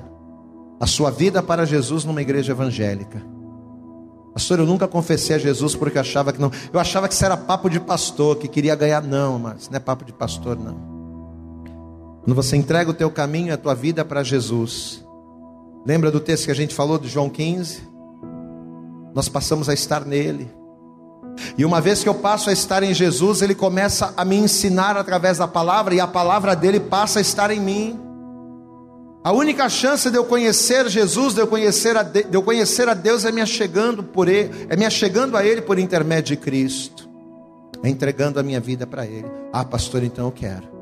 a 0.79 0.87
sua 0.87 1.11
vida 1.11 1.43
para 1.43 1.65
Jesus 1.65 2.03
numa 2.03 2.21
igreja 2.21 2.53
evangélica. 2.53 3.21
Pastor, 4.33 4.59
eu 4.59 4.65
nunca 4.65 4.87
confessei 4.87 5.35
a 5.35 5.39
Jesus 5.39 5.75
porque 5.75 5.99
achava 5.99 6.31
que 6.31 6.39
não. 6.39 6.49
Eu 6.71 6.79
achava 6.79 7.07
que 7.07 7.13
isso 7.13 7.25
era 7.25 7.35
papo 7.35 7.69
de 7.69 7.79
pastor, 7.79 8.37
que 8.37 8.47
queria 8.47 8.75
ganhar. 8.75 9.03
Não, 9.03 9.37
mas 9.37 9.69
não 9.69 9.75
é 9.75 9.79
papo 9.79 10.05
de 10.05 10.13
pastor, 10.13 10.57
não. 10.57 10.90
Quando 12.23 12.35
você 12.35 12.55
entrega 12.55 12.91
o 12.91 12.93
teu 12.93 13.09
caminho 13.09 13.53
a 13.53 13.57
tua 13.57 13.73
vida 13.73 14.05
para 14.05 14.23
Jesus. 14.23 15.03
Lembra 15.85 16.11
do 16.11 16.19
texto 16.19 16.45
que 16.45 16.51
a 16.51 16.55
gente 16.55 16.75
falou 16.75 16.99
de 16.99 17.07
João 17.07 17.29
15? 17.29 17.81
Nós 19.13 19.27
passamos 19.27 19.67
a 19.67 19.73
estar 19.73 20.05
nele. 20.05 20.47
E 21.57 21.65
uma 21.65 21.81
vez 21.81 22.03
que 22.03 22.09
eu 22.09 22.13
passo 22.13 22.49
a 22.49 22.53
estar 22.53 22.83
em 22.83 22.93
Jesus, 22.93 23.41
Ele 23.41 23.55
começa 23.55 24.13
a 24.15 24.23
me 24.23 24.35
ensinar 24.35 24.95
através 24.97 25.39
da 25.39 25.47
palavra, 25.47 25.95
e 25.95 25.99
a 25.99 26.07
palavra 26.07 26.55
dele 26.55 26.79
passa 26.79 27.19
a 27.19 27.21
estar 27.21 27.49
em 27.49 27.59
mim. 27.59 27.99
A 29.23 29.31
única 29.31 29.67
chance 29.69 30.09
de 30.09 30.17
eu 30.17 30.25
conhecer 30.25 30.87
Jesus, 30.89 31.33
de 31.33 31.41
eu 31.41 31.47
conhecer 31.47 31.95
a, 31.95 32.03
de, 32.03 32.23
de 32.23 32.35
eu 32.35 32.43
conhecer 32.43 32.87
a 32.87 32.93
Deus, 32.93 33.25
é 33.25 33.31
me 33.31 33.41
achegando 33.41 34.03
por 34.03 34.27
Ele, 34.27 34.67
é 34.69 34.75
me 34.75 34.85
achegando 34.85 35.35
a 35.35 35.45
Ele 35.45 35.61
por 35.61 35.79
intermédio 35.79 36.35
de 36.35 36.41
Cristo, 36.41 37.09
é 37.81 37.89
entregando 37.89 38.39
a 38.39 38.43
minha 38.43 38.59
vida 38.59 38.85
para 38.85 39.05
Ele. 39.05 39.27
Ah, 39.51 39.65
pastor, 39.65 40.03
então 40.03 40.25
eu 40.25 40.31
quero. 40.31 40.80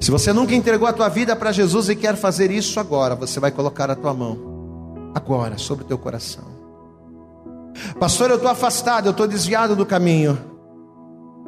Se 0.00 0.10
você 0.10 0.32
nunca 0.32 0.54
entregou 0.54 0.86
a 0.86 0.92
tua 0.92 1.08
vida 1.08 1.34
para 1.34 1.52
Jesus 1.52 1.88
e 1.88 1.96
quer 1.96 2.16
fazer 2.16 2.50
isso 2.50 2.78
agora, 2.78 3.14
você 3.14 3.40
vai 3.40 3.50
colocar 3.50 3.90
a 3.90 3.94
tua 3.94 4.12
mão 4.12 5.12
agora 5.14 5.56
sobre 5.56 5.84
o 5.84 5.86
teu 5.86 5.96
coração. 5.96 6.44
Pastor, 7.98 8.30
eu 8.30 8.36
estou 8.36 8.50
afastado, 8.50 9.06
eu 9.06 9.12
estou 9.12 9.26
desviado 9.26 9.74
do 9.74 9.86
caminho. 9.86 10.38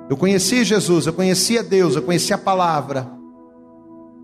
Eu 0.09 0.17
conheci 0.17 0.65
Jesus, 0.65 1.07
eu 1.07 1.13
conhecia 1.13 1.63
Deus, 1.63 1.97
eu 1.97 2.03
conhecia 2.03 2.37
a 2.37 2.39
palavra. 2.39 3.09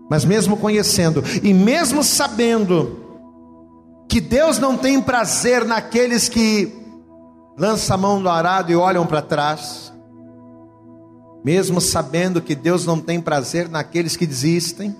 Mas 0.09 0.25
mesmo 0.25 0.57
conhecendo 0.57 1.23
e 1.41 1.53
mesmo 1.53 2.03
sabendo 2.03 2.99
que 4.09 4.19
Deus 4.19 4.59
não 4.59 4.77
tem 4.77 5.01
prazer 5.01 5.65
naqueles 5.65 6.29
que 6.29 6.71
lançam 7.57 7.95
a 7.95 7.97
mão 7.97 8.19
no 8.19 8.29
arado 8.29 8.71
e 8.71 8.75
olham 8.75 9.05
para 9.05 9.21
trás, 9.21 9.92
mesmo 11.43 11.81
sabendo 11.81 12.41
que 12.41 12.55
Deus 12.55 12.85
não 12.85 12.99
tem 12.99 13.21
prazer 13.21 13.69
naqueles 13.69 14.15
que 14.15 14.25
desistem, 14.25 14.95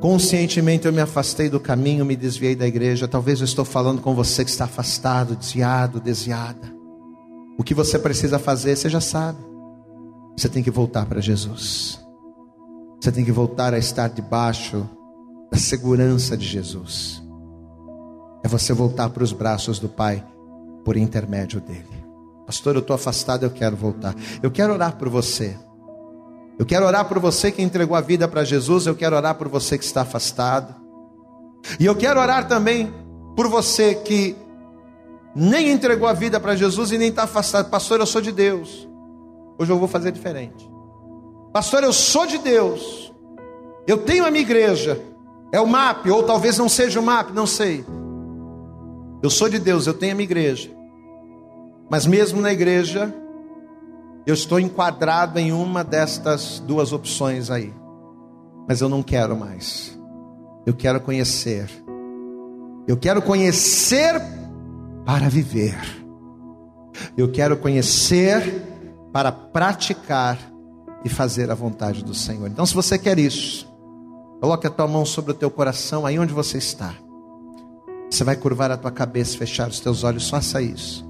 Conscientemente 0.00 0.86
eu 0.86 0.92
me 0.92 1.00
afastei 1.00 1.48
do 1.48 1.60
caminho, 1.60 2.04
me 2.04 2.16
desviei 2.16 2.54
da 2.54 2.66
igreja. 2.66 3.08
Talvez 3.08 3.40
eu 3.40 3.44
estou 3.44 3.64
falando 3.64 4.02
com 4.02 4.14
você 4.14 4.44
que 4.44 4.50
está 4.50 4.64
afastado, 4.64 5.36
desviado, 5.36 6.00
desviada. 6.00 6.74
O 7.58 7.62
que 7.62 7.72
você 7.72 7.98
precisa 7.98 8.38
fazer, 8.38 8.76
você 8.76 8.90
já 8.90 9.00
sabe. 9.00 9.38
Você 10.36 10.48
tem 10.48 10.62
que 10.62 10.70
voltar 10.70 11.06
para 11.06 11.20
Jesus. 11.20 12.04
Você 13.00 13.10
tem 13.10 13.24
que 13.24 13.32
voltar 13.32 13.72
a 13.72 13.78
estar 13.78 14.08
debaixo 14.08 14.86
da 15.50 15.58
segurança 15.58 16.36
de 16.36 16.46
Jesus. 16.46 17.22
É 18.44 18.48
você 18.48 18.72
voltar 18.72 19.08
para 19.08 19.24
os 19.24 19.32
braços 19.32 19.78
do 19.78 19.88
Pai 19.88 20.24
por 20.84 20.96
intermédio 20.96 21.60
dele. 21.60 21.95
Pastor, 22.46 22.76
eu 22.76 22.80
estou 22.80 22.94
afastado, 22.94 23.42
eu 23.42 23.50
quero 23.50 23.76
voltar. 23.76 24.14
Eu 24.42 24.50
quero 24.50 24.72
orar 24.72 24.96
por 24.96 25.08
você. 25.08 25.56
Eu 26.58 26.64
quero 26.64 26.86
orar 26.86 27.06
por 27.06 27.18
você 27.18 27.50
que 27.50 27.60
entregou 27.60 27.96
a 27.96 28.00
vida 28.00 28.26
para 28.26 28.44
Jesus, 28.44 28.86
eu 28.86 28.94
quero 28.94 29.16
orar 29.16 29.34
por 29.34 29.48
você 29.48 29.76
que 29.76 29.84
está 29.84 30.02
afastado. 30.02 30.74
E 31.78 31.84
eu 31.84 31.94
quero 31.94 32.20
orar 32.20 32.48
também 32.48 32.92
por 33.34 33.48
você 33.48 33.94
que 33.94 34.36
nem 35.34 35.70
entregou 35.70 36.08
a 36.08 36.14
vida 36.14 36.40
para 36.40 36.56
Jesus 36.56 36.92
e 36.92 36.98
nem 36.98 37.08
está 37.08 37.24
afastado. 37.24 37.68
Pastor, 37.68 38.00
eu 38.00 38.06
sou 38.06 38.22
de 38.22 38.32
Deus. 38.32 38.88
Hoje 39.58 39.70
eu 39.70 39.78
vou 39.78 39.88
fazer 39.88 40.12
diferente. 40.12 40.70
Pastor, 41.52 41.82
eu 41.82 41.92
sou 41.92 42.26
de 42.26 42.38
Deus. 42.38 43.12
Eu 43.86 43.98
tenho 43.98 44.24
a 44.24 44.30
minha 44.30 44.42
igreja. 44.42 45.00
É 45.52 45.60
o 45.60 45.66
MAP, 45.66 46.06
ou 46.10 46.22
talvez 46.22 46.58
não 46.58 46.68
seja 46.68 46.98
o 47.00 47.02
MAP, 47.02 47.30
não 47.32 47.46
sei. 47.46 47.84
Eu 49.22 49.30
sou 49.30 49.48
de 49.48 49.58
Deus, 49.58 49.86
eu 49.86 49.94
tenho 49.94 50.12
a 50.12 50.14
minha 50.14 50.24
igreja. 50.24 50.75
Mas 51.90 52.06
mesmo 52.06 52.40
na 52.40 52.52
igreja, 52.52 53.14
eu 54.26 54.34
estou 54.34 54.58
enquadrado 54.58 55.38
em 55.38 55.52
uma 55.52 55.84
destas 55.84 56.58
duas 56.58 56.92
opções 56.92 57.50
aí. 57.50 57.72
Mas 58.68 58.80
eu 58.80 58.88
não 58.88 59.02
quero 59.02 59.36
mais. 59.36 59.96
Eu 60.66 60.74
quero 60.74 61.00
conhecer. 61.00 61.70
Eu 62.88 62.96
quero 62.96 63.22
conhecer 63.22 64.20
para 65.04 65.28
viver. 65.28 65.78
Eu 67.16 67.30
quero 67.30 67.56
conhecer 67.56 68.42
para 69.12 69.30
praticar 69.30 70.38
e 71.04 71.08
fazer 71.08 71.50
a 71.50 71.54
vontade 71.54 72.04
do 72.04 72.14
Senhor. 72.14 72.48
Então, 72.48 72.66
se 72.66 72.74
você 72.74 72.98
quer 72.98 73.18
isso, 73.18 73.72
coloque 74.40 74.66
a 74.66 74.70
tua 74.70 74.88
mão 74.88 75.04
sobre 75.04 75.30
o 75.30 75.34
teu 75.34 75.50
coração, 75.50 76.04
aí 76.04 76.18
onde 76.18 76.32
você 76.32 76.58
está. 76.58 76.94
Você 78.10 78.24
vai 78.24 78.34
curvar 78.34 78.72
a 78.72 78.76
tua 78.76 78.90
cabeça, 78.90 79.38
fechar 79.38 79.68
os 79.68 79.78
teus 79.78 80.02
olhos, 80.02 80.28
faça 80.28 80.60
isso. 80.60 81.06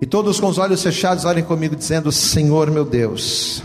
E 0.00 0.06
todos 0.06 0.40
com 0.40 0.46
os 0.46 0.56
olhos 0.56 0.82
fechados, 0.82 1.26
olhem 1.26 1.44
comigo, 1.44 1.76
dizendo: 1.76 2.10
Senhor 2.10 2.70
meu 2.70 2.84
Deus, 2.84 3.62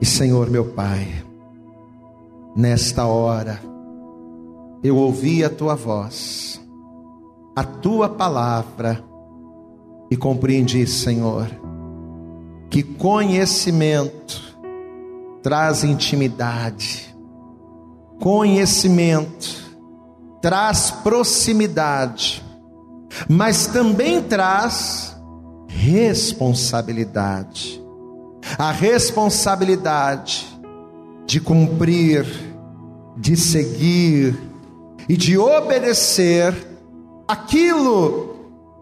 e 0.00 0.04
Senhor 0.04 0.50
meu 0.50 0.66
Pai, 0.66 1.24
nesta 2.54 3.06
hora, 3.06 3.58
eu 4.84 4.96
ouvi 4.96 5.42
a 5.42 5.48
tua 5.48 5.74
voz, 5.74 6.60
a 7.56 7.64
tua 7.64 8.10
palavra, 8.10 9.02
e 10.10 10.16
compreendi, 10.16 10.86
Senhor, 10.86 11.48
que 12.68 12.82
conhecimento 12.82 14.42
traz 15.42 15.82
intimidade, 15.82 17.16
conhecimento 18.20 19.62
traz 20.42 20.90
proximidade 20.90 22.51
mas 23.28 23.66
também 23.66 24.22
traz 24.22 25.16
responsabilidade. 25.68 27.82
A 28.58 28.72
responsabilidade 28.72 30.46
de 31.26 31.40
cumprir, 31.40 32.26
de 33.16 33.36
seguir 33.36 34.36
e 35.08 35.16
de 35.16 35.38
obedecer 35.38 36.54
aquilo 37.26 38.36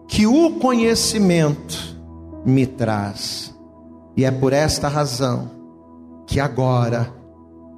que 0.07 0.27
o 0.27 0.59
conhecimento 0.59 1.97
me 2.45 2.65
traz. 2.65 3.53
E 4.15 4.25
é 4.25 4.31
por 4.31 4.51
esta 4.51 4.87
razão 4.87 5.49
que 6.27 6.39
agora 6.39 7.11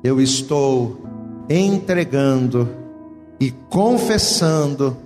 eu 0.04 0.20
estou 0.20 1.02
entregando 1.50 2.70
e 3.40 3.52
confessando 3.52 4.98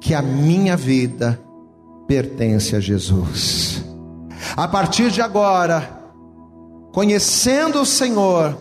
que 0.00 0.14
a 0.14 0.22
minha 0.22 0.76
vida 0.76 1.40
pertence 2.06 2.74
a 2.74 2.80
Jesus. 2.80 3.84
A 4.56 4.66
partir 4.66 5.10
de 5.10 5.20
agora, 5.20 6.00
conhecendo 6.92 7.82
o 7.82 7.86
Senhor, 7.86 8.56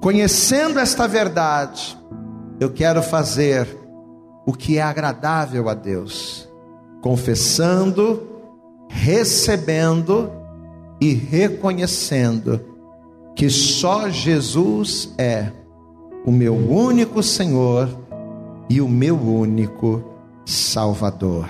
conhecendo 0.00 0.78
esta 0.78 1.06
verdade, 1.06 1.98
eu 2.58 2.70
quero 2.70 3.02
fazer 3.02 3.68
o 4.46 4.52
que 4.52 4.78
é 4.78 4.82
agradável 4.82 5.68
a 5.68 5.74
Deus, 5.74 6.48
confessando, 7.02 8.26
recebendo 8.88 10.30
e 11.00 11.12
reconhecendo 11.12 12.60
que 13.34 13.48
só 13.48 14.08
Jesus 14.08 15.14
é 15.16 15.50
o 16.24 16.30
meu 16.30 16.54
único 16.54 17.22
Senhor 17.22 17.88
e 18.68 18.80
o 18.80 18.88
meu 18.88 19.16
único 19.16 20.04
Salvador, 20.50 21.48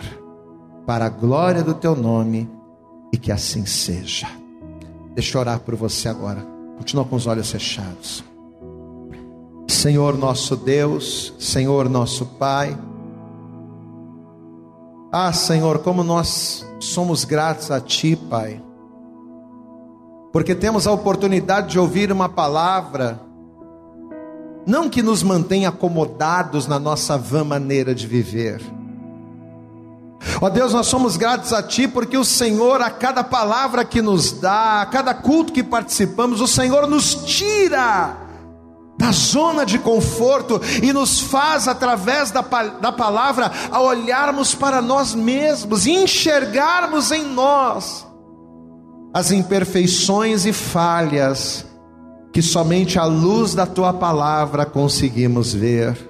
para 0.86 1.06
a 1.06 1.08
glória 1.08 1.62
do 1.62 1.72
teu 1.72 1.96
nome 1.96 2.46
e 3.10 3.16
que 3.16 3.32
assim 3.32 3.64
seja. 3.64 4.26
Deixa 5.14 5.38
eu 5.38 5.40
orar 5.40 5.60
por 5.60 5.74
você 5.74 6.06
agora. 6.06 6.46
Continua 6.76 7.06
com 7.06 7.16
os 7.16 7.26
olhos 7.26 7.50
fechados. 7.50 8.22
Senhor 9.66 10.18
nosso 10.18 10.54
Deus, 10.54 11.32
Senhor 11.38 11.88
nosso 11.88 12.26
Pai. 12.26 12.76
Ah, 15.10 15.32
Senhor, 15.32 15.78
como 15.78 16.04
nós 16.04 16.66
somos 16.78 17.24
gratos 17.24 17.70
a 17.70 17.80
Ti, 17.80 18.16
Pai, 18.16 18.62
porque 20.30 20.54
temos 20.54 20.86
a 20.86 20.92
oportunidade 20.92 21.70
de 21.70 21.78
ouvir 21.78 22.12
uma 22.12 22.28
palavra, 22.28 23.18
não 24.66 24.90
que 24.90 25.02
nos 25.02 25.22
mantenha 25.22 25.70
acomodados 25.70 26.66
na 26.66 26.78
nossa 26.78 27.16
vã 27.16 27.42
maneira 27.42 27.94
de 27.94 28.06
viver, 28.06 28.60
Ó 30.40 30.46
oh 30.46 30.50
Deus, 30.50 30.72
nós 30.72 30.86
somos 30.86 31.16
gratos 31.16 31.52
a 31.52 31.62
Ti 31.62 31.88
porque 31.88 32.16
o 32.16 32.24
Senhor, 32.24 32.82
a 32.82 32.90
cada 32.90 33.24
palavra 33.24 33.84
que 33.84 34.02
nos 34.02 34.32
dá, 34.32 34.82
a 34.82 34.86
cada 34.86 35.14
culto 35.14 35.52
que 35.52 35.62
participamos, 35.62 36.40
o 36.40 36.46
Senhor 36.46 36.86
nos 36.86 37.14
tira 37.14 38.16
da 38.98 39.12
zona 39.12 39.64
de 39.64 39.78
conforto 39.78 40.60
e 40.82 40.92
nos 40.92 41.20
faz, 41.20 41.66
através 41.66 42.30
da, 42.30 42.42
da 42.42 42.92
palavra, 42.92 43.50
a 43.70 43.80
olharmos 43.80 44.54
para 44.54 44.82
nós 44.82 45.14
mesmos 45.14 45.86
e 45.86 45.92
enxergarmos 45.92 47.10
em 47.10 47.24
nós 47.24 48.06
as 49.12 49.32
imperfeições 49.32 50.44
e 50.44 50.52
falhas 50.52 51.64
que 52.32 52.42
somente 52.42 52.98
à 52.98 53.04
luz 53.04 53.54
da 53.54 53.66
Tua 53.66 53.92
palavra 53.92 54.64
conseguimos 54.64 55.52
ver. 55.52 56.09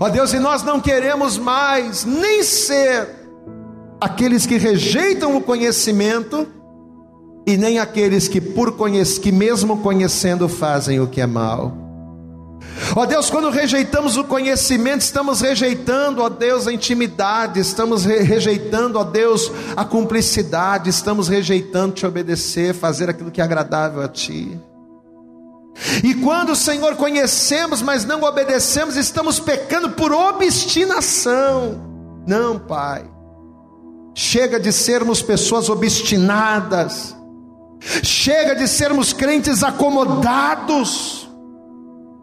Ó 0.00 0.08
Deus, 0.08 0.32
e 0.32 0.38
nós 0.38 0.62
não 0.62 0.80
queremos 0.80 1.38
mais 1.38 2.04
nem 2.04 2.42
ser 2.42 3.08
aqueles 4.00 4.46
que 4.46 4.58
rejeitam 4.58 5.36
o 5.36 5.40
conhecimento 5.40 6.46
e 7.46 7.56
nem 7.56 7.78
aqueles 7.78 8.28
que 8.28 8.40
por 8.40 8.72
conhece, 8.72 9.20
que 9.20 9.30
mesmo 9.30 9.78
conhecendo 9.78 10.48
fazem 10.48 11.00
o 11.00 11.06
que 11.06 11.20
é 11.20 11.26
mal. 11.26 11.86
Ó 12.94 13.06
Deus, 13.06 13.30
quando 13.30 13.50
rejeitamos 13.50 14.16
o 14.16 14.24
conhecimento, 14.24 15.00
estamos 15.00 15.40
rejeitando, 15.40 16.22
ó 16.22 16.28
Deus, 16.28 16.66
a 16.66 16.72
intimidade, 16.72 17.60
estamos 17.60 18.04
re 18.04 18.18
rejeitando, 18.18 18.98
ó 18.98 19.04
Deus, 19.04 19.50
a 19.76 19.84
cumplicidade, 19.84 20.90
estamos 20.90 21.28
rejeitando 21.28 21.94
te 21.94 22.06
obedecer, 22.06 22.74
fazer 22.74 23.08
aquilo 23.08 23.30
que 23.30 23.40
é 23.40 23.44
agradável 23.44 24.02
a 24.02 24.08
Ti. 24.08 24.58
E 26.02 26.14
quando, 26.14 26.56
Senhor, 26.56 26.96
conhecemos, 26.96 27.82
mas 27.82 28.04
não 28.04 28.22
obedecemos, 28.22 28.96
estamos 28.96 29.38
pecando 29.38 29.90
por 29.90 30.12
obstinação. 30.12 31.80
Não, 32.26 32.58
Pai. 32.58 33.04
Chega 34.14 34.58
de 34.58 34.72
sermos 34.72 35.20
pessoas 35.20 35.68
obstinadas. 35.68 37.14
Chega 38.02 38.54
de 38.54 38.66
sermos 38.66 39.12
crentes 39.12 39.62
acomodados. 39.62 41.28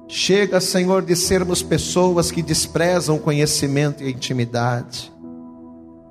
Chega, 0.07 0.59
Senhor, 0.59 1.03
de 1.03 1.15
sermos 1.15 1.61
pessoas 1.61 2.31
que 2.31 2.41
desprezam 2.41 3.15
o 3.15 3.19
conhecimento 3.19 4.03
e 4.03 4.11
intimidade. 4.11 5.11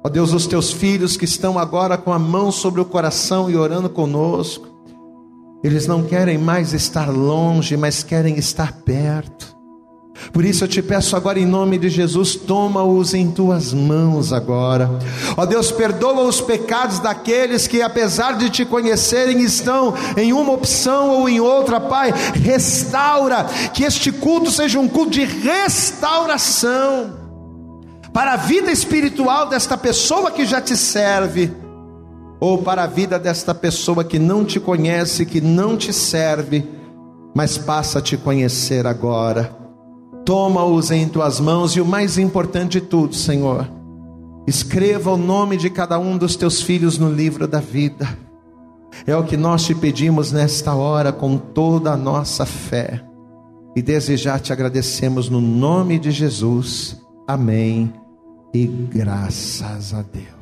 Ó 0.04 0.08
Deus, 0.08 0.32
os 0.32 0.46
teus 0.46 0.72
filhos 0.72 1.16
que 1.16 1.24
estão 1.24 1.58
agora 1.58 1.96
com 1.96 2.12
a 2.12 2.18
mão 2.18 2.50
sobre 2.50 2.80
o 2.80 2.84
coração 2.84 3.48
e 3.48 3.56
orando 3.56 3.88
conosco, 3.88 4.71
eles 5.62 5.86
não 5.86 6.02
querem 6.02 6.38
mais 6.38 6.72
estar 6.72 7.08
longe, 7.08 7.76
mas 7.76 8.02
querem 8.02 8.36
estar 8.36 8.72
perto. 8.72 9.52
Por 10.32 10.44
isso 10.44 10.64
eu 10.64 10.68
te 10.68 10.82
peço 10.82 11.16
agora 11.16 11.38
em 11.38 11.46
nome 11.46 11.78
de 11.78 11.88
Jesus, 11.88 12.36
toma-os 12.36 13.14
em 13.14 13.30
tuas 13.30 13.72
mãos 13.72 14.32
agora. 14.32 14.90
Ó 15.36 15.44
Deus, 15.46 15.72
perdoa 15.72 16.22
os 16.22 16.40
pecados 16.40 16.98
daqueles 16.98 17.66
que 17.66 17.82
apesar 17.82 18.36
de 18.36 18.50
te 18.50 18.64
conhecerem 18.64 19.40
estão 19.42 19.94
em 20.16 20.32
uma 20.32 20.52
opção 20.52 21.10
ou 21.10 21.28
em 21.28 21.40
outra, 21.40 21.80
Pai. 21.80 22.12
Restaura, 22.34 23.44
que 23.72 23.84
este 23.84 24.12
culto 24.12 24.50
seja 24.50 24.78
um 24.78 24.88
culto 24.88 25.12
de 25.12 25.24
restauração 25.24 27.18
para 28.12 28.34
a 28.34 28.36
vida 28.36 28.70
espiritual 28.70 29.48
desta 29.48 29.76
pessoa 29.76 30.30
que 30.30 30.44
já 30.44 30.60
te 30.60 30.76
serve 30.76 31.61
ou 32.42 32.58
para 32.58 32.82
a 32.82 32.86
vida 32.88 33.20
desta 33.20 33.54
pessoa 33.54 34.02
que 34.02 34.18
não 34.18 34.44
te 34.44 34.58
conhece, 34.58 35.24
que 35.24 35.40
não 35.40 35.76
te 35.76 35.92
serve, 35.92 36.68
mas 37.32 37.56
passa 37.56 38.00
a 38.00 38.02
te 38.02 38.16
conhecer 38.16 38.84
agora. 38.84 39.56
Toma-os 40.26 40.90
em 40.90 41.08
tuas 41.08 41.38
mãos 41.38 41.76
e 41.76 41.80
o 41.80 41.86
mais 41.86 42.18
importante 42.18 42.80
de 42.80 42.86
tudo, 42.88 43.14
Senhor, 43.14 43.70
escreva 44.44 45.12
o 45.12 45.16
nome 45.16 45.56
de 45.56 45.70
cada 45.70 46.00
um 46.00 46.18
dos 46.18 46.34
teus 46.34 46.60
filhos 46.60 46.98
no 46.98 47.12
livro 47.12 47.46
da 47.46 47.60
vida. 47.60 48.08
É 49.06 49.16
o 49.16 49.22
que 49.22 49.36
nós 49.36 49.62
te 49.62 49.72
pedimos 49.72 50.32
nesta 50.32 50.74
hora 50.74 51.12
com 51.12 51.38
toda 51.38 51.92
a 51.92 51.96
nossa 51.96 52.44
fé. 52.44 53.04
E 53.76 53.80
desejar 53.80 54.40
te 54.40 54.52
agradecemos 54.52 55.28
no 55.28 55.40
nome 55.40 55.96
de 55.96 56.10
Jesus. 56.10 57.00
Amém. 57.24 57.94
E 58.52 58.66
graças 58.66 59.94
a 59.94 60.02
Deus. 60.02 60.41